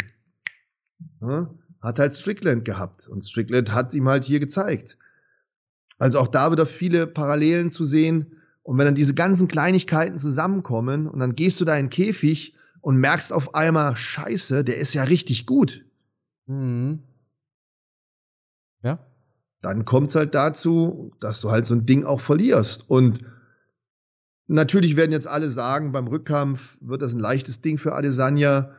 ne, 1.19 1.49
hat 1.82 1.99
halt 1.99 2.13
Strickland 2.13 2.65
gehabt. 2.65 3.08
Und 3.08 3.23
Strickland 3.23 3.71
hat 3.71 3.93
ihm 3.93 4.08
halt 4.08 4.26
hier 4.26 4.39
gezeigt. 4.39 4.97
Also 5.97 6.19
auch 6.19 6.28
da 6.28 6.52
wieder 6.52 6.65
viele 6.65 7.08
Parallelen 7.08 7.71
zu 7.71 7.86
sehen. 7.86 8.38
Und 8.62 8.78
wenn 8.78 8.86
dann 8.86 8.95
diese 8.95 9.13
ganzen 9.13 9.47
Kleinigkeiten 9.47 10.19
zusammenkommen 10.19 11.08
und 11.08 11.19
dann 11.19 11.36
gehst 11.36 11.60
du 11.60 11.65
da 11.65 11.76
in 11.76 11.86
den 11.86 11.89
Käfig 11.89 12.56
und 12.82 12.97
merkst 12.97 13.34
auf 13.34 13.56
einmal, 13.56 13.97
scheiße, 13.97 14.63
der 14.63 14.78
ist 14.78 14.93
ja 14.93 15.04
richtig 15.04 15.45
gut. 15.45 15.86
Mhm. 16.45 17.04
Dann 19.63 19.86
kommt 19.86 20.10
es 20.10 20.15
halt 20.15 20.36
dazu, 20.36 21.13
dass 21.21 21.39
du 21.39 21.49
halt 21.49 21.65
so 21.65 21.73
ein 21.73 21.86
Ding 21.86 22.04
auch 22.04 22.19
verlierst. 22.19 22.89
Und 22.89 23.21
natürlich 24.47 24.97
werden 24.97 25.13
jetzt 25.13 25.28
alle 25.28 25.49
sagen, 25.49 25.93
beim 25.93 26.08
Rückkampf 26.08 26.78
wird 26.82 27.02
das 27.02 27.13
ein 27.13 27.19
leichtes 27.19 27.62
Ding 27.62 27.78
für 27.78 27.95
Adesanya. 27.95 28.76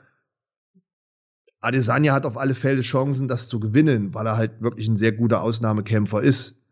Adesanya 1.61 2.13
hat 2.13 2.27
auf 2.27 2.37
alle 2.37 2.55
Fälle 2.55 2.83
Chancen, 2.83 3.29
das 3.29 3.49
zu 3.49 3.61
gewinnen, 3.61 4.13
weil 4.13 4.27
er 4.27 4.37
halt 4.37 4.61
wirklich 4.61 4.87
ein 4.87 4.99
sehr 4.99 5.13
guter 5.13 5.43
Ausnahmekämpfer 5.43 6.23
ist. 6.23 6.67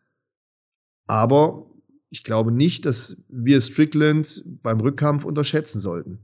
Aber 1.07 1.71
ich 2.11 2.23
glaube 2.23 2.53
nicht, 2.53 2.85
dass 2.85 3.25
wir 3.31 3.63
Strickland 3.63 4.45
beim 4.63 4.81
Rückkampf 4.81 5.25
unterschätzen 5.25 5.81
sollten. 5.81 6.19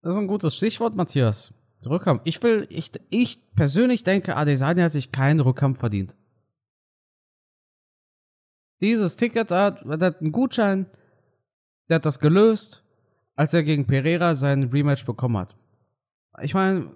Das 0.00 0.14
ist 0.14 0.20
ein 0.20 0.28
gutes 0.28 0.56
Stichwort, 0.56 0.96
Matthias. 0.96 1.52
Rückkampf. 1.84 2.22
Ich 2.24 2.42
will, 2.42 2.66
ich, 2.70 2.90
ich 3.10 3.54
persönlich 3.54 4.02
denke, 4.02 4.34
Adesanya 4.34 4.84
hat 4.84 4.92
sich 4.92 5.12
keinen 5.12 5.40
Rückkampf 5.40 5.78
verdient. 5.78 6.16
Dieses 8.80 9.16
Ticket, 9.16 9.50
hat, 9.50 9.84
hat 9.84 10.20
einen 10.20 10.32
Gutschein, 10.32 10.86
der 11.88 11.96
hat 11.96 12.06
das 12.06 12.20
gelöst, 12.20 12.84
als 13.34 13.54
er 13.54 13.62
gegen 13.62 13.86
Pereira 13.86 14.34
sein 14.34 14.64
Rematch 14.64 15.04
bekommen 15.04 15.38
hat. 15.38 15.56
Ich 16.42 16.54
meine, 16.54 16.90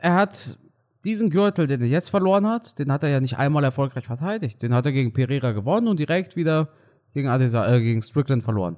er 0.00 0.14
hat 0.14 0.58
diesen 1.04 1.30
Gürtel, 1.30 1.66
den 1.66 1.80
er 1.80 1.88
jetzt 1.88 2.10
verloren 2.10 2.46
hat, 2.46 2.78
den 2.78 2.92
hat 2.92 3.02
er 3.02 3.08
ja 3.08 3.20
nicht 3.20 3.38
einmal 3.38 3.64
erfolgreich 3.64 4.06
verteidigt. 4.06 4.62
Den 4.62 4.74
hat 4.74 4.86
er 4.86 4.92
gegen 4.92 5.12
Pereira 5.12 5.50
gewonnen 5.52 5.88
und 5.88 5.98
direkt 5.98 6.36
wieder 6.36 6.68
gegen, 7.14 7.28
Adesa, 7.28 7.66
äh, 7.72 7.80
gegen 7.80 8.02
Strickland 8.02 8.44
verloren. 8.44 8.76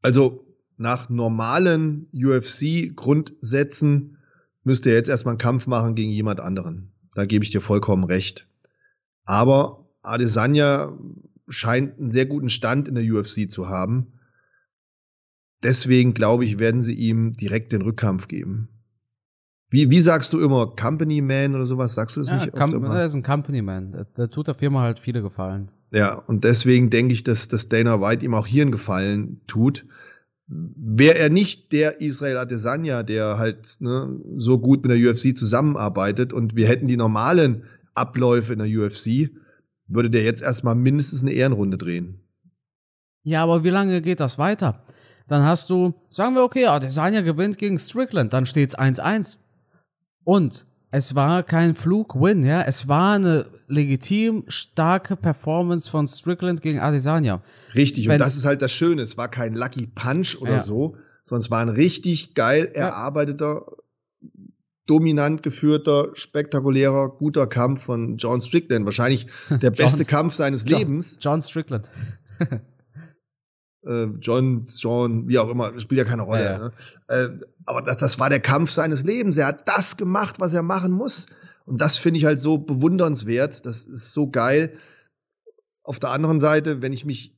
Also 0.00 0.46
nach 0.76 1.08
normalen 1.08 2.08
UFC-Grundsätzen 2.12 4.18
müsste 4.62 4.90
er 4.90 4.96
jetzt 4.96 5.08
erstmal 5.08 5.32
einen 5.32 5.38
Kampf 5.38 5.66
machen 5.66 5.94
gegen 5.94 6.10
jemand 6.10 6.40
anderen. 6.40 6.92
Da 7.14 7.24
gebe 7.24 7.44
ich 7.44 7.50
dir 7.50 7.60
vollkommen 7.60 8.04
recht. 8.04 8.47
Aber 9.28 9.84
Adesanya 10.00 10.90
scheint 11.48 11.98
einen 11.98 12.10
sehr 12.10 12.24
guten 12.24 12.48
Stand 12.48 12.88
in 12.88 12.94
der 12.94 13.04
UFC 13.04 13.50
zu 13.50 13.68
haben. 13.68 14.14
Deswegen 15.62 16.14
glaube 16.14 16.46
ich, 16.46 16.58
werden 16.58 16.82
sie 16.82 16.94
ihm 16.94 17.34
direkt 17.36 17.72
den 17.72 17.82
Rückkampf 17.82 18.28
geben. 18.28 18.70
Wie, 19.68 19.90
wie 19.90 20.00
sagst 20.00 20.32
du 20.32 20.40
immer, 20.40 20.74
Company 20.74 21.20
Man 21.20 21.54
oder 21.54 21.66
sowas? 21.66 21.94
Sagst 21.94 22.16
du 22.16 22.20
das 22.20 22.30
ja, 22.30 22.36
nicht? 22.38 22.54
Com 22.54 22.82
er 22.82 23.04
ist 23.04 23.14
ein 23.14 23.22
Company 23.22 23.60
Man. 23.60 24.06
Der, 24.16 24.30
tut 24.30 24.46
der 24.46 24.54
Firma 24.54 24.80
halt 24.80 24.98
viele 24.98 25.20
Gefallen. 25.20 25.70
Ja, 25.90 26.14
und 26.14 26.44
deswegen 26.44 26.88
denke 26.88 27.12
ich, 27.12 27.22
dass, 27.22 27.48
dass 27.48 27.68
Dana 27.68 28.00
White 28.00 28.24
ihm 28.24 28.32
auch 28.32 28.46
hier 28.46 28.62
einen 28.62 28.72
Gefallen 28.72 29.42
tut. 29.46 29.84
Wäre 30.46 31.18
er 31.18 31.28
nicht 31.28 31.72
der 31.72 32.00
Israel 32.00 32.38
Adesanya, 32.38 33.02
der 33.02 33.36
halt 33.36 33.76
ne, 33.80 34.18
so 34.36 34.58
gut 34.58 34.86
mit 34.86 34.90
der 34.90 35.10
UFC 35.10 35.36
zusammenarbeitet 35.36 36.32
und 36.32 36.56
wir 36.56 36.66
hätten 36.66 36.86
die 36.86 36.96
normalen 36.96 37.64
Abläufe 37.98 38.52
in 38.52 38.58
der 38.58 38.68
UFC, 38.68 39.30
würde 39.86 40.10
der 40.10 40.22
jetzt 40.22 40.42
erstmal 40.42 40.74
mindestens 40.74 41.22
eine 41.22 41.32
Ehrenrunde 41.32 41.78
drehen. 41.78 42.20
Ja, 43.22 43.42
aber 43.42 43.64
wie 43.64 43.70
lange 43.70 44.00
geht 44.00 44.20
das 44.20 44.38
weiter? 44.38 44.84
Dann 45.26 45.42
hast 45.42 45.68
du, 45.68 45.94
sagen 46.08 46.34
wir, 46.34 46.42
okay, 46.42 46.66
Adesanya 46.66 47.20
gewinnt 47.20 47.58
gegen 47.58 47.78
Strickland, 47.78 48.32
dann 48.32 48.46
steht's 48.46 48.78
1-1. 48.78 49.36
Und 50.24 50.64
es 50.90 51.14
war 51.14 51.42
kein 51.42 51.74
Flug-Win, 51.74 52.44
ja. 52.44 52.62
Es 52.62 52.88
war 52.88 53.14
eine 53.14 53.46
legitim 53.66 54.44
starke 54.48 55.16
Performance 55.16 55.90
von 55.90 56.08
Strickland 56.08 56.62
gegen 56.62 56.80
Adesanya. 56.80 57.42
Richtig, 57.74 58.08
Wenn, 58.08 58.14
und 58.14 58.20
das 58.20 58.36
ist 58.36 58.46
halt 58.46 58.62
das 58.62 58.72
Schöne. 58.72 59.02
Es 59.02 59.18
war 59.18 59.28
kein 59.28 59.54
Lucky 59.54 59.86
Punch 59.86 60.40
oder 60.40 60.52
ja. 60.52 60.60
so, 60.60 60.96
sondern 61.22 61.42
es 61.42 61.50
war 61.50 61.60
ein 61.60 61.68
richtig 61.68 62.34
geil 62.34 62.70
erarbeiteter. 62.72 63.66
Dominant 64.88 65.42
geführter, 65.42 66.08
spektakulärer, 66.14 67.10
guter 67.10 67.46
Kampf 67.46 67.82
von 67.84 68.16
John 68.16 68.40
Strickland. 68.40 68.84
Wahrscheinlich 68.84 69.26
der 69.50 69.70
beste 69.70 69.98
John, 69.98 70.06
Kampf 70.06 70.34
seines 70.34 70.64
John, 70.66 70.78
Lebens. 70.78 71.18
John 71.20 71.42
Strickland. 71.42 71.88
äh, 73.86 74.06
John, 74.20 74.66
John, 74.76 75.28
wie 75.28 75.38
auch 75.38 75.50
immer, 75.50 75.78
spielt 75.78 75.98
ja 75.98 76.04
keine 76.04 76.22
Rolle. 76.22 76.44
Ja, 76.44 76.58
ne? 76.58 76.72
äh, 77.08 77.28
aber 77.66 77.82
das, 77.82 77.98
das 77.98 78.18
war 78.18 78.30
der 78.30 78.40
Kampf 78.40 78.70
seines 78.70 79.04
Lebens. 79.04 79.36
Er 79.36 79.46
hat 79.46 79.68
das 79.68 79.96
gemacht, 79.96 80.40
was 80.40 80.54
er 80.54 80.62
machen 80.62 80.92
muss. 80.92 81.26
Und 81.66 81.80
das 81.82 81.98
finde 81.98 82.18
ich 82.18 82.24
halt 82.24 82.40
so 82.40 82.56
bewundernswert. 82.56 83.66
Das 83.66 83.84
ist 83.84 84.14
so 84.14 84.30
geil. 84.30 84.72
Auf 85.82 85.98
der 85.98 86.10
anderen 86.10 86.40
Seite, 86.40 86.80
wenn 86.80 86.94
ich 86.94 87.04
mich 87.04 87.36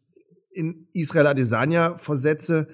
in 0.52 0.88
Israel 0.92 1.26
Adesanya 1.26 1.98
versetze, 1.98 2.68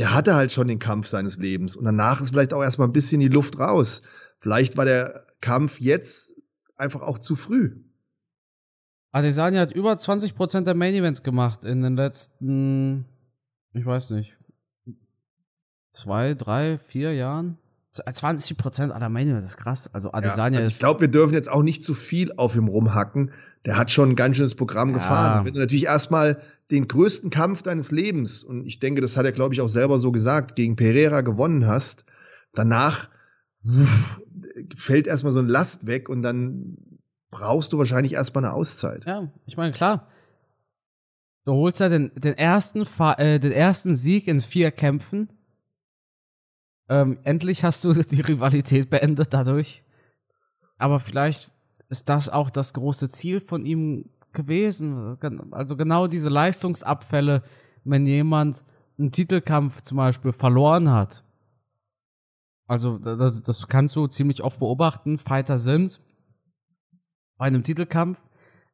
der 0.00 0.14
hatte 0.14 0.34
halt 0.34 0.50
schon 0.50 0.66
den 0.66 0.78
Kampf 0.78 1.08
seines 1.08 1.36
Lebens. 1.36 1.76
Und 1.76 1.84
danach 1.84 2.22
ist 2.22 2.30
vielleicht 2.30 2.54
auch 2.54 2.62
erstmal 2.62 2.88
ein 2.88 2.92
bisschen 2.92 3.20
die 3.20 3.28
Luft 3.28 3.58
raus. 3.58 4.00
Vielleicht 4.38 4.78
war 4.78 4.86
der 4.86 5.26
Kampf 5.42 5.78
jetzt 5.78 6.32
einfach 6.74 7.02
auch 7.02 7.18
zu 7.18 7.36
früh. 7.36 7.76
Adesanya 9.12 9.60
hat 9.60 9.72
über 9.72 9.92
20% 9.92 10.62
der 10.62 10.74
Main 10.74 10.94
Events 10.94 11.22
gemacht 11.22 11.64
in 11.64 11.82
den 11.82 11.96
letzten, 11.96 13.04
ich 13.74 13.84
weiß 13.84 14.08
nicht, 14.10 14.38
zwei, 15.92 16.32
drei, 16.32 16.78
vier 16.78 17.12
Jahren. 17.12 17.58
20% 17.94 18.92
aller 18.92 19.10
Main 19.10 19.28
Events, 19.28 19.44
das 19.44 19.50
ist 19.50 19.62
krass. 19.62 19.90
Also 19.92 20.12
Adesanya 20.12 20.54
ja, 20.54 20.58
also 20.60 20.68
ist. 20.68 20.74
Ich 20.74 20.78
glaube, 20.78 21.00
wir 21.00 21.08
dürfen 21.08 21.34
jetzt 21.34 21.50
auch 21.50 21.62
nicht 21.62 21.84
zu 21.84 21.92
viel 21.92 22.32
auf 22.38 22.56
ihm 22.56 22.68
rumhacken. 22.68 23.32
Der 23.66 23.76
hat 23.76 23.90
schon 23.90 24.12
ein 24.12 24.16
ganz 24.16 24.38
schönes 24.38 24.54
Programm 24.54 24.92
ja. 24.92 24.94
gefahren. 24.94 25.44
Wenn 25.44 25.52
du 25.52 25.60
natürlich 25.60 25.84
erstmal 25.84 26.40
den 26.70 26.88
größten 26.88 27.30
Kampf 27.30 27.62
deines 27.62 27.90
Lebens, 27.90 28.42
und 28.42 28.66
ich 28.66 28.78
denke, 28.78 29.00
das 29.00 29.16
hat 29.16 29.24
er, 29.24 29.32
glaube 29.32 29.54
ich, 29.54 29.60
auch 29.60 29.68
selber 29.68 29.98
so 29.98 30.12
gesagt, 30.12 30.56
gegen 30.56 30.76
Pereira 30.76 31.20
gewonnen 31.22 31.66
hast, 31.66 32.04
danach 32.54 33.08
uff, 33.64 34.22
fällt 34.76 35.06
erstmal 35.06 35.32
so 35.32 35.40
ein 35.40 35.48
Last 35.48 35.86
weg 35.86 36.08
und 36.08 36.22
dann 36.22 36.76
brauchst 37.30 37.72
du 37.72 37.78
wahrscheinlich 37.78 38.12
erstmal 38.12 38.44
eine 38.44 38.54
Auszeit. 38.54 39.04
Ja, 39.06 39.32
ich 39.46 39.56
meine, 39.56 39.72
klar. 39.72 40.08
Du 41.44 41.52
holst 41.54 41.80
ja 41.80 41.88
den, 41.88 42.12
den, 42.14 42.34
ersten, 42.34 42.86
äh, 43.18 43.40
den 43.40 43.52
ersten 43.52 43.94
Sieg 43.94 44.28
in 44.28 44.40
vier 44.40 44.70
Kämpfen. 44.70 45.30
Ähm, 46.88 47.18
endlich 47.24 47.64
hast 47.64 47.84
du 47.84 47.92
die 48.10 48.20
Rivalität 48.20 48.90
beendet 48.90 49.32
dadurch. 49.32 49.82
Aber 50.76 51.00
vielleicht 51.00 51.50
ist 51.88 52.08
das 52.08 52.28
auch 52.28 52.50
das 52.50 52.74
große 52.74 53.10
Ziel 53.10 53.40
von 53.40 53.64
ihm 53.64 54.10
gewesen. 54.32 55.16
Also 55.50 55.76
genau 55.76 56.06
diese 56.06 56.28
Leistungsabfälle, 56.28 57.42
wenn 57.84 58.06
jemand 58.06 58.64
einen 58.98 59.12
Titelkampf 59.12 59.80
zum 59.80 59.96
Beispiel 59.96 60.32
verloren 60.32 60.90
hat. 60.90 61.24
Also 62.66 62.98
das, 62.98 63.42
das 63.42 63.66
kannst 63.66 63.96
du 63.96 64.06
ziemlich 64.06 64.44
oft 64.44 64.60
beobachten. 64.60 65.18
Fighter 65.18 65.58
sind 65.58 66.00
bei 67.36 67.46
einem 67.46 67.62
Titelkampf 67.62 68.22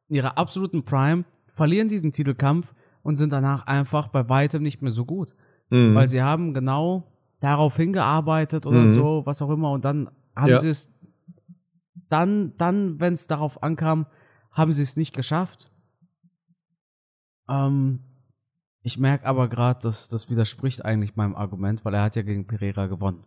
in 0.09 0.17
ihrer 0.17 0.37
absoluten 0.37 0.83
Prime, 0.83 1.25
verlieren 1.47 1.87
diesen 1.87 2.11
Titelkampf 2.11 2.75
und 3.01 3.15
sind 3.15 3.33
danach 3.33 3.65
einfach 3.65 4.09
bei 4.09 4.27
weitem 4.29 4.61
nicht 4.61 4.81
mehr 4.81 4.91
so 4.91 5.05
gut. 5.05 5.35
Mhm. 5.69 5.95
Weil 5.95 6.09
sie 6.09 6.21
haben 6.21 6.53
genau 6.53 7.11
darauf 7.39 7.75
hingearbeitet 7.77 8.65
oder 8.65 8.81
mhm. 8.81 8.87
so, 8.87 9.21
was 9.25 9.41
auch 9.41 9.49
immer, 9.49 9.71
und 9.71 9.85
dann 9.85 10.09
haben 10.35 10.51
ja. 10.51 10.59
sie 10.59 10.69
es, 10.69 10.93
dann, 12.09 12.55
dann, 12.57 12.99
wenn 12.99 13.13
es 13.13 13.27
darauf 13.27 13.63
ankam, 13.63 14.05
haben 14.57 14.73
sie 14.73 14.83
es 14.83 14.97
nicht 14.97 15.15
geschafft. 15.15 15.69
Ähm, 17.47 17.99
ich 18.81 18.97
merke 18.97 19.25
aber 19.27 19.47
gerade, 19.47 19.79
dass 19.83 20.09
das 20.09 20.29
widerspricht 20.29 20.83
eigentlich 20.83 21.15
meinem 21.15 21.35
Argument, 21.35 21.85
weil 21.85 21.93
er 21.93 22.03
hat 22.03 22.15
ja 22.15 22.23
gegen 22.23 22.47
Pereira 22.47 22.87
gewonnen. 22.87 23.23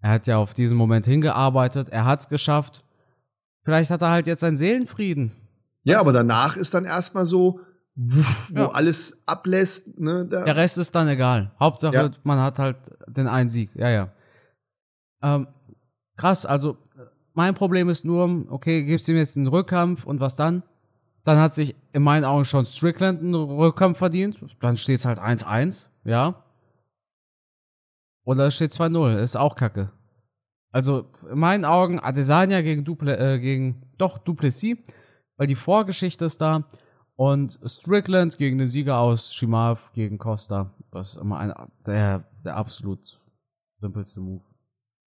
Er 0.00 0.10
hat 0.10 0.26
ja 0.26 0.36
auf 0.36 0.54
diesen 0.54 0.76
Moment 0.76 1.06
hingearbeitet, 1.06 1.88
er 1.88 2.04
hat 2.04 2.20
es 2.20 2.28
geschafft. 2.28 2.84
Vielleicht 3.64 3.90
hat 3.90 4.02
er 4.02 4.10
halt 4.10 4.26
jetzt 4.26 4.40
seinen 4.40 4.56
Seelenfrieden. 4.56 5.32
Ja, 5.82 6.00
aber 6.00 6.12
danach 6.12 6.56
ist 6.56 6.74
dann 6.74 6.84
erstmal 6.84 7.24
so, 7.24 7.60
wuff, 7.94 8.50
wo 8.52 8.60
ja. 8.60 8.70
alles 8.70 9.26
ablässt. 9.26 9.98
Ne, 9.98 10.26
Der 10.26 10.56
Rest 10.56 10.76
ist 10.76 10.94
dann 10.94 11.08
egal. 11.08 11.52
Hauptsache, 11.58 11.94
ja. 11.94 12.10
man 12.22 12.38
hat 12.38 12.58
halt 12.58 12.76
den 13.06 13.26
einen 13.26 13.50
Sieg. 13.50 13.74
Ja, 13.74 13.88
ja. 13.88 14.12
Ähm, 15.22 15.48
krass, 16.16 16.44
also 16.46 16.76
mein 17.38 17.54
Problem 17.54 17.88
ist 17.88 18.04
nur, 18.04 18.46
okay, 18.50 18.82
gibst 18.82 19.08
ihm 19.08 19.16
jetzt 19.16 19.36
einen 19.36 19.46
Rückkampf 19.46 20.04
und 20.04 20.18
was 20.18 20.34
dann? 20.34 20.64
Dann 21.22 21.38
hat 21.38 21.54
sich 21.54 21.76
in 21.92 22.02
meinen 22.02 22.24
Augen 22.24 22.44
schon 22.44 22.66
Strickland 22.66 23.20
einen 23.20 23.34
Rückkampf 23.36 23.98
verdient. 23.98 24.40
Dann 24.58 24.76
steht 24.76 24.98
es 24.98 25.06
halt 25.06 25.20
1-1, 25.20 25.86
ja. 26.02 26.42
Oder 28.24 28.48
es 28.48 28.56
steht 28.56 28.72
2-0, 28.72 29.22
ist 29.22 29.36
auch 29.36 29.54
kacke. 29.54 29.92
Also 30.72 31.12
in 31.30 31.38
meinen 31.38 31.64
Augen 31.64 32.00
Adesanya 32.00 32.60
gegen, 32.60 32.84
Duple, 32.84 33.16
äh, 33.16 33.38
gegen 33.38 33.88
doch 33.98 34.18
Duplessis, 34.18 34.76
weil 35.36 35.46
die 35.46 35.54
Vorgeschichte 35.54 36.24
ist 36.24 36.40
da. 36.40 36.64
Und 37.14 37.60
Strickland 37.64 38.36
gegen 38.36 38.58
den 38.58 38.70
Sieger 38.70 38.98
aus 38.98 39.32
Shimaev 39.32 39.92
gegen 39.92 40.18
Costa. 40.18 40.74
Das 40.90 41.10
ist 41.10 41.22
immer 41.22 41.38
ein, 41.38 41.54
der, 41.86 42.24
der 42.44 42.56
absolut 42.56 43.20
simpelste 43.80 44.22
Move. 44.22 44.42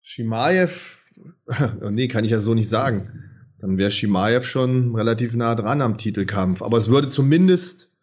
Shimaev, 0.01 1.04
nee, 1.91 2.09
kann 2.09 2.25
ich 2.25 2.31
ja 2.31 2.41
so 2.41 2.55
nicht 2.55 2.69
sagen. 2.69 3.23
Dann 3.59 3.79
wäre 3.79 3.91
Shimaev 3.91 4.45
schon 4.45 4.95
relativ 4.95 5.35
nah 5.35 5.55
dran 5.55 5.81
am 5.81 5.97
Titelkampf. 5.99 6.63
Aber 6.63 6.77
es 6.77 6.89
würde 6.89 7.09
zumindest 7.09 7.95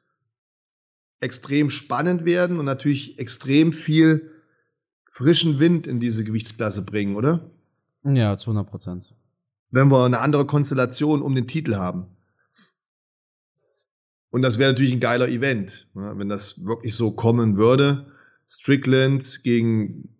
extrem 1.20 1.70
spannend 1.70 2.26
werden 2.26 2.58
und 2.60 2.66
natürlich 2.66 3.20
extrem 3.20 3.74
viel 3.74 4.32
frischen 5.10 5.60
Wind 5.60 5.86
in 5.88 6.00
diese 6.00 6.24
Gewichtsklasse 6.24 6.84
bringen, 6.84 7.16
oder? 7.16 7.52
Ja, 8.04 8.38
zu 8.38 8.52
100 8.52 8.70
Prozent. 8.70 9.14
wenn 9.70 9.90
wir 9.90 10.06
eine 10.06 10.20
andere 10.20 10.46
Konstellation 10.46 11.22
um 11.22 11.36
den 11.36 11.48
Titel 11.48 11.76
haben. 11.76 12.08
Und 14.32 14.42
das 14.42 14.58
wäre 14.58 14.72
natürlich 14.72 14.94
ein 14.94 15.00
geiler 15.00 15.28
Event, 15.28 15.88
ne, 15.94 16.14
wenn 16.16 16.30
das 16.30 16.66
wirklich 16.66 16.96
so 16.96 17.12
kommen 17.12 17.58
würde. 17.58 18.12
Strickland 18.48 19.44
gegen 19.44 20.11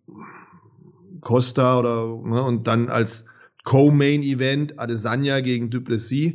Costa 1.22 1.80
oder 1.80 2.06
ne, 2.28 2.44
und 2.44 2.68
dann 2.68 2.90
als 2.90 3.28
Co-Main-Event 3.64 4.80
Adesanya 4.80 5.40
gegen 5.42 5.70
Duplessis. 5.70 6.34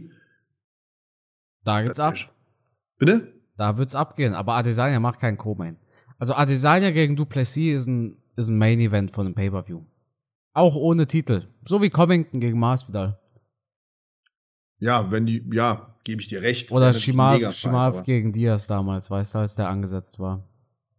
Da 1.64 1.82
geht's 1.82 2.00
ab. 2.00 2.14
Bitte? 2.98 3.32
Da 3.56 3.78
wird's 3.78 3.94
abgehen, 3.94 4.34
aber 4.34 4.54
Adesanya 4.54 5.00
macht 5.00 5.20
keinen 5.20 5.36
Co-Main. 5.36 5.76
Also 6.18 6.34
Adesanya 6.34 6.90
gegen 6.90 7.16
Duplessis 7.16 7.82
ist 7.82 7.86
ein, 7.88 8.16
ist 8.36 8.48
ein 8.48 8.58
Main-Event 8.58 9.10
von 9.10 9.26
einem 9.26 9.34
Pay-Per-View. 9.34 9.82
Auch 10.52 10.74
ohne 10.76 11.06
Titel. 11.06 11.48
So 11.64 11.82
wie 11.82 11.90
Covington 11.90 12.40
gegen 12.40 12.58
Masvidal. 12.58 13.18
Ja, 14.78 15.10
wenn 15.10 15.26
die, 15.26 15.44
ja, 15.52 15.94
gebe 16.04 16.22
ich 16.22 16.28
dir 16.28 16.42
recht. 16.42 16.70
Oder 16.70 16.92
Shimav, 16.92 17.52
Shimav 17.54 18.04
gegen 18.04 18.32
Diaz 18.32 18.66
damals, 18.66 19.10
weißt 19.10 19.34
du, 19.34 19.38
als 19.40 19.56
der 19.56 19.68
angesetzt 19.68 20.18
war. 20.18 20.48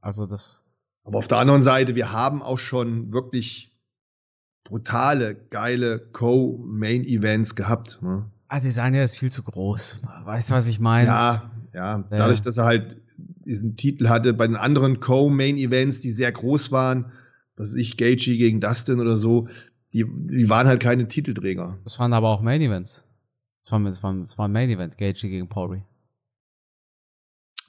Also 0.02 0.26
das. 0.26 0.64
Aber 1.04 1.20
auf 1.20 1.28
der 1.28 1.38
anderen 1.38 1.62
Seite, 1.62 1.96
wir 1.96 2.12
haben 2.12 2.42
auch 2.42 2.60
schon 2.60 3.12
wirklich 3.12 3.77
brutale, 4.68 5.36
geile 5.50 6.00
Co-Main-Events 6.12 7.56
gehabt. 7.56 8.00
Ne? 8.02 8.26
Adesanya 8.50 9.04
ist 9.04 9.18
viel 9.18 9.32
zu 9.32 9.42
groß. 9.44 10.02
Weißt 10.26 10.50
du, 10.50 10.54
was 10.54 10.68
ich 10.68 10.80
meine? 10.80 11.08
Ja, 11.08 11.52
ja. 11.74 12.04
Dadurch, 12.10 12.42
dass 12.42 12.58
er 12.58 12.66
halt 12.66 12.98
diesen 13.46 13.78
Titel 13.78 14.10
hatte 14.10 14.34
bei 14.34 14.46
den 14.46 14.58
anderen 14.58 15.00
Co-Main-Events, 15.00 16.02
die 16.02 16.12
sehr 16.12 16.32
groß 16.32 16.72
waren, 16.74 17.14
was 17.56 17.70
weiß 17.70 17.76
ich, 17.76 17.96
Gaethje 17.96 18.36
gegen 18.38 18.60
Dustin 18.60 19.00
oder 19.00 19.16
so, 19.16 19.48
die, 19.94 20.06
die 20.06 20.50
waren 20.50 20.68
halt 20.68 20.82
keine 20.82 21.08
Titelträger. 21.08 21.78
Das 21.86 21.98
waren 21.98 22.12
aber 22.12 22.28
auch 22.28 22.42
Main-Events. 22.42 23.06
Das 23.64 23.72
war, 23.72 23.80
das, 23.80 24.04
war, 24.04 24.14
das 24.16 24.38
war 24.38 24.50
ein 24.50 24.52
Main-Event, 24.52 24.98
Gaethje 24.98 25.30
gegen 25.30 25.48
Pauli. 25.48 25.84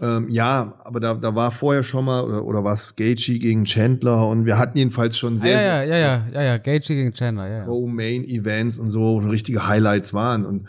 Ähm, 0.01 0.29
ja, 0.29 0.75
aber 0.85 1.01
da, 1.01 1.15
da 1.15 1.35
war 1.35 1.51
vorher 1.51 1.83
schon 1.83 2.05
mal, 2.05 2.25
oder, 2.25 2.45
oder 2.45 2.65
was, 2.65 2.95
Gaethje 2.95 3.39
gegen 3.41 3.65
Chandler 3.65 4.29
und 4.29 4.45
wir 4.47 4.57
hatten 4.57 4.79
jedenfalls 4.79 5.19
schon 5.19 5.39
sehr, 5.39 5.59
ah, 5.59 5.63
ja, 5.63 5.83
ja, 5.83 5.85
ja, 5.85 5.97
ja, 5.97 6.25
ja, 6.33 6.43
ja, 6.43 6.59
Gaethje 6.59 6.95
gegen 6.95 7.13
Chandler, 7.13 7.49
ja. 7.49 7.65
Co-Main-Events 7.65 8.79
und 8.79 8.91
so, 8.91 9.21
schon 9.21 9.31
richtige 9.31 9.67
Highlights 9.67 10.15
waren 10.15 10.47
und 10.47 10.69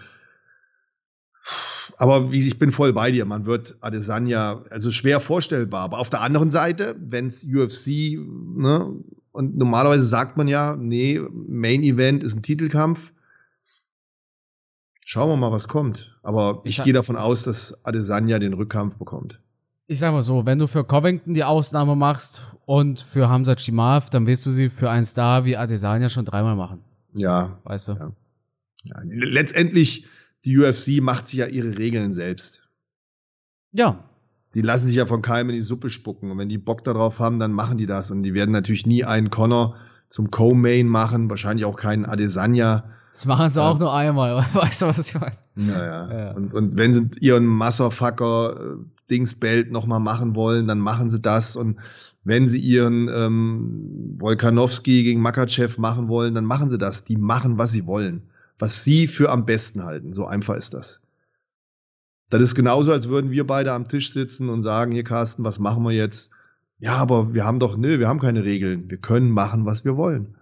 aber 2.00 2.32
wie 2.32 2.48
ich 2.48 2.58
bin 2.58 2.72
voll 2.72 2.94
bei 2.94 3.12
dir, 3.12 3.26
man 3.26 3.46
wird 3.46 3.76
Adesanya, 3.82 4.64
also 4.70 4.90
schwer 4.90 5.20
vorstellbar. 5.20 5.82
Aber 5.82 6.00
auf 6.00 6.10
der 6.10 6.22
anderen 6.22 6.50
Seite, 6.50 6.96
wenn 6.98 7.28
es 7.28 7.44
UFC, 7.44 8.18
ne, 8.56 8.96
und 9.34 9.58
normalerweise 9.58 10.06
sagt 10.06 10.38
man 10.38 10.48
ja, 10.48 10.78
nee, 10.80 11.20
Main 11.30 11.84
Event 11.84 12.24
ist 12.24 12.38
ein 12.38 12.42
Titelkampf. 12.42 13.12
Schauen 15.12 15.28
wir 15.28 15.38
mal, 15.38 15.52
was 15.52 15.68
kommt. 15.68 16.16
Aber 16.22 16.62
ich, 16.66 16.78
ich 16.78 16.84
gehe 16.84 16.94
davon 16.94 17.16
aus, 17.16 17.42
dass 17.42 17.84
Adesanya 17.84 18.38
den 18.38 18.54
Rückkampf 18.54 18.94
bekommt. 18.98 19.40
Ich 19.88 19.98
sag 19.98 20.12
mal 20.12 20.22
so, 20.22 20.46
wenn 20.46 20.60
du 20.60 20.68
für 20.68 20.84
Covington 20.84 21.34
die 21.34 21.44
Ausnahme 21.44 21.96
machst 21.96 22.46
und 22.68 23.02
für 23.02 23.28
Hamza 23.28 23.56
Chimav, 23.56 24.12
dann 24.12 24.28
wirst 24.28 24.46
du 24.46 24.52
sie 24.52 24.70
für 24.70 24.92
einen 24.92 25.06
Star 25.06 25.46
wie 25.46 25.58
Adesanya 25.58 26.10
schon 26.10 26.26
dreimal 26.26 26.56
machen. 26.56 26.84
Ja. 27.16 27.58
Weißt 27.64 27.88
du? 27.88 27.94
Ja. 27.94 28.12
Ja, 28.84 29.02
letztendlich 29.04 30.06
die 30.46 30.60
UFC 30.60 31.02
macht 31.02 31.26
sich 31.26 31.40
ja 31.40 31.48
ihre 31.48 31.80
Regeln 31.80 32.14
selbst. 32.14 32.70
Ja. 33.72 34.04
Die 34.54 34.62
lassen 34.62 34.86
sich 34.86 34.98
ja 34.98 35.08
von 35.08 35.24
keinem 35.24 35.50
in 35.50 35.56
die 35.56 35.64
Suppe 35.64 35.90
spucken. 35.90 36.30
Und 36.30 36.38
wenn 36.38 36.50
die 36.50 36.60
Bock 36.60 36.84
darauf 36.84 37.18
haben, 37.18 37.40
dann 37.40 37.52
machen 37.52 37.80
die 37.80 37.88
das. 37.88 38.12
Und 38.12 38.22
die 38.22 38.36
werden 38.36 38.52
natürlich 38.52 38.86
nie 38.86 39.04
einen 39.06 39.32
Connor 39.32 39.76
zum 40.08 40.30
Co-Main 40.30 40.86
machen, 40.86 41.32
wahrscheinlich 41.32 41.66
auch 41.66 41.78
keinen 41.78 42.06
Adesanya. 42.06 42.92
Das 43.12 43.26
machen 43.26 43.50
sie 43.50 43.60
ja. 43.60 43.70
auch 43.70 43.80
nur 43.80 43.94
einmal, 43.94 44.46
weißt 44.54 44.84
du, 44.84 44.86
was 44.88 45.00
ich 45.00 45.20
meine? 45.20 45.36
Ja, 45.56 46.12
ja. 46.12 46.32
Und, 46.32 46.54
und 46.54 46.78
wenn 46.78 46.94
sie 46.94 47.10
ihren 47.20 47.46
Masserfucker 47.46 48.78
äh, 49.10 49.64
nochmal 49.70 50.00
machen 50.00 50.36
wollen, 50.36 50.68
dann 50.68 50.80
machen 50.80 51.10
sie 51.10 51.20
das. 51.20 51.56
Und 51.56 51.80
wenn 52.24 52.48
sie 52.48 52.60
ihren 52.60 53.10
ähm, 53.10 54.16
Volkanowski 54.20 55.04
gegen 55.04 55.22
Makachev 55.22 55.80
machen 55.80 56.08
wollen, 56.08 56.36
dann 56.36 56.46
machen 56.46 56.70
sie 56.70 56.78
das. 56.78 57.06
Die 57.06 57.18
machen, 57.18 57.58
was 57.58 57.72
sie 57.72 57.86
wollen 57.86 58.30
was 58.60 58.84
sie 58.84 59.08
für 59.08 59.32
am 59.32 59.46
besten 59.46 59.84
halten. 59.84 60.14
So 60.14 60.26
einfach 60.26 60.56
ist 60.56 60.74
das. 60.74 61.02
Das 62.30 62.42
ist 62.42 62.54
genauso, 62.54 62.92
als 62.92 63.08
würden 63.08 63.32
wir 63.32 63.48
beide 63.48 63.72
am 63.72 63.88
Tisch 63.88 64.14
sitzen 64.14 64.50
und 64.50 64.62
sagen, 64.62 64.92
hier 64.92 65.04
Carsten, 65.04 65.44
was 65.44 65.58
machen 65.58 65.84
wir 65.84 65.92
jetzt? 65.92 66.32
Ja, 66.78 66.98
aber 66.98 67.34
wir 67.34 67.46
haben 67.46 67.60
doch, 67.60 67.76
nö, 67.76 67.98
wir 67.98 68.08
haben 68.08 68.20
keine 68.20 68.44
Regeln. 68.44 68.90
Wir 68.92 68.98
können 68.98 69.32
machen, 69.32 69.66
was 69.66 69.84
wir 69.84 69.98
wollen. 69.98 70.36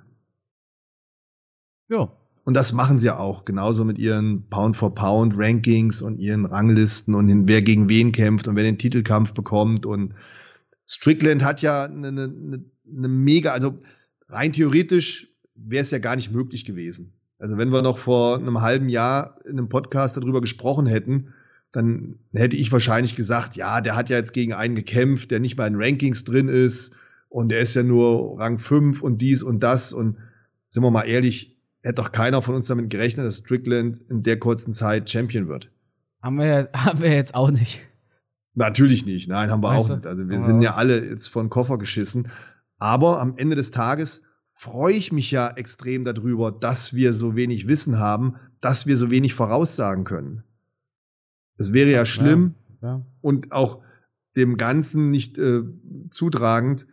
Ja. 1.88 2.12
Und 2.48 2.54
das 2.54 2.72
machen 2.72 2.98
sie 2.98 3.12
auch, 3.12 3.44
genauso 3.44 3.84
mit 3.84 4.00
ihren 4.00 4.48
Pound-for-Pound-Rankings 4.48 6.02
und 6.02 6.18
ihren 6.18 6.46
Ranglisten 6.46 7.14
und 7.14 7.46
wer 7.50 7.62
gegen 7.62 7.90
wen 7.90 8.14
kämpft 8.14 8.48
und 8.48 8.56
wer 8.56 8.64
den 8.64 8.78
Titelkampf 8.78 9.34
bekommt. 9.34 9.86
Und 9.86 10.14
Strickland 10.88 11.44
hat 11.44 11.62
ja 11.62 11.84
eine, 11.84 12.08
eine, 12.08 12.64
eine 12.90 13.08
mega, 13.10 13.52
also 13.52 13.78
rein 14.30 14.54
theoretisch 14.54 15.28
wäre 15.56 15.82
es 15.82 15.92
ja 15.92 15.98
gar 15.98 16.16
nicht 16.16 16.32
möglich 16.32 16.64
gewesen. 16.64 17.12
Also 17.38 17.58
wenn 17.58 17.68
wir 17.68 17.82
noch 17.82 17.98
vor 17.98 18.38
einem 18.38 18.62
halben 18.62 18.88
Jahr 18.88 19.42
in 19.44 19.58
einem 19.58 19.68
Podcast 19.68 20.16
darüber 20.16 20.40
gesprochen 20.40 20.86
hätten, 20.86 21.34
dann 21.74 22.20
hätte 22.32 22.56
ich 22.56 22.72
wahrscheinlich 22.72 23.18
gesagt, 23.18 23.58
ja, 23.58 23.82
der 23.82 23.98
hat 23.98 24.10
ja 24.10 24.16
jetzt 24.16 24.32
gegen 24.32 24.54
einen 24.54 24.76
gekämpft, 24.76 25.32
der 25.32 25.42
nicht 25.42 25.58
mal 25.58 25.68
in 25.68 25.76
Rankings 25.76 26.24
drin 26.24 26.48
ist 26.48 26.96
und 27.28 27.50
der 27.50 27.60
ist 27.60 27.74
ja 27.74 27.84
nur 27.84 28.40
Rang 28.40 28.58
5 28.58 29.02
und 29.02 29.18
dies 29.18 29.44
und 29.44 29.64
das 29.64 29.92
und 29.92 30.16
sind 30.68 30.82
wir 30.82 30.92
mal 30.92 31.04
ehrlich, 31.04 31.57
hätte 31.88 32.02
doch 32.02 32.12
keiner 32.12 32.42
von 32.42 32.56
uns 32.56 32.68
damit 32.68 32.90
gerechnet, 32.90 33.26
dass 33.26 33.38
Strickland 33.38 34.00
in 34.10 34.22
der 34.22 34.38
kurzen 34.38 34.74
Zeit 34.74 35.10
Champion 35.10 35.48
wird. 35.48 35.72
Haben 36.22 36.38
wir, 36.38 36.70
haben 36.76 37.02
wir 37.02 37.14
jetzt 37.14 37.34
auch 37.34 37.50
nicht. 37.50 37.80
Natürlich 38.54 39.06
nicht, 39.06 39.30
nein, 39.30 39.50
haben 39.52 39.62
wir 39.62 39.70
weißt 39.70 39.92
auch 39.92 39.96
nicht. 39.96 40.08
Also 40.08 40.28
wir 40.30 40.42
sind 40.42 40.62
ja 40.62 40.74
alle 40.74 41.06
jetzt 41.06 41.28
von 41.28 41.50
Koffer 41.50 41.78
geschissen. 41.78 42.30
Aber 42.80 43.22
am 43.22 43.38
Ende 43.38 43.56
des 43.56 43.72
Tages 43.72 44.24
freue 44.54 44.96
ich 44.96 45.12
mich 45.12 45.32
ja 45.32 45.50
extrem 45.50 46.04
darüber, 46.04 46.52
dass 46.52 46.94
wir 46.94 47.14
so 47.14 47.36
wenig 47.36 47.68
Wissen 47.68 48.00
haben, 48.00 48.36
dass 48.60 48.88
wir 48.88 48.98
so 48.98 49.12
wenig 49.12 49.34
voraussagen 49.36 50.04
können. 50.04 50.44
Es 51.58 51.72
wäre 51.72 51.92
ja 51.92 52.06
schlimm 52.06 52.56
ja, 52.82 52.88
ja. 52.88 53.06
und 53.22 53.52
auch 53.52 53.82
dem 54.36 54.58
Ganzen 54.58 55.12
nicht 55.12 55.38
äh, 55.38 55.62
zutragend, 56.10 56.88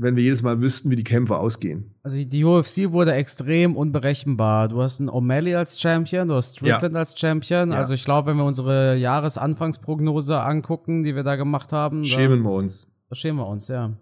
wenn 0.00 0.16
wir 0.16 0.22
jedes 0.22 0.42
Mal 0.42 0.60
wüssten, 0.60 0.90
wie 0.90 0.96
die 0.96 1.04
Kämpfe 1.04 1.36
ausgehen. 1.36 1.94
Also 2.02 2.24
die 2.24 2.44
UFC 2.44 2.90
wurde 2.90 3.12
extrem 3.12 3.76
unberechenbar. 3.76 4.68
Du 4.68 4.80
hast 4.80 4.98
einen 4.98 5.10
O'Malley 5.10 5.56
als 5.56 5.78
Champion, 5.78 6.28
du 6.28 6.34
hast 6.34 6.56
Strickland 6.56 6.94
ja. 6.94 7.00
als 7.00 7.18
Champion. 7.18 7.72
Also 7.72 7.94
ich 7.94 8.04
glaube, 8.04 8.30
wenn 8.30 8.38
wir 8.38 8.44
unsere 8.44 8.96
Jahresanfangsprognose 8.96 10.40
angucken, 10.40 11.02
die 11.02 11.14
wir 11.14 11.22
da 11.22 11.36
gemacht 11.36 11.72
haben, 11.72 12.04
schämen 12.04 12.42
wir 12.42 12.52
uns. 12.52 12.88
Schämen 13.12 13.38
wir 13.38 13.46
uns, 13.46 13.68
ja. 13.68 13.92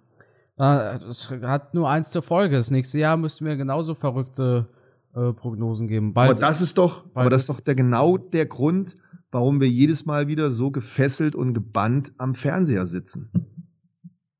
Es 1.09 1.30
hat 1.42 1.74
nur 1.74 1.88
eins 1.88 2.11
zur 2.11 2.22
Folge. 2.22 2.57
Das 2.57 2.70
nächste 2.70 2.99
Jahr 2.99 3.16
müssten 3.16 3.46
wir 3.46 3.57
genauso 3.57 3.94
verrückte 3.94 4.68
äh, 5.14 5.32
Prognosen 5.32 5.88
geben. 5.88 6.14
Bald, 6.14 6.30
aber 6.30 6.40
das 6.40 6.61
ist 6.61 6.78
doch, 6.78 7.05
aber 7.14 7.30
das 7.30 7.42
ist 7.42 7.49
doch 7.49 7.61
der, 7.61 7.74
genau 7.74 8.18
der 8.18 8.46
Grund, 8.46 8.96
warum 9.30 9.61
wir 9.61 9.68
jedes 9.68 10.07
Mal 10.07 10.28
wieder 10.28 10.51
so 10.51 10.70
gefesselt 10.70 11.34
und 11.34 11.55
gebannt 11.55 12.12
am 12.18 12.34
Fernseher 12.34 12.86
sitzen. 12.86 13.30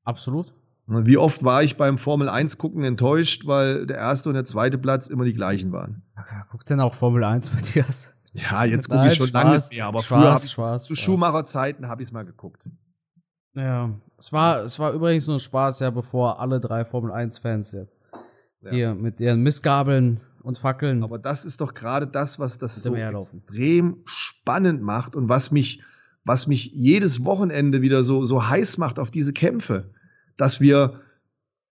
Absolut. 0.03 0.53
Wie 0.89 1.17
oft 1.17 1.43
war 1.43 1.63
ich 1.63 1.77
beim 1.77 1.97
Formel 1.97 2.29
1 2.29 2.57
gucken 2.57 2.83
enttäuscht, 2.83 3.45
weil 3.45 3.85
der 3.85 3.97
erste 3.97 4.29
und 4.29 4.35
der 4.35 4.45
zweite 4.45 4.77
Platz 4.77 5.07
immer 5.07 5.25
die 5.25 5.33
gleichen 5.33 5.71
waren. 5.71 6.01
Okay, 6.17 6.41
guck 6.51 6.65
denn 6.65 6.79
auch 6.79 6.95
Formel 6.95 7.23
1, 7.23 7.53
Matthias? 7.53 8.13
Ja, 8.33 8.63
jetzt 8.63 8.89
gucke 8.89 9.07
ich 9.07 9.15
schon 9.15 9.31
lange 9.31 9.55
nicht 9.55 9.71
mehr, 9.71 9.85
aber 9.85 10.01
Spaß, 10.01 10.19
früher 10.19 10.31
Spaß, 10.31 10.51
Spaß, 10.51 10.83
zu 10.85 10.95
Schumacher-Zeiten 10.95 11.87
habe 11.87 12.01
ich 12.01 12.09
es 12.09 12.11
mal 12.11 12.25
geguckt. 12.25 12.67
Ja, 13.55 13.91
es 14.17 14.31
war, 14.31 14.63
es 14.63 14.77
war 14.79 14.91
übrigens 14.91 15.27
nur 15.27 15.39
Spaß, 15.39 15.79
ja, 15.79 15.89
bevor 15.89 16.39
alle 16.39 16.59
drei 16.59 16.85
Formel 16.85 17.11
1-Fans 17.11 17.71
jetzt 17.71 17.99
ja. 18.61 18.71
hier 18.71 18.95
mit 18.95 19.19
ihren 19.21 19.41
Missgabeln 19.41 20.19
und 20.43 20.57
Fackeln. 20.57 21.03
Aber 21.03 21.19
das 21.19 21.45
ist 21.45 21.61
doch 21.61 21.73
gerade 21.73 22.07
das, 22.07 22.39
was 22.39 22.59
das 22.59 22.81
so 22.83 22.95
extrem 22.95 23.97
spannend 24.05 24.81
macht 24.81 25.15
und 25.15 25.29
was 25.29 25.51
mich, 25.51 25.81
was 26.23 26.47
mich 26.47 26.71
jedes 26.73 27.23
Wochenende 27.25 27.81
wieder 27.81 28.03
so, 28.03 28.25
so 28.25 28.47
heiß 28.47 28.77
macht 28.77 28.99
auf 28.99 29.11
diese 29.11 29.33
Kämpfe. 29.33 29.91
Dass 30.39 30.59
wir 30.61 31.01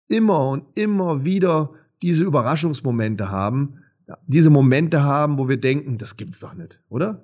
immer 0.08 0.50
und 0.50 0.64
immer 0.74 1.24
wieder 1.24 1.72
diese 2.02 2.24
Überraschungsmomente 2.24 3.30
haben, 3.30 3.84
diese 4.28 4.50
Momente 4.50 5.04
haben, 5.04 5.38
wo 5.38 5.48
wir 5.48 5.60
denken, 5.60 5.98
das 5.98 6.18
gibt's 6.18 6.40
doch 6.40 6.54
nicht, 6.54 6.80
oder? 6.90 7.24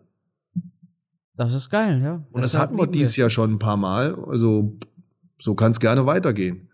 Das 1.35 1.53
ist 1.53 1.69
geil, 1.69 2.01
ja. 2.01 2.15
Und 2.31 2.43
das, 2.43 2.51
das 2.51 2.61
hatten 2.61 2.77
wir 2.77 2.87
dieses 2.87 3.15
Jahr 3.15 3.29
schon 3.29 3.53
ein 3.53 3.59
paar 3.59 3.77
Mal. 3.77 4.15
Also 4.27 4.77
so 5.39 5.55
kann 5.55 5.71
es 5.71 5.79
gerne 5.79 6.05
weitergehen. 6.05 6.68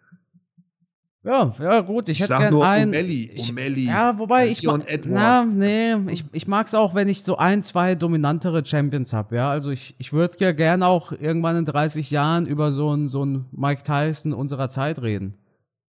Ja, 1.25 1.55
ja, 1.59 1.81
gut. 1.81 2.07
Ich, 2.07 2.19
ich 2.19 2.29
hätte 2.29 2.37
gerne 2.37 2.63
ein. 2.63 2.91
O'Malley, 2.91 3.35
O'Malley. 3.35 3.87
Ja, 3.87 4.19
wobei 4.19 4.47
ich. 4.47 4.61
Ma 4.61 4.79
na, 5.05 5.43
nee, 5.43 5.95
ich, 6.11 6.23
ich 6.33 6.47
mag 6.47 6.67
es 6.67 6.75
auch, 6.75 6.93
wenn 6.93 7.07
ich 7.07 7.23
so 7.23 7.37
ein, 7.37 7.63
zwei 7.63 7.95
dominantere 7.95 8.63
Champions 8.63 9.11
habe. 9.11 9.35
Ja, 9.35 9.49
also 9.49 9.71
ich, 9.71 9.95
ich 9.97 10.13
würde 10.13 10.37
ja 10.39 10.51
gerne 10.51 10.85
auch 10.85 11.11
irgendwann 11.11 11.55
in 11.55 11.65
30 11.65 12.11
Jahren 12.11 12.45
über 12.45 12.71
so 12.71 12.91
einen 12.91 13.09
so 13.09 13.25
ein 13.25 13.45
Mike 13.51 13.81
Tyson 13.81 14.33
unserer 14.33 14.69
Zeit 14.69 15.01
reden. 15.01 15.33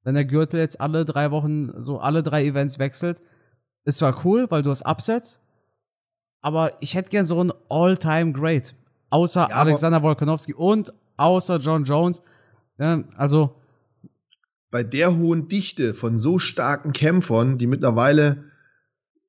Wenn 0.03 0.15
der 0.15 0.25
Gürtel 0.25 0.59
jetzt 0.59 0.81
alle 0.81 1.05
drei 1.05 1.31
Wochen, 1.31 1.71
so 1.77 1.99
alle 1.99 2.23
drei 2.23 2.43
Events 2.43 2.77
wechselt, 2.77 3.21
ist 3.85 3.99
zwar 3.99 4.25
cool, 4.25 4.47
weil 4.49 4.63
du 4.63 4.69
hast 4.69 4.85
Upsets, 4.85 5.41
Aber 6.41 6.73
ich 6.81 6.93
hätte 6.93 7.09
gern 7.09 7.25
so 7.25 7.39
einen 7.39 7.53
All-Time-Great. 7.69 8.75
Außer 9.09 9.47
ja, 9.49 9.55
Alexander 9.55 10.01
Wolkonowski 10.01 10.53
und 10.53 10.91
außer 11.15 11.57
John 11.57 11.85
Jones. 11.85 12.21
Ja, 12.77 13.01
also. 13.15 13.60
Bei 14.71 14.83
der 14.83 15.17
hohen 15.17 15.47
Dichte 15.49 15.93
von 15.93 16.17
so 16.17 16.39
starken 16.39 16.93
Kämpfern, 16.93 17.57
die 17.57 17.67
mittlerweile 17.67 18.45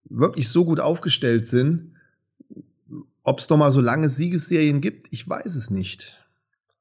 wirklich 0.05 0.49
so 0.49 0.65
gut 0.65 0.81
aufgestellt 0.81 1.47
sind, 1.47 1.97
ob 3.25 3.41
es 3.41 3.49
noch 3.49 3.57
mal 3.57 3.73
so 3.73 3.81
lange 3.81 4.09
Siegesserien 4.09 4.81
gibt, 4.81 5.09
ich 5.11 5.29
weiß 5.29 5.55
es 5.55 5.71
nicht. 5.71 6.19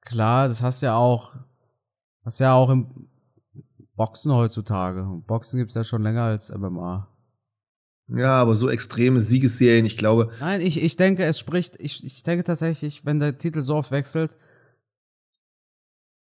Klar, 0.01 0.47
das 0.47 0.61
hast 0.61 0.81
ja 0.81 0.95
auch, 0.95 1.35
hast 2.23 2.39
ja 2.39 2.53
auch 2.53 2.69
im 2.69 3.07
Boxen 3.95 4.33
heutzutage. 4.33 5.05
Boxen 5.27 5.59
gibt 5.59 5.69
es 5.69 5.75
ja 5.75 5.83
schon 5.83 6.01
länger 6.01 6.23
als 6.23 6.51
MMA. 6.55 7.07
Ja, 8.07 8.41
aber 8.41 8.55
so 8.55 8.69
extreme 8.69 9.21
Siegesserien, 9.21 9.85
ich 9.85 9.97
glaube. 9.97 10.31
Nein, 10.39 10.61
ich, 10.61 10.81
ich 10.81 10.97
denke, 10.97 11.23
es 11.23 11.39
spricht, 11.39 11.75
ich, 11.79 12.03
ich 12.03 12.23
denke 12.23 12.43
tatsächlich, 12.43 13.05
wenn 13.05 13.19
der 13.19 13.37
Titel 13.37 13.61
so 13.61 13.75
oft 13.75 13.91
wechselt, 13.91 14.37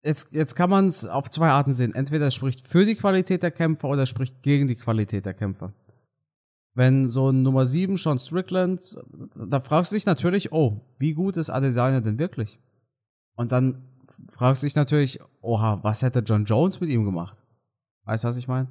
jetzt, 0.03 0.33
jetzt 0.33 0.55
kann 0.55 0.71
man 0.71 0.89
es 0.89 1.07
auf 1.07 1.31
zwei 1.31 1.49
Arten 1.49 1.73
sehen. 1.73 1.95
Entweder 1.95 2.31
spricht 2.31 2.67
für 2.67 2.85
die 2.85 2.95
Qualität 2.95 3.43
der 3.43 3.51
Kämpfer 3.51 3.89
oder 3.89 4.07
spricht 4.07 4.43
gegen 4.43 4.69
die 4.69 4.77
Qualität 4.77 5.27
der 5.27 5.35
Kämpfer. 5.35 5.73
Wenn 6.75 7.09
so 7.09 7.31
ein 7.31 7.43
Nummer 7.43 7.67
7 7.67 7.97
Sean 7.97 8.19
Strickland, 8.19 8.97
da 9.49 9.61
fragst 9.61 9.91
du 9.91 9.97
dich 9.97 10.07
natürlich, 10.07 10.53
oh, 10.53 10.81
wie 10.99 11.15
gut 11.15 11.37
ist 11.37 11.51
Adesanya 11.51 12.01
denn 12.01 12.19
wirklich? 12.19 12.59
Und 13.35 13.53
dann 13.53 13.83
fragst 14.29 14.63
du 14.63 14.67
dich 14.67 14.77
natürlich, 14.77 15.21
oha, 15.41 15.81
was 15.83 16.03
hätte 16.03 16.21
John 16.21 16.45
Jones 16.45 16.81
mit 16.81 16.91
ihm 16.91 17.05
gemacht? 17.05 17.43
Weißt 18.05 18.25
du, 18.25 18.29
was 18.29 18.37
ich 18.37 18.49
meine? 18.49 18.69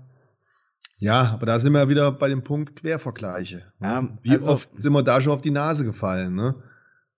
Ja, 1.00 1.32
aber 1.34 1.46
da 1.46 1.60
sind 1.60 1.74
wir 1.74 1.90
wieder 1.90 2.12
bei 2.12 2.28
dem 2.28 2.44
Punkt 2.44 2.76
Quervergleiche. 2.78 3.72
Ja, 3.80 4.08
Wie 4.24 4.32
also, 4.32 4.54
oft 4.54 4.70
sind 4.78 4.94
wir 4.94 5.04
da 5.04 5.22
schon 5.22 5.34
auf 5.34 5.42
die 5.42 5.52
Nase 5.52 5.86
gefallen, 5.86 6.34
ne? 6.34 6.56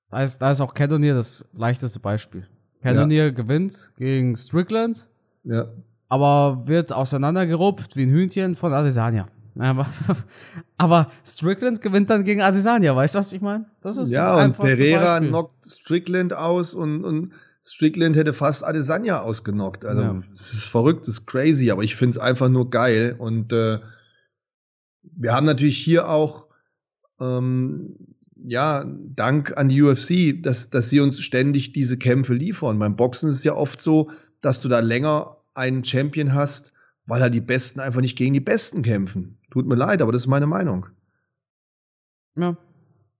Da 0.09 0.23
ist, 0.23 0.39
da 0.39 0.51
ist 0.51 0.59
auch 0.59 0.73
Cannonier 0.73 1.13
das 1.13 1.47
leichteste 1.53 1.99
Beispiel. 1.99 2.47
Cannonier 2.81 3.25
ja. 3.25 3.29
gewinnt 3.31 3.91
gegen 3.97 4.35
Strickland, 4.35 5.07
ja. 5.43 5.67
aber 6.07 6.63
wird 6.65 6.93
auseinandergerupft 6.93 7.95
wie 7.95 8.03
ein 8.03 8.09
Hühnchen 8.09 8.55
von 8.55 8.73
Adesanya. 8.73 9.27
Aber, 9.57 9.87
aber 10.77 11.11
Strickland 11.25 11.81
gewinnt 11.81 12.09
dann 12.09 12.23
gegen 12.23 12.41
Adesanya, 12.41 12.95
weißt 12.95 13.15
du, 13.15 13.19
was 13.19 13.33
ich 13.33 13.41
meine? 13.41 13.65
Das 13.81 13.97
ist 13.97 14.11
ja, 14.11 14.35
das 14.35 14.45
und 14.45 14.57
Pereira 14.57 15.13
Beispiel. 15.13 15.29
knockt 15.29 15.65
Strickland 15.65 16.33
aus 16.33 16.73
und, 16.73 17.03
und 17.03 17.33
Strickland 17.63 18.15
hätte 18.15 18.33
fast 18.33 18.63
Adesanya 18.63 19.21
ausgenockt. 19.21 19.85
Also, 19.85 20.01
ja. 20.01 20.23
es 20.31 20.53
ist 20.53 20.63
verrückt, 20.63 21.07
es 21.07 21.19
ist 21.19 21.25
crazy, 21.25 21.71
aber 21.71 21.83
ich 21.83 21.95
finde 21.95 22.17
es 22.17 22.17
einfach 22.17 22.49
nur 22.49 22.69
geil. 22.69 23.15
Und 23.17 23.51
äh, 23.51 23.79
wir 25.01 25.33
haben 25.33 25.45
natürlich 25.45 25.77
hier 25.77 26.09
auch, 26.09 26.47
ähm, 27.19 28.08
ja, 28.45 28.85
Dank 29.15 29.57
an 29.57 29.69
die 29.69 29.81
UFC, 29.81 30.41
dass, 30.41 30.69
dass 30.69 30.89
sie 30.89 30.99
uns 30.99 31.19
ständig 31.21 31.73
diese 31.73 31.97
Kämpfe 31.97 32.33
liefern. 32.33 32.79
Beim 32.79 32.95
Boxen 32.95 33.29
ist 33.29 33.37
es 33.37 33.43
ja 33.43 33.53
oft 33.53 33.81
so, 33.81 34.11
dass 34.41 34.61
du 34.61 34.69
da 34.69 34.79
länger 34.79 35.37
einen 35.53 35.83
Champion 35.83 36.33
hast, 36.33 36.73
weil 37.05 37.21
halt 37.21 37.33
die 37.33 37.41
Besten 37.41 37.79
einfach 37.79 38.01
nicht 38.01 38.17
gegen 38.17 38.33
die 38.33 38.39
Besten 38.39 38.81
kämpfen. 38.83 39.37
Tut 39.51 39.65
mir 39.65 39.75
leid, 39.75 40.01
aber 40.01 40.11
das 40.11 40.23
ist 40.23 40.27
meine 40.27 40.47
Meinung. 40.47 40.87
Ja. 42.35 42.57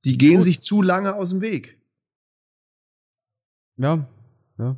Die 0.06 0.18
gehen 0.18 0.38
Gut. 0.38 0.44
sich 0.46 0.62
zu 0.62 0.82
lange 0.82 1.16
aus 1.16 1.30
dem 1.30 1.42
Weg. 1.42 1.78
Ja, 3.78 4.08
ja. 4.58 4.78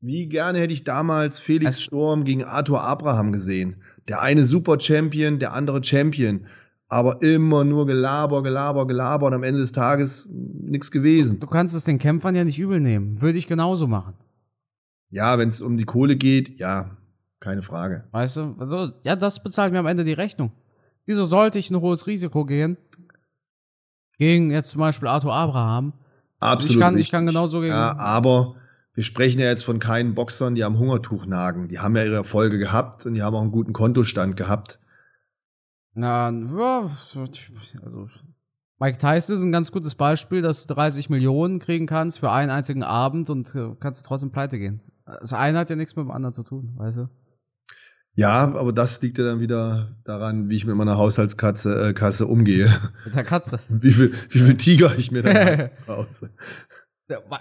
Wie 0.00 0.28
gerne 0.28 0.60
hätte 0.60 0.72
ich 0.72 0.84
damals 0.84 1.40
Felix 1.40 1.76
es 1.76 1.82
Sturm 1.82 2.24
gegen 2.24 2.44
Arthur 2.44 2.82
Abraham 2.82 3.32
gesehen. 3.32 3.82
Der 4.06 4.20
eine 4.22 4.46
Super 4.46 4.78
Champion, 4.78 5.38
der 5.38 5.54
andere 5.54 5.82
Champion. 5.82 6.46
Aber 6.88 7.20
immer 7.20 7.64
nur 7.64 7.86
Gelaber, 7.86 8.42
Gelaber, 8.42 8.86
Gelaber 8.86 9.26
und 9.26 9.34
am 9.34 9.42
Ende 9.42 9.60
des 9.60 9.72
Tages 9.72 10.26
nichts 10.30 10.90
gewesen. 10.90 11.38
Du 11.38 11.46
kannst 11.46 11.74
es 11.74 11.84
den 11.84 11.98
Kämpfern 11.98 12.34
ja 12.34 12.44
nicht 12.44 12.58
übel 12.58 12.80
nehmen. 12.80 13.20
Würde 13.20 13.38
ich 13.38 13.46
genauso 13.46 13.86
machen. 13.86 14.14
Ja, 15.10 15.38
wenn 15.38 15.48
es 15.48 15.60
um 15.60 15.76
die 15.76 15.84
Kohle 15.84 16.16
geht, 16.16 16.58
ja, 16.58 16.96
keine 17.40 17.62
Frage. 17.62 18.04
Weißt 18.10 18.38
du, 18.38 18.56
also, 18.58 18.92
ja, 19.02 19.16
das 19.16 19.42
bezahlt 19.42 19.72
mir 19.72 19.78
am 19.78 19.86
Ende 19.86 20.04
die 20.04 20.12
Rechnung. 20.14 20.52
Wieso 21.04 21.24
sollte 21.24 21.58
ich 21.58 21.70
ein 21.70 21.80
hohes 21.80 22.06
Risiko 22.06 22.44
gehen? 22.44 22.76
Gegen 24.18 24.50
jetzt 24.50 24.70
zum 24.70 24.80
Beispiel 24.80 25.08
Arthur 25.08 25.34
Abraham. 25.34 25.92
Absolut. 26.40 26.74
Ich 26.74 26.80
kann, 26.80 26.98
ich 26.98 27.10
kann 27.10 27.26
genauso 27.26 27.60
gegen. 27.60 27.72
Ja, 27.72 27.96
aber 27.96 28.56
wir 28.94 29.04
sprechen 29.04 29.40
ja 29.40 29.46
jetzt 29.46 29.64
von 29.64 29.78
keinen 29.78 30.14
Boxern, 30.14 30.54
die 30.54 30.64
am 30.64 30.78
Hungertuch 30.78 31.24
nagen. 31.26 31.68
Die 31.68 31.78
haben 31.78 31.96
ja 31.96 32.04
ihre 32.04 32.16
Erfolge 32.16 32.58
gehabt 32.58 33.06
und 33.06 33.14
die 33.14 33.22
haben 33.22 33.36
auch 33.36 33.42
einen 33.42 33.52
guten 33.52 33.72
Kontostand 33.72 34.36
gehabt. 34.36 34.80
Na, 35.98 36.30
ja, 36.30 36.90
also 37.82 38.08
Mike 38.78 38.98
Tyson 38.98 39.34
ist 39.34 39.42
ein 39.42 39.50
ganz 39.50 39.72
gutes 39.72 39.96
Beispiel, 39.96 40.42
dass 40.42 40.64
du 40.64 40.72
30 40.72 41.10
Millionen 41.10 41.58
kriegen 41.58 41.86
kannst 41.86 42.20
für 42.20 42.30
einen 42.30 42.50
einzigen 42.50 42.84
Abend 42.84 43.30
und 43.30 43.52
äh, 43.56 43.74
kannst 43.80 44.06
trotzdem 44.06 44.30
pleite 44.30 44.60
gehen. 44.60 44.80
Das 45.04 45.32
eine 45.32 45.58
hat 45.58 45.70
ja 45.70 45.76
nichts 45.76 45.96
mit 45.96 46.04
dem 46.04 46.12
anderen 46.12 46.32
zu 46.32 46.44
tun, 46.44 46.74
weißt 46.76 46.98
du? 46.98 47.08
Ja, 48.14 48.44
aber 48.54 48.72
das 48.72 49.02
liegt 49.02 49.18
ja 49.18 49.24
dann 49.24 49.40
wieder 49.40 49.96
daran, 50.04 50.48
wie 50.48 50.56
ich 50.56 50.66
mit 50.66 50.76
meiner 50.76 50.96
Haushaltskasse 50.96 51.88
äh, 51.88 51.92
Kasse 51.94 52.26
umgehe. 52.26 52.68
Mit 53.04 53.16
der 53.16 53.24
Katze. 53.24 53.58
Wie 53.68 53.92
viel, 53.92 54.12
wie 54.30 54.38
viel 54.38 54.56
Tiger 54.56 54.96
ich 54.96 55.10
mir 55.10 55.22
da 55.22 55.70
rause. 55.92 56.30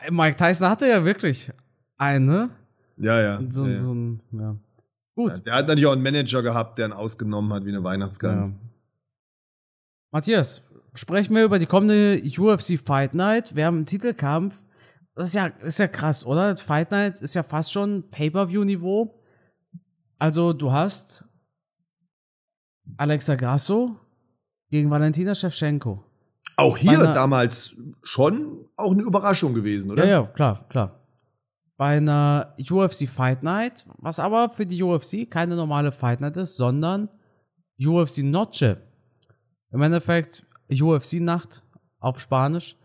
Mike 0.10 0.36
Tyson 0.36 0.68
hatte 0.68 0.88
ja 0.88 1.06
wirklich 1.06 1.52
eine. 1.98 2.50
Ja, 2.98 3.22
ja. 3.22 3.40
So, 3.50 3.68
ja. 3.68 3.78
so 3.78 3.94
ein, 3.94 4.22
ja. 4.32 4.56
Gut. 5.18 5.32
Ja, 5.32 5.38
der 5.40 5.54
hat 5.56 5.68
natürlich 5.68 5.88
auch 5.88 5.94
einen 5.94 6.04
Manager 6.04 6.44
gehabt, 6.44 6.78
der 6.78 6.90
ihn 6.90 6.94
ausgenommen 6.94 7.52
hat 7.52 7.66
wie 7.66 7.70
eine 7.70 7.84
Weihnachtsgans. 7.84 8.52
Ja. 8.52 8.58
Matthias, 10.12 10.62
sprechen 10.94 11.36
wir 11.36 11.44
über 11.44 11.58
die 11.58 11.66
kommende 11.66 12.22
UFC 12.24 12.80
Fight 12.80 13.16
Night. 13.16 13.56
Wir 13.56 13.66
haben 13.66 13.78
einen 13.78 13.86
Titelkampf. 13.88 14.64
Das 15.16 15.30
ist 15.30 15.34
ja, 15.34 15.48
ist 15.48 15.80
ja 15.80 15.88
krass, 15.88 16.24
oder? 16.24 16.56
Fight 16.56 16.92
Night 16.92 17.20
ist 17.20 17.34
ja 17.34 17.42
fast 17.42 17.72
schon 17.72 18.08
Pay-Per-View-Niveau. 18.12 19.20
Also, 20.20 20.54
du 20.54 20.72
hast 20.72 21.26
Alexa 22.98 23.34
Grasso 23.34 23.96
gegen 24.70 24.92
Valentina 24.92 25.34
Shevchenko. 25.34 26.04
Auch 26.58 26.78
hier 26.78 27.00
damals 27.00 27.76
schon 28.04 28.68
auch 28.76 28.92
eine 28.92 29.02
Überraschung 29.02 29.56
gewesen, 29.56 29.90
oder? 29.90 30.06
Ja, 30.06 30.22
ja, 30.22 30.28
klar, 30.28 30.68
klar. 30.70 31.07
Bei 31.78 31.98
einer 31.98 32.56
UFC 32.58 33.08
Fight 33.08 33.44
Night, 33.44 33.86
was 34.00 34.20
aber 34.20 34.50
für 34.50 34.66
die 34.66 34.82
UFC 34.82 35.30
keine 35.30 35.56
normale 35.56 35.92
Fight 35.92 36.22
Night 36.22 36.36
ist, 36.38 36.58
sondern 36.58 37.08
UFC 37.80 38.24
Noche. 38.24 38.82
Im 39.72 39.82
Endeffekt 39.82 40.46
UFC 40.72 41.14
Nacht 41.20 41.64
auf 42.00 42.20
Spanisch 42.20 42.76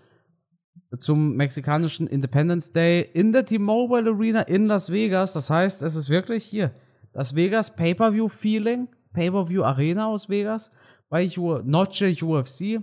zum 0.99 1.37
mexikanischen 1.37 2.07
Independence 2.07 2.73
Day 2.73 3.09
in 3.15 3.33
der 3.33 3.45
T-Mobile 3.45 4.11
Arena 4.11 4.43
in 4.43 4.67
Las 4.67 4.91
Vegas. 4.93 5.33
Das 5.33 5.49
heißt, 5.49 5.83
es 5.83 5.97
ist 5.97 6.11
wirklich 6.11 6.45
hier 6.45 6.73
das 7.13 7.35
Vegas 7.35 7.75
Pay-Per-View 7.75 8.29
Feeling, 8.29 8.89
Pay-Per-View 9.13 9.63
Arena 9.63 10.07
aus 10.07 10.29
Vegas 10.29 10.71
bei 11.09 11.31
Noche 11.65 12.15
UFC. 12.23 12.83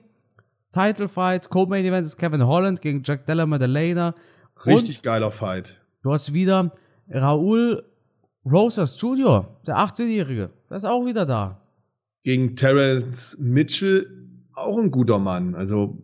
Title 0.72 1.08
Fight, 1.08 1.50
Co-Main 1.50 1.84
Event 1.84 2.06
ist 2.06 2.18
Kevin 2.18 2.46
Holland 2.46 2.80
gegen 2.82 3.02
Jack 3.04 3.26
Della 3.26 3.46
Maddalena. 3.46 4.14
Richtig 4.66 4.98
Und 4.98 5.04
geiler 5.04 5.32
Fight. 5.32 5.76
Du 6.02 6.12
hast 6.12 6.34
wieder 6.34 6.72
Raul 7.14 7.84
Rosas 8.46 9.00
Jr., 9.00 9.60
der 9.68 9.78
18-Jährige. 9.78 10.52
Der 10.70 10.78
ist 10.78 10.86
auch 10.86 11.06
wieder 11.06 11.26
da. 11.26 11.62
Gegen 12.24 12.56
Terence 12.56 13.38
Mitchell, 13.40 14.08
auch 14.54 14.78
ein 14.78 14.92
guter 14.92 15.20
Mann. 15.20 15.56
Also. 15.56 16.02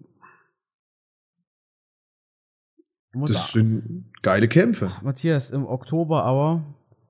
das 3.14 3.52
sind 3.54 4.12
geile 4.22 4.48
Kämpfe. 4.48 4.92
Matthias, 5.02 5.52
im 5.52 5.66
Oktober 5.66 6.24
aber, 6.24 6.64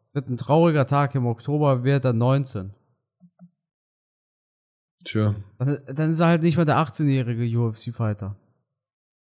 es 0.04 0.14
wird 0.14 0.30
ein 0.30 0.38
trauriger 0.38 0.86
Tag, 0.86 1.16
im 1.16 1.26
Oktober 1.26 1.84
wird 1.84 2.06
er 2.06 2.14
19. 2.14 2.72
Tja. 5.06 5.36
Dann, 5.60 5.80
dann 5.86 6.12
ist 6.12 6.20
er 6.20 6.28
halt 6.28 6.44
nicht 6.44 6.58
mehr 6.58 6.66
der 6.66 6.78
18-jährige 6.78 7.60
UFC-Fighter. 7.60 8.36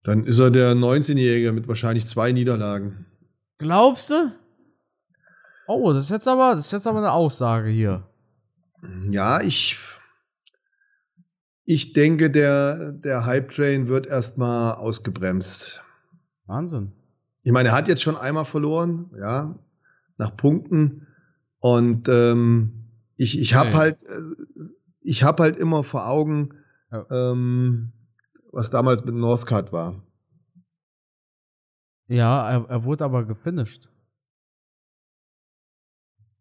Dann 0.05 0.25
ist 0.25 0.39
er 0.39 0.51
der 0.51 0.75
19-jährige 0.75 1.53
mit 1.53 1.69
wahrscheinlich 1.69 2.07
zwei 2.07 2.33
Niederlagen. 2.33 3.07
Glaubst 3.59 4.11
du? 4.11 4.33
Oh, 5.67 5.93
das 5.93 6.05
ist 6.05 6.11
jetzt 6.11 6.29
aber, 6.29 6.53
das 6.55 6.67
ist 6.67 6.73
jetzt 6.73 6.87
aber 6.87 6.99
eine 6.99 7.13
Aussage 7.13 7.69
hier. 7.69 8.09
Ja, 9.11 9.41
ich. 9.41 9.77
Ich 11.65 11.93
denke, 11.93 12.31
der, 12.31 12.93
der 12.93 13.27
Hype-Train 13.27 13.89
wird 13.89 14.07
erstmal 14.07 14.77
ausgebremst. 14.77 15.83
Wahnsinn. 16.47 16.93
Ich 17.43 17.53
meine, 17.53 17.71
er 17.71 17.75
hat 17.75 17.89
jetzt 17.89 18.03
schon 18.03 18.17
einmal 18.17 18.47
verloren, 18.47 19.11
ja, 19.21 19.55
nach 20.17 20.35
Punkten. 20.35 21.07
Und 21.59 22.09
ähm, 22.09 22.89
ich, 23.17 23.39
ich 23.39 23.55
habe 23.55 23.75
halt, 23.75 24.03
äh, 24.03 24.65
ich 25.03 25.25
habe 25.25 25.43
halt 25.43 25.57
immer 25.57 25.85
vor 25.85 26.07
Augen, 26.09 26.55
ja. 26.91 27.05
ähm, 27.11 27.93
was 28.51 28.71
damals 28.71 29.05
mit 29.05 29.15
Northcutt 29.15 29.71
war. 29.73 30.03
Ja, 32.09 32.51
er, 32.51 32.65
er 32.69 32.85
wurde 32.85 33.05
aber 33.05 33.25
gefinisht. 33.25 33.89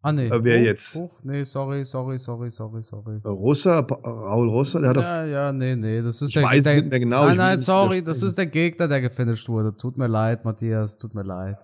Ah, 0.01 0.13
nee. 0.13 0.27
Äh, 0.27 0.43
wer 0.43 0.59
Hoch, 0.59 0.65
jetzt? 0.65 0.95
Hoch? 0.95 1.19
Nee, 1.23 1.43
sorry, 1.43 1.83
sorry, 1.83 2.17
sorry, 2.17 2.49
sorry, 2.49 2.81
sorry. 2.81 3.19
Rossa, 3.25 3.79
Raul 3.79 4.47
Rossa, 4.47 4.79
der 4.79 4.89
hat 4.91 4.97
Ja, 4.97 5.25
ja, 5.25 5.51
nee, 5.51 5.75
nee, 5.75 6.01
das 6.01 6.21
ist 6.21 6.35
Ich 6.35 6.41
weiß 6.41 6.63
der, 6.63 6.75
nicht 6.75 6.89
mehr 6.89 6.99
genau, 6.99 7.25
Nein, 7.25 7.37
nein, 7.37 7.59
sorry, 7.59 8.01
das 8.01 8.23
ist 8.23 8.37
der 8.37 8.45
Gegner, 8.45 8.87
der 8.87 9.01
gefinisht 9.01 9.49
wurde. 9.49 9.75
Tut 9.75 9.97
mir 9.97 10.07
leid, 10.07 10.45
Matthias, 10.45 10.97
tut 10.97 11.13
mir 11.13 11.23
leid. 11.23 11.57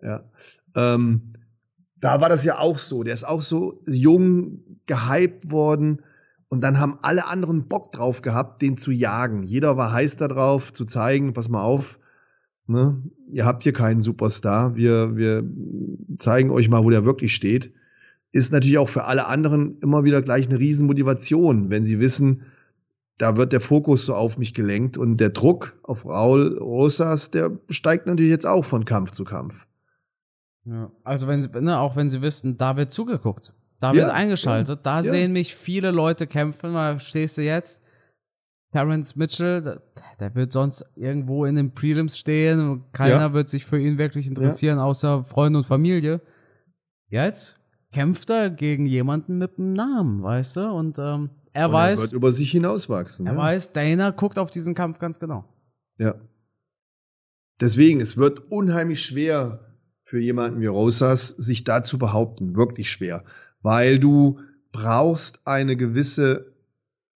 doch, 0.00 0.08
ja. 0.08 0.24
Ähm, 0.74 1.34
da 2.00 2.20
war 2.20 2.28
das 2.28 2.42
ja 2.42 2.58
auch 2.58 2.78
so. 2.78 3.02
Der 3.04 3.14
ist 3.14 3.24
auch 3.24 3.42
so 3.42 3.80
jung 3.86 4.80
gehypt 4.86 5.50
worden. 5.50 6.02
Und 6.48 6.60
dann 6.60 6.78
haben 6.78 6.98
alle 7.02 7.26
anderen 7.26 7.68
Bock 7.68 7.92
drauf 7.92 8.22
gehabt, 8.22 8.60
den 8.60 8.76
zu 8.76 8.92
jagen. 8.92 9.42
Jeder 9.42 9.76
war 9.76 9.92
heiß 9.92 10.16
darauf, 10.16 10.72
zu 10.72 10.84
zeigen, 10.84 11.32
pass 11.32 11.48
mal 11.48 11.62
auf, 11.62 11.98
ne, 12.66 13.02
ihr 13.30 13.44
habt 13.44 13.62
hier 13.62 13.72
keinen 13.72 14.02
Superstar. 14.02 14.76
Wir, 14.76 15.16
wir 15.16 15.44
zeigen 16.18 16.50
euch 16.50 16.68
mal, 16.68 16.84
wo 16.84 16.90
der 16.90 17.04
wirklich 17.04 17.34
steht. 17.34 17.72
Ist 18.32 18.52
natürlich 18.52 18.78
auch 18.78 18.88
für 18.88 19.04
alle 19.04 19.26
anderen 19.26 19.78
immer 19.80 20.04
wieder 20.04 20.22
gleich 20.22 20.48
eine 20.48 20.58
Riesenmotivation, 20.58 21.70
wenn 21.70 21.84
sie 21.84 22.00
wissen, 22.00 22.42
da 23.18 23.36
wird 23.36 23.52
der 23.52 23.60
Fokus 23.60 24.06
so 24.06 24.14
auf 24.14 24.38
mich 24.38 24.54
gelenkt 24.54 24.98
und 24.98 25.18
der 25.18 25.30
Druck 25.30 25.78
auf 25.82 26.04
Raul 26.04 26.58
Rosas, 26.58 27.30
der 27.30 27.52
steigt 27.68 28.06
natürlich 28.06 28.30
jetzt 28.30 28.46
auch 28.46 28.64
von 28.64 28.84
Kampf 28.84 29.12
zu 29.12 29.24
Kampf. 29.24 29.54
Ja. 30.64 30.90
Also 31.04 31.28
wenn 31.28 31.40
sie, 31.40 31.48
ne, 31.60 31.78
auch 31.78 31.94
wenn 31.94 32.08
sie 32.08 32.22
wissen, 32.22 32.56
da 32.56 32.76
wird 32.76 32.92
zugeguckt, 32.92 33.52
da 33.78 33.92
Ja, 33.92 34.02
wird 34.02 34.10
eingeschaltet, 34.10 34.80
da 34.82 34.96
ja. 34.96 35.02
sehen 35.02 35.32
mich 35.32 35.54
viele 35.54 35.90
Leute 35.90 36.26
kämpfen, 36.26 36.74
weil 36.74 36.98
stehst 36.98 37.38
du 37.38 37.42
jetzt, 37.42 37.83
Terence 38.74 39.14
Mitchell, 39.14 39.80
der, 40.18 40.34
wird 40.34 40.52
sonst 40.52 40.84
irgendwo 40.96 41.44
in 41.44 41.54
den 41.54 41.74
Prelims 41.74 42.18
stehen 42.18 42.58
und 42.68 42.92
keiner 42.92 43.20
Ja. 43.20 43.32
wird 43.32 43.48
sich 43.48 43.64
für 43.64 43.78
ihn 43.78 43.98
wirklich 43.98 44.26
interessieren, 44.26 44.80
außer 44.80 45.22
Freunde 45.22 45.60
und 45.60 45.64
Familie. 45.64 46.20
Jetzt 47.08 47.56
kämpft 47.92 48.30
er 48.30 48.50
gegen 48.50 48.86
jemanden 48.86 49.38
mit 49.38 49.58
einem 49.60 49.74
Namen, 49.74 50.24
weißt 50.24 50.56
du? 50.56 50.72
Und 50.72 50.98
ähm, 50.98 51.30
er 51.52 51.68
Und 51.68 51.74
weiß, 51.74 52.00
er 52.00 52.02
wird 52.06 52.12
über 52.14 52.32
sich 52.32 52.50
hinauswachsen. 52.50 53.28
er 53.28 53.34
ja. 53.34 53.38
weiß, 53.38 53.72
Dana 53.74 54.10
guckt 54.10 54.40
auf 54.40 54.50
diesen 54.50 54.74
Kampf 54.74 54.98
ganz 54.98 55.20
genau. 55.20 55.44
Ja. 55.98 56.16
Deswegen, 57.60 58.00
es 58.00 58.16
wird 58.16 58.50
unheimlich 58.50 59.04
schwer 59.06 59.72
für 60.02 60.18
jemanden 60.18 60.60
wie 60.60 60.66
Rosas, 60.66 61.28
sich 61.28 61.62
da 61.62 61.84
zu 61.84 61.96
behaupten. 61.96 62.56
Wirklich 62.56 62.90
schwer. 62.90 63.22
Weil 63.62 64.00
du 64.00 64.40
brauchst 64.72 65.46
eine 65.46 65.76
gewisse 65.76 66.52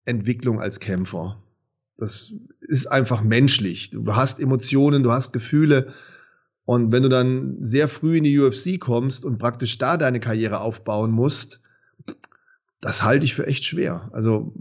Entwicklung 0.04 0.60
als 0.60 0.78
Kämpfer. 0.78 1.42
Das 1.98 2.32
ist 2.60 2.86
einfach 2.86 3.22
menschlich. 3.22 3.90
Du 3.90 4.14
hast 4.14 4.40
Emotionen, 4.40 5.02
du 5.02 5.10
hast 5.10 5.32
Gefühle. 5.32 5.92
Und 6.64 6.92
wenn 6.92 7.02
du 7.02 7.08
dann 7.08 7.56
sehr 7.60 7.88
früh 7.88 8.18
in 8.18 8.24
die 8.24 8.38
UFC 8.38 8.78
kommst 8.78 9.24
und 9.24 9.38
praktisch 9.38 9.78
da 9.78 9.96
deine 9.96 10.20
Karriere 10.20 10.60
aufbauen 10.60 11.10
musst, 11.10 11.62
das 12.80 13.02
halte 13.02 13.26
ich 13.26 13.34
für 13.34 13.46
echt 13.46 13.64
schwer. 13.64 14.08
Also, 14.12 14.54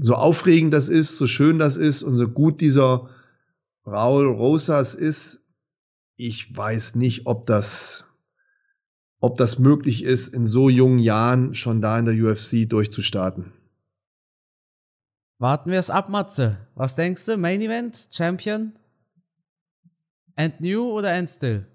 so 0.00 0.16
aufregend 0.16 0.74
das 0.74 0.88
ist, 0.88 1.16
so 1.16 1.28
schön 1.28 1.60
das 1.60 1.76
ist 1.76 2.02
und 2.02 2.16
so 2.16 2.28
gut 2.28 2.60
dieser 2.60 3.10
Raul 3.86 4.26
Rosas 4.26 4.94
ist, 4.96 5.48
ich 6.16 6.56
weiß 6.56 6.96
nicht, 6.96 7.26
ob 7.26 7.46
das, 7.46 8.06
ob 9.20 9.36
das 9.36 9.60
möglich 9.60 10.02
ist, 10.02 10.34
in 10.34 10.46
so 10.46 10.68
jungen 10.68 10.98
Jahren 10.98 11.54
schon 11.54 11.80
da 11.80 11.98
in 11.98 12.06
der 12.06 12.14
UFC 12.14 12.68
durchzustarten. 12.68 13.52
Warten 15.42 15.72
wir 15.72 15.80
es 15.80 15.90
ab, 15.90 16.08
Matze. 16.08 16.56
Was 16.76 16.94
denkst 16.94 17.26
du? 17.26 17.36
Main 17.36 17.60
Event? 17.62 18.10
Champion? 18.12 18.74
End 20.36 20.60
New 20.60 20.88
oder 20.88 21.12
End 21.14 21.28
Still? 21.28 21.66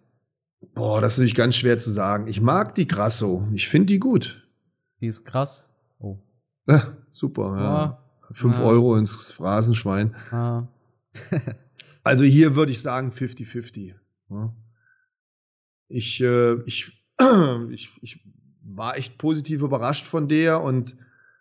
Boah, 0.74 1.02
das 1.02 1.14
ist 1.14 1.18
natürlich 1.18 1.36
ganz 1.36 1.58
schwer 1.58 1.78
zu 1.78 1.92
sagen. 1.92 2.28
Ich 2.30 2.40
mag 2.40 2.76
die 2.76 2.88
Grasso. 2.88 3.46
Ich 3.54 3.68
finde 3.68 3.88
die 3.88 4.00
gut. 4.00 4.48
Die 5.02 5.08
ist 5.08 5.26
krass. 5.26 5.70
Oh. 6.00 6.18
Äh, 6.68 6.80
super, 7.12 7.58
ja. 7.60 8.04
Fünf 8.32 8.56
Ja. 8.56 8.64
Euro 8.64 8.96
ins 8.96 9.34
Phrasenschwein. 9.34 10.16
Ah. 10.32 10.68
Also 12.06 12.24
hier 12.24 12.56
würde 12.56 12.72
ich 12.72 12.82
sagen 12.82 13.12
50-50. 13.12 13.94
Ja. 14.30 14.56
Ich, 15.90 16.22
äh, 16.22 16.54
ich, 16.66 17.06
ich, 17.70 17.92
ich 18.02 18.24
war 18.64 18.96
echt 18.96 19.18
positiv 19.18 19.62
überrascht 19.62 20.06
von 20.06 20.30
der 20.30 20.62
und 20.62 20.96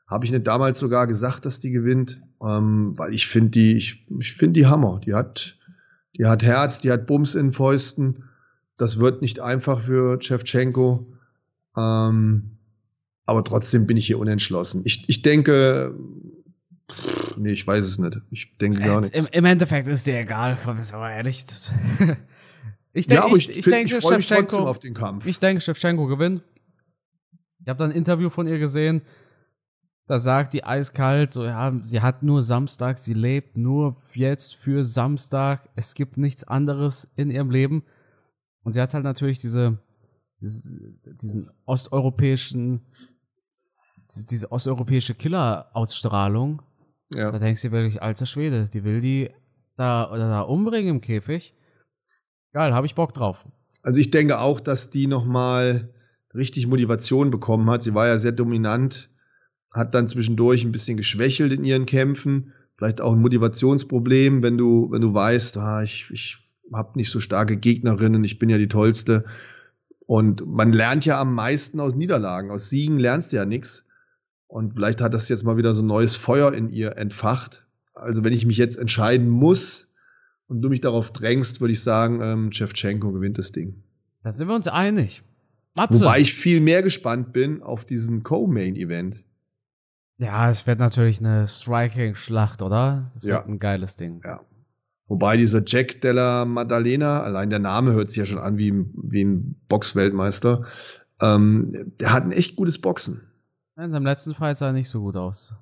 habe 0.07 0.25
ich 0.25 0.31
nicht 0.31 0.47
damals 0.47 0.79
sogar 0.79 1.07
gesagt, 1.07 1.45
dass 1.45 1.61
die 1.61 1.71
gewinnt, 1.71 2.21
ähm, 2.43 2.95
weil 2.97 3.13
ich 3.13 3.27
finde 3.27 3.51
die, 3.51 3.77
ich, 3.77 4.07
ich 4.21 4.33
finde 4.33 4.61
die 4.61 4.67
Hammer. 4.67 5.01
Die 5.05 5.15
hat, 5.15 5.57
die 6.17 6.27
hat 6.27 6.43
Herz, 6.43 6.81
die 6.81 6.93
hat 6.93 7.07
Bums 7.07 7.35
in 7.35 7.49
den 7.49 7.53
Fäusten. 7.53 8.25
Das 8.79 8.99
wird 8.99 9.21
nicht 9.23 9.41
einfach 9.41 9.83
für 9.85 10.21
Shevchenko. 10.21 11.07
Ähm, 11.77 12.59
aber 13.25 13.43
trotzdem 13.43 13.87
bin 13.87 13.97
ich 13.97 14.07
hier 14.07 14.19
unentschlossen. 14.19 14.83
Ich, 14.85 15.09
ich 15.09 15.23
denke, 15.23 15.93
pff, 16.91 17.37
nee, 17.37 17.51
ich 17.51 17.67
weiß 17.67 17.85
es 17.85 17.99
nicht. 17.99 18.21
Ich 18.31 18.57
denke 18.59 18.79
gar 18.81 19.01
nichts. 19.01 19.17
im, 19.17 19.27
Im 19.33 19.45
Endeffekt 19.45 19.89
ist 19.89 20.07
dir 20.07 20.21
egal, 20.21 20.57
aber 20.93 21.11
ehrlich. 21.11 21.45
ich, 22.93 23.07
ja, 23.07 23.15
denk, 23.15 23.25
aber 23.25 23.37
ich, 23.37 23.49
ich, 23.51 23.59
ich, 23.59 23.65
find- 23.65 23.77
denke, 23.77 23.97
ich 23.97 24.05
Shevchenko, 24.05 24.59
auf 24.59 24.79
den 24.79 24.95
Kampf. 24.95 25.27
ich 25.27 25.41
denke, 25.41 25.61
Shevchenko 25.61 26.07
gewinnt. 26.07 26.43
Ich 27.61 27.69
habe 27.69 27.81
da 27.81 27.85
ein 27.87 27.91
Interview 27.91 28.31
von 28.31 28.47
ihr 28.47 28.61
gesehen. 28.61 29.03
Da 30.07 30.19
sagt 30.19 30.55
die 30.55 30.63
eiskalt, 30.63 31.33
so, 31.33 31.45
ja, 31.45 31.73
sie 31.83 32.01
hat 32.01 32.23
nur 32.23 32.43
Samstag, 32.43 32.99
sie 32.99 33.15
lebt 33.15 33.57
nur 33.57 33.97
jetzt 34.15 34.55
für 34.55 34.85
Samstag. 34.85 35.69
Es 35.75 35.95
gibt 35.95 36.17
nichts 36.17 36.45
anderes 36.45 37.11
in 37.17 37.31
ihrem 37.31 37.51
Leben. 37.51 37.83
Und 38.63 38.73
sie 38.73 38.81
hat 38.81 38.95
halt 38.95 39.05
natürlich 39.05 39.41
diese, 39.41 39.79
diese 40.41 40.93
diesen 41.23 41.51
osteuropäischen, 41.65 42.87
diese, 44.31 44.53
osteuropäische 44.53 45.15
Killer-Ausstrahlung. 45.15 46.63
Da 47.11 47.19
ja. 47.19 47.39
denkst 47.39 47.63
du 47.63 47.73
wirklich, 47.73 48.01
alter 48.01 48.27
Schwede, 48.27 48.69
die 48.73 48.85
will 48.85 49.01
die 49.01 49.31
da, 49.77 50.11
oder 50.11 50.29
da 50.29 50.41
umbringen 50.43 50.97
im 50.97 51.01
Käfig. 51.01 51.55
Geil, 52.53 52.73
habe 52.75 52.87
ich 52.87 52.95
Bock 52.95 53.13
drauf. 53.13 53.47
Also 53.83 53.99
ich 53.99 54.11
denke 54.11 54.39
auch, 54.39 54.61
dass 54.61 54.91
die 54.91 55.07
noch 55.07 55.25
mal 55.25 55.93
richtig 56.35 56.67
Motivation 56.67 57.31
bekommen 57.31 57.69
hat. 57.71 57.83
Sie 57.83 57.95
war 57.95 58.07
ja 58.07 58.19
sehr 58.19 58.33
dominant, 58.33 59.11
hat 59.77 59.95
dann 59.95 60.09
zwischendurch 60.09 60.65
ein 60.65 60.73
bisschen 60.73 60.97
geschwächelt 60.97 61.53
in 61.53 61.65
ihren 61.65 61.87
Kämpfen. 61.87 62.53
Vielleicht 62.77 63.01
auch 63.01 63.13
ein 63.13 63.21
Motivationsproblem, 63.21 64.43
wenn 64.43 64.59
du, 64.59 64.91
wenn 64.91 65.03
du 65.03 65.15
weißt, 65.15 65.57
ah, 65.59 65.83
ich, 65.83 66.07
ich 66.11 66.39
habe 66.73 66.99
nicht 66.99 67.11
so 67.11 67.21
starke 67.21 67.57
Gegnerinnen, 67.57 68.25
ich 68.25 68.39
bin 68.39 68.49
ja 68.49 68.59
die 68.59 68.69
tollste. 68.69 69.25
Und 70.07 70.47
man 70.47 70.73
lernt 70.73 71.05
ja 71.05 71.21
am 71.21 71.35
meisten 71.35 71.81
aus 71.81 71.95
Niederlagen. 71.95 72.51
Aus 72.51 72.71
Siegen 72.71 72.99
lernst 72.99 73.33
du 73.33 73.37
ja 73.37 73.45
nichts. 73.45 73.89
Und 74.47 74.75
vielleicht 74.75 75.01
hat 75.01 75.15
das 75.15 75.29
jetzt 75.29 75.45
mal 75.45 75.57
wieder 75.57 75.75
so 75.75 75.83
ein 75.83 75.87
neues 75.87 76.17
Feuer 76.17 76.53
in 76.53 76.71
ihr 76.71 76.97
entfacht. 76.97 77.67
Also 77.95 78.25
wenn 78.25 78.33
ich 78.33 78.47
mich 78.47 78.57
jetzt 78.57 78.79
entscheiden 78.79 79.29
muss 79.29 79.95
und 80.47 80.63
du 80.63 80.69
mich 80.69 80.81
darauf 80.81 81.13
drängst, 81.13 81.61
würde 81.61 81.73
ich 81.73 81.83
sagen, 81.83 82.21
ähm, 82.23 82.53
Shevchenko 82.53 83.13
gewinnt 83.13 83.39
das 83.39 83.53
Ding. 83.53 83.83
Da 84.23 84.33
sind 84.33 84.49
wir 84.49 84.55
uns 84.55 84.69
einig. 84.69 85.23
Matze. 85.75 86.01
Wobei 86.01 86.21
ich 86.21 86.35
viel 86.35 86.61
mehr 86.61 86.83
gespannt 86.83 87.33
bin 87.33 87.63
auf 87.63 87.85
diesen 87.85 88.23
Co-Main-Event. 88.23 89.23
Ja, 90.19 90.49
es 90.51 90.67
wird 90.67 90.79
natürlich 90.79 91.21
eine 91.21 91.47
Striking-Schlacht, 91.47 92.63
oder? 92.63 93.11
Es 93.15 93.23
Ja. 93.23 93.37
wird 93.37 93.49
ein 93.49 93.59
geiles 93.59 93.97
Ding. 93.97 94.21
Ja. 94.25 94.41
Wobei 95.09 95.37
dieser 95.37 95.63
Jack 95.65 96.01
Della 96.01 96.45
Maddalena, 96.45 97.21
allein 97.23 97.49
der 97.51 97.61
Name 97.61 97.93
hört 97.93 98.11
sich 98.11 98.19
ja 98.19 98.27
schon 98.27 98.39
an 98.39 98.59
wie, 98.59 98.73
wie 98.95 99.25
ein 99.25 99.57
Boxweltmeister, 99.69 100.65
ähm, 101.21 101.93
der 102.01 102.13
hat 102.13 102.25
ein 102.25 102.33
echt 102.33 102.57
gutes 102.57 102.81
Boxen. 102.81 103.23
In 103.77 103.91
seinem 103.91 104.05
letzten 104.07 104.35
Fight 104.35 104.57
sah 104.59 104.69
er 104.69 104.73
nicht 104.73 104.89
so 104.89 105.01
gut 105.01 105.17
aus. 105.17 105.55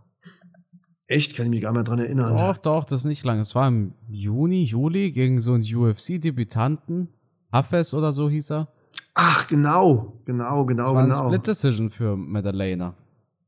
Echt, 1.07 1.37
kann 1.37 1.47
ich 1.47 1.51
mich 1.51 1.61
gar 1.61 1.71
nicht 1.73 1.77
mehr 1.77 1.85
dran 1.85 1.99
erinnern. 1.99 2.35
Doch, 2.37 2.57
doch, 2.57 2.85
das 2.87 3.01
ist 3.01 3.05
nicht 3.07 3.25
lang. 3.25 3.39
Es 3.41 3.55
war 3.55 3.69
im 3.69 3.93
Juni, 4.09 4.65
Juli 4.65 5.13
gegen 5.13 5.41
so 5.43 5.53
einen 5.53 5.63
UFC-Debütanten. 5.63 7.09
Hafez 7.53 7.93
oder 7.93 8.13
so 8.13 8.31
hieß 8.31 8.53
er. 8.53 8.69
Ach, 9.13 9.47
genau, 9.47 10.21
genau, 10.25 10.61
Das 10.65 10.69
genau, 10.69 10.95
war 10.95 11.03
eine 11.03 11.13
genau. 11.13 11.27
Split 11.29 11.47
Decision 11.47 11.91
für 11.91 12.17
Madalena. 12.17 12.95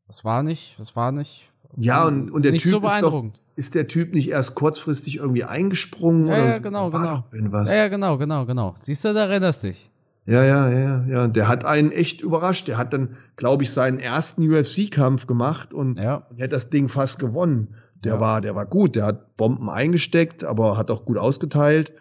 Das 0.06 0.24
war 0.24 0.42
nicht, 0.42 0.78
das 0.78 0.94
war 0.96 1.12
nicht. 1.12 1.50
Ja, 1.76 2.06
und, 2.06 2.30
und 2.30 2.42
der 2.42 2.52
nicht 2.52 2.62
Typ 2.62 2.80
so 2.80 2.86
ist 2.86 3.02
doch, 3.02 3.24
ist 3.56 3.74
der 3.74 3.88
Typ 3.88 4.14
nicht 4.14 4.28
erst 4.30 4.54
kurzfristig 4.54 5.16
irgendwie 5.16 5.44
eingesprungen 5.44 6.26
Ja, 6.28 6.34
oder 6.34 6.46
ja, 6.46 6.54
so? 6.56 6.62
genau, 6.62 6.90
genau. 6.90 7.24
Irgendwas. 7.32 7.70
Ja, 7.70 7.76
ja, 7.76 7.88
genau, 7.88 8.16
genau, 8.16 8.46
genau. 8.46 8.74
Siehst 8.80 9.04
du, 9.04 9.12
da 9.12 9.26
erinnerst 9.26 9.62
dich. 9.64 9.90
Ja, 10.26 10.42
ja, 10.44 10.68
ja, 10.70 11.04
ja. 11.06 11.28
Der 11.28 11.48
hat 11.48 11.64
einen 11.64 11.92
echt 11.92 12.20
überrascht. 12.20 12.66
Der 12.68 12.78
hat 12.78 12.92
dann, 12.92 13.16
glaube 13.36 13.62
ich, 13.62 13.70
seinen 13.72 13.98
ersten 13.98 14.42
UFC-Kampf 14.50 15.26
gemacht 15.26 15.72
und 15.74 15.98
Ja. 15.98 16.26
hätte 16.36 16.48
das 16.48 16.70
Ding 16.70 16.88
fast 16.88 17.18
gewonnen. 17.18 17.74
Der 18.04 18.14
Ja. 18.14 18.20
war, 18.20 18.40
der 18.40 18.54
war 18.54 18.66
gut. 18.66 18.96
Der 18.96 19.04
hat 19.06 19.36
Bomben 19.36 19.68
eingesteckt, 19.70 20.44
aber 20.44 20.76
hat 20.76 20.90
auch 20.90 21.04
gut 21.04 21.16
ausgeteilt. 21.18 21.92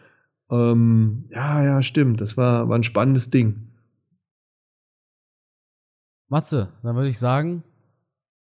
Ähm, 0.51 1.26
ja, 1.32 1.64
ja, 1.64 1.82
stimmt. 1.84 2.22
Das 2.22 2.38
war, 2.38 2.70
war 2.70 2.78
ein 2.78 2.84
spannendes 2.84 3.30
Ding. 3.32 3.72
Matze, 6.28 6.70
dann 6.84 6.95
würde 6.95 7.10
ich 7.10 7.20
sagen, 7.20 7.64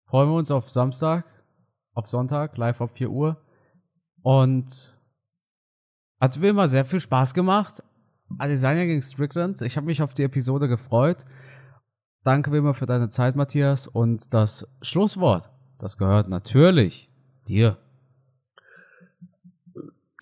freuen 0.10 0.30
wir 0.30 0.38
uns 0.38 0.49
auf 0.49 0.68
Samstag, 0.70 1.24
auf 1.93 2.07
Sonntag, 2.07 2.57
live 2.57 2.82
ab 2.82 2.89
4 2.93 3.12
Uhr. 3.12 3.38
Und 4.24 4.97
hat 6.20 6.41
wie 6.41 6.47
immer 6.47 6.68
sehr 6.68 6.84
viel 6.84 6.99
Spaß 6.99 7.36
gemacht. 7.36 7.84
Adesanya 8.39 8.86
gegen 8.86 9.03
Strickland. 9.03 9.62
Ich 9.62 9.78
habe 9.78 9.86
mich 9.86 10.01
auf 10.01 10.16
die 10.16 10.24
Episode 10.24 10.68
gefreut. 10.68 11.26
Danke 12.24 12.51
wie 12.51 12.57
immer 12.57 12.74
für 12.74 12.88
deine 12.88 13.10
Zeit, 13.10 13.36
Matthias. 13.36 13.88
Und 13.88 14.34
das 14.34 14.68
Schlusswort, 14.82 15.49
das 15.78 15.97
gehört 15.97 16.28
natürlich 16.28 17.10
dir. 17.47 17.78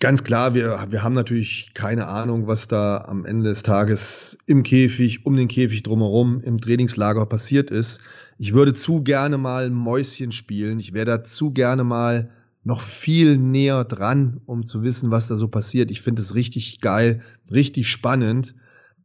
Ganz 0.00 0.22
klar, 0.22 0.54
wir, 0.54 0.86
wir 0.90 1.02
haben 1.02 1.14
natürlich 1.14 1.72
keine 1.74 2.06
Ahnung, 2.06 2.46
was 2.46 2.68
da 2.68 3.04
am 3.08 3.24
Ende 3.24 3.48
des 3.48 3.62
Tages 3.62 4.38
im 4.46 4.62
Käfig, 4.62 5.26
um 5.26 5.34
den 5.34 5.48
Käfig 5.48 5.82
drumherum, 5.82 6.40
im 6.42 6.60
Trainingslager 6.60 7.26
passiert 7.26 7.70
ist. 7.70 8.02
Ich 8.40 8.54
würde 8.54 8.72
zu 8.72 9.02
gerne 9.02 9.36
mal 9.36 9.68
Mäuschen 9.68 10.30
spielen. 10.30 10.78
Ich 10.78 10.94
wäre 10.94 11.06
da 11.06 11.24
zu 11.24 11.50
gerne 11.50 11.82
mal 11.82 12.30
noch 12.62 12.82
viel 12.82 13.36
näher 13.36 13.84
dran, 13.84 14.40
um 14.46 14.64
zu 14.64 14.84
wissen, 14.84 15.10
was 15.10 15.26
da 15.26 15.34
so 15.34 15.48
passiert. 15.48 15.90
Ich 15.90 16.02
finde 16.02 16.22
es 16.22 16.36
richtig 16.36 16.80
geil, 16.80 17.20
richtig 17.50 17.90
spannend. 17.90 18.54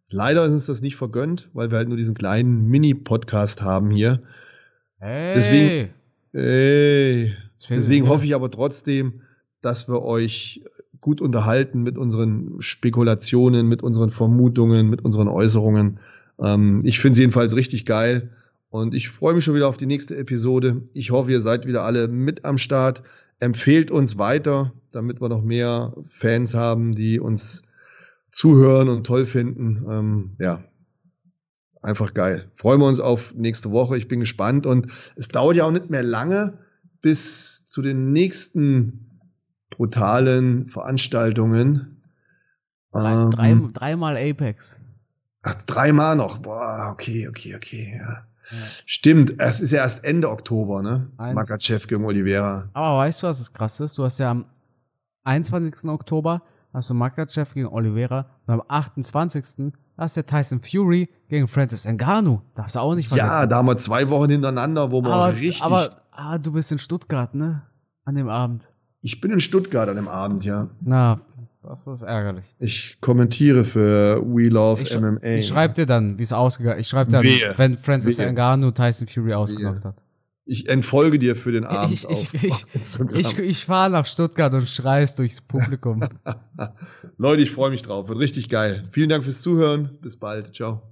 Leider 0.10 0.46
ist 0.46 0.54
uns 0.54 0.66
das 0.68 0.82
nicht 0.82 0.98
vergönnt, 0.98 1.50
weil 1.54 1.72
wir 1.72 1.80
halt 1.80 1.88
nur 1.88 1.98
diesen 1.98 2.14
kleinen 2.14 2.68
Mini-Podcast 2.68 3.64
haben 3.64 3.90
hier. 3.90 4.22
Hey. 5.00 5.34
Deswegen, 5.34 5.90
ey, 6.34 7.34
deswegen 7.68 8.08
hoffe 8.08 8.26
ich 8.26 8.36
aber 8.36 8.52
trotzdem, 8.52 9.22
dass 9.62 9.90
wir 9.90 10.04
euch 10.04 10.64
gut 11.02 11.22
unterhalten 11.22 11.82
mit 11.82 11.98
unseren 11.98 12.58
Spekulationen, 12.60 13.68
mit 13.68 13.82
unseren 13.82 14.12
Vermutungen, 14.12 14.92
mit 14.92 15.04
unseren 15.04 15.28
Äußerungen. 15.28 16.00
Ähm, 16.40 16.82
ich 16.86 17.00
finde 17.00 17.16
sie 17.16 17.24
jedenfalls 17.24 17.56
richtig 17.56 17.86
geil 17.88 18.30
und 18.74 18.96
ich 18.96 19.10
freue 19.10 19.36
mich 19.36 19.44
schon 19.44 19.54
wieder 19.54 19.68
auf 19.68 19.78
die 19.78 19.86
nächste 19.86 20.18
Episode. 20.18 20.82
Ich 20.94 21.12
hoffe, 21.12 21.30
ihr 21.30 21.42
seid 21.42 21.68
wieder 21.68 21.84
alle 21.84 22.08
mit 22.08 22.44
am 22.44 22.58
Start. 22.58 23.04
Empfehlt 23.38 23.92
uns 23.92 24.18
weiter, 24.18 24.74
damit 24.92 25.22
wir 25.22 25.30
noch 25.30 25.44
mehr 25.44 25.94
Fans 26.10 26.56
haben, 26.56 26.96
die 26.96 27.20
uns 27.20 27.68
zuhören 28.32 28.90
und 28.90 29.06
toll 29.06 29.28
finden. 29.28 29.86
Ähm, 29.88 30.36
ja, 30.40 30.64
einfach 31.84 32.16
geil. 32.16 32.50
Freuen 32.56 32.80
wir 32.80 32.88
uns 32.88 33.00
auf 33.00 33.36
nächste 33.36 33.70
Woche. 33.70 33.96
Ich 33.96 34.08
bin 34.08 34.20
gespannt 34.20 34.66
und 34.66 34.88
es 35.16 35.28
dauert 35.28 35.56
ja 35.56 35.66
auch 35.66 35.72
nicht 35.72 35.92
mehr 35.92 36.02
lange 36.02 36.58
bis 37.00 37.68
zu 37.68 37.84
den 37.84 38.12
nächsten 38.12 39.20
brutalen 39.70 40.68
Veranstaltungen. 40.70 42.02
Drei, 42.92 43.14
ähm, 43.14 43.30
drei, 43.30 43.70
dreimal 43.72 44.18
Apex. 44.18 44.80
Ach, 45.44 45.54
dreimal 45.62 46.16
noch. 46.16 46.40
Boah, 46.40 46.90
okay, 46.92 47.28
okay, 47.28 47.56
okay. 47.56 48.00
Ja. 48.00 48.26
Ja. 48.52 48.58
Stimmt, 48.86 49.40
es 49.40 49.62
ist 49.62 49.72
ja 49.72 49.80
erst 49.84 50.04
Ende 50.04 50.30
Oktober, 50.30 50.82
ne? 50.82 51.10
Makachev 51.18 51.88
gegen 51.88 52.06
Oliveira. 52.06 52.70
Aber 52.74 53.00
weißt 53.00 53.24
du, 53.24 53.28
was 53.28 53.40
das 53.40 53.52
krass 53.52 53.80
ist? 53.80 53.98
Du 53.98 54.04
hast 54.04 54.20
ja 54.20 54.32
am 54.32 54.46
21. 55.24 55.90
Oktober 55.90 56.42
hast 56.74 56.90
du 56.90 56.94
Makachev 56.94 57.54
gegen 57.54 57.68
Oliveira 57.68 58.26
und 58.46 58.54
am 58.56 58.64
28. 58.68 59.74
hast 59.98 60.18
du 60.18 60.26
Tyson 60.26 60.60
Fury 60.62 61.10
gegen 61.30 61.48
Francis 61.48 61.86
Ngannou. 61.86 62.42
Darfst 62.56 62.76
du 62.76 62.80
auch 62.80 62.96
nicht 62.96 63.08
vergessen. 63.08 63.30
Ja, 63.30 63.46
da 63.46 63.58
haben 63.58 63.68
wir 63.68 63.78
zwei 63.78 64.10
Wochen 64.10 64.30
hintereinander, 64.30 64.92
wo 64.92 65.02
wir 65.02 65.12
aber, 65.12 65.36
richtig. 65.36 65.64
Aber 65.64 66.02
ah, 66.12 66.38
du 66.38 66.52
bist 66.52 66.72
in 66.72 66.80
Stuttgart, 66.80 67.34
ne? 67.36 67.64
An 68.06 68.16
dem 68.16 68.28
Abend. 68.28 68.70
Ich 69.02 69.22
bin 69.22 69.32
in 69.32 69.40
Stuttgart 69.40 69.88
an 69.88 69.96
dem 69.96 70.08
Abend, 70.08 70.46
ja. 70.46 70.70
Na, 70.82 71.20
das 71.64 71.88
ist 71.88 72.02
ärgerlich. 72.04 72.46
Ich 72.60 72.98
kommentiere 73.02 73.66
für 73.66 74.22
We 74.26 74.50
Love 74.50 74.82
ich, 74.82 74.96
MMA. 74.96 75.20
Ich 75.24 75.48
schreibe 75.48 75.74
dir 75.74 75.86
dann, 75.86 76.18
wie 76.18 76.24
es 76.24 76.34
ausgegangen 76.34 76.80
ist. 76.80 76.88
Ich 76.88 76.90
schreibe 76.90 77.12
dann, 77.12 77.24
Wehe. 77.24 77.54
wenn 77.58 77.78
Francis 77.78 78.18
Wehe. 78.18 78.32
Ngannou 78.32 78.72
Tyson 78.72 79.08
Fury 79.08 79.34
ausgenockt 79.34 79.86
hat. 79.86 79.96
Ich 80.46 80.68
entfolge 80.68 81.20
dir 81.20 81.38
für 81.38 81.54
den 81.54 81.64
Abend. 81.64 81.94
Ich, 81.94 82.04
ich, 82.04 82.10
auf, 82.10 82.34
ich, 82.34 83.16
ich, 83.16 83.40
ich 83.40 83.66
fahre 83.66 83.90
nach 83.90 84.06
Stuttgart 84.06 84.54
und 84.54 84.68
schreist 84.68 85.20
durchs 85.20 85.40
Publikum. 85.40 86.04
Leute, 87.18 87.42
ich 87.42 87.52
freue 87.52 87.72
mich 87.72 87.82
drauf. 87.82 88.10
Wird 88.10 88.20
richtig 88.20 88.50
geil. 88.50 88.90
Vielen 88.92 89.08
Dank 89.08 89.24
fürs 89.24 89.42
Zuhören. 89.42 89.98
Bis 90.02 90.18
bald. 90.18 90.54
Ciao. 90.54 90.84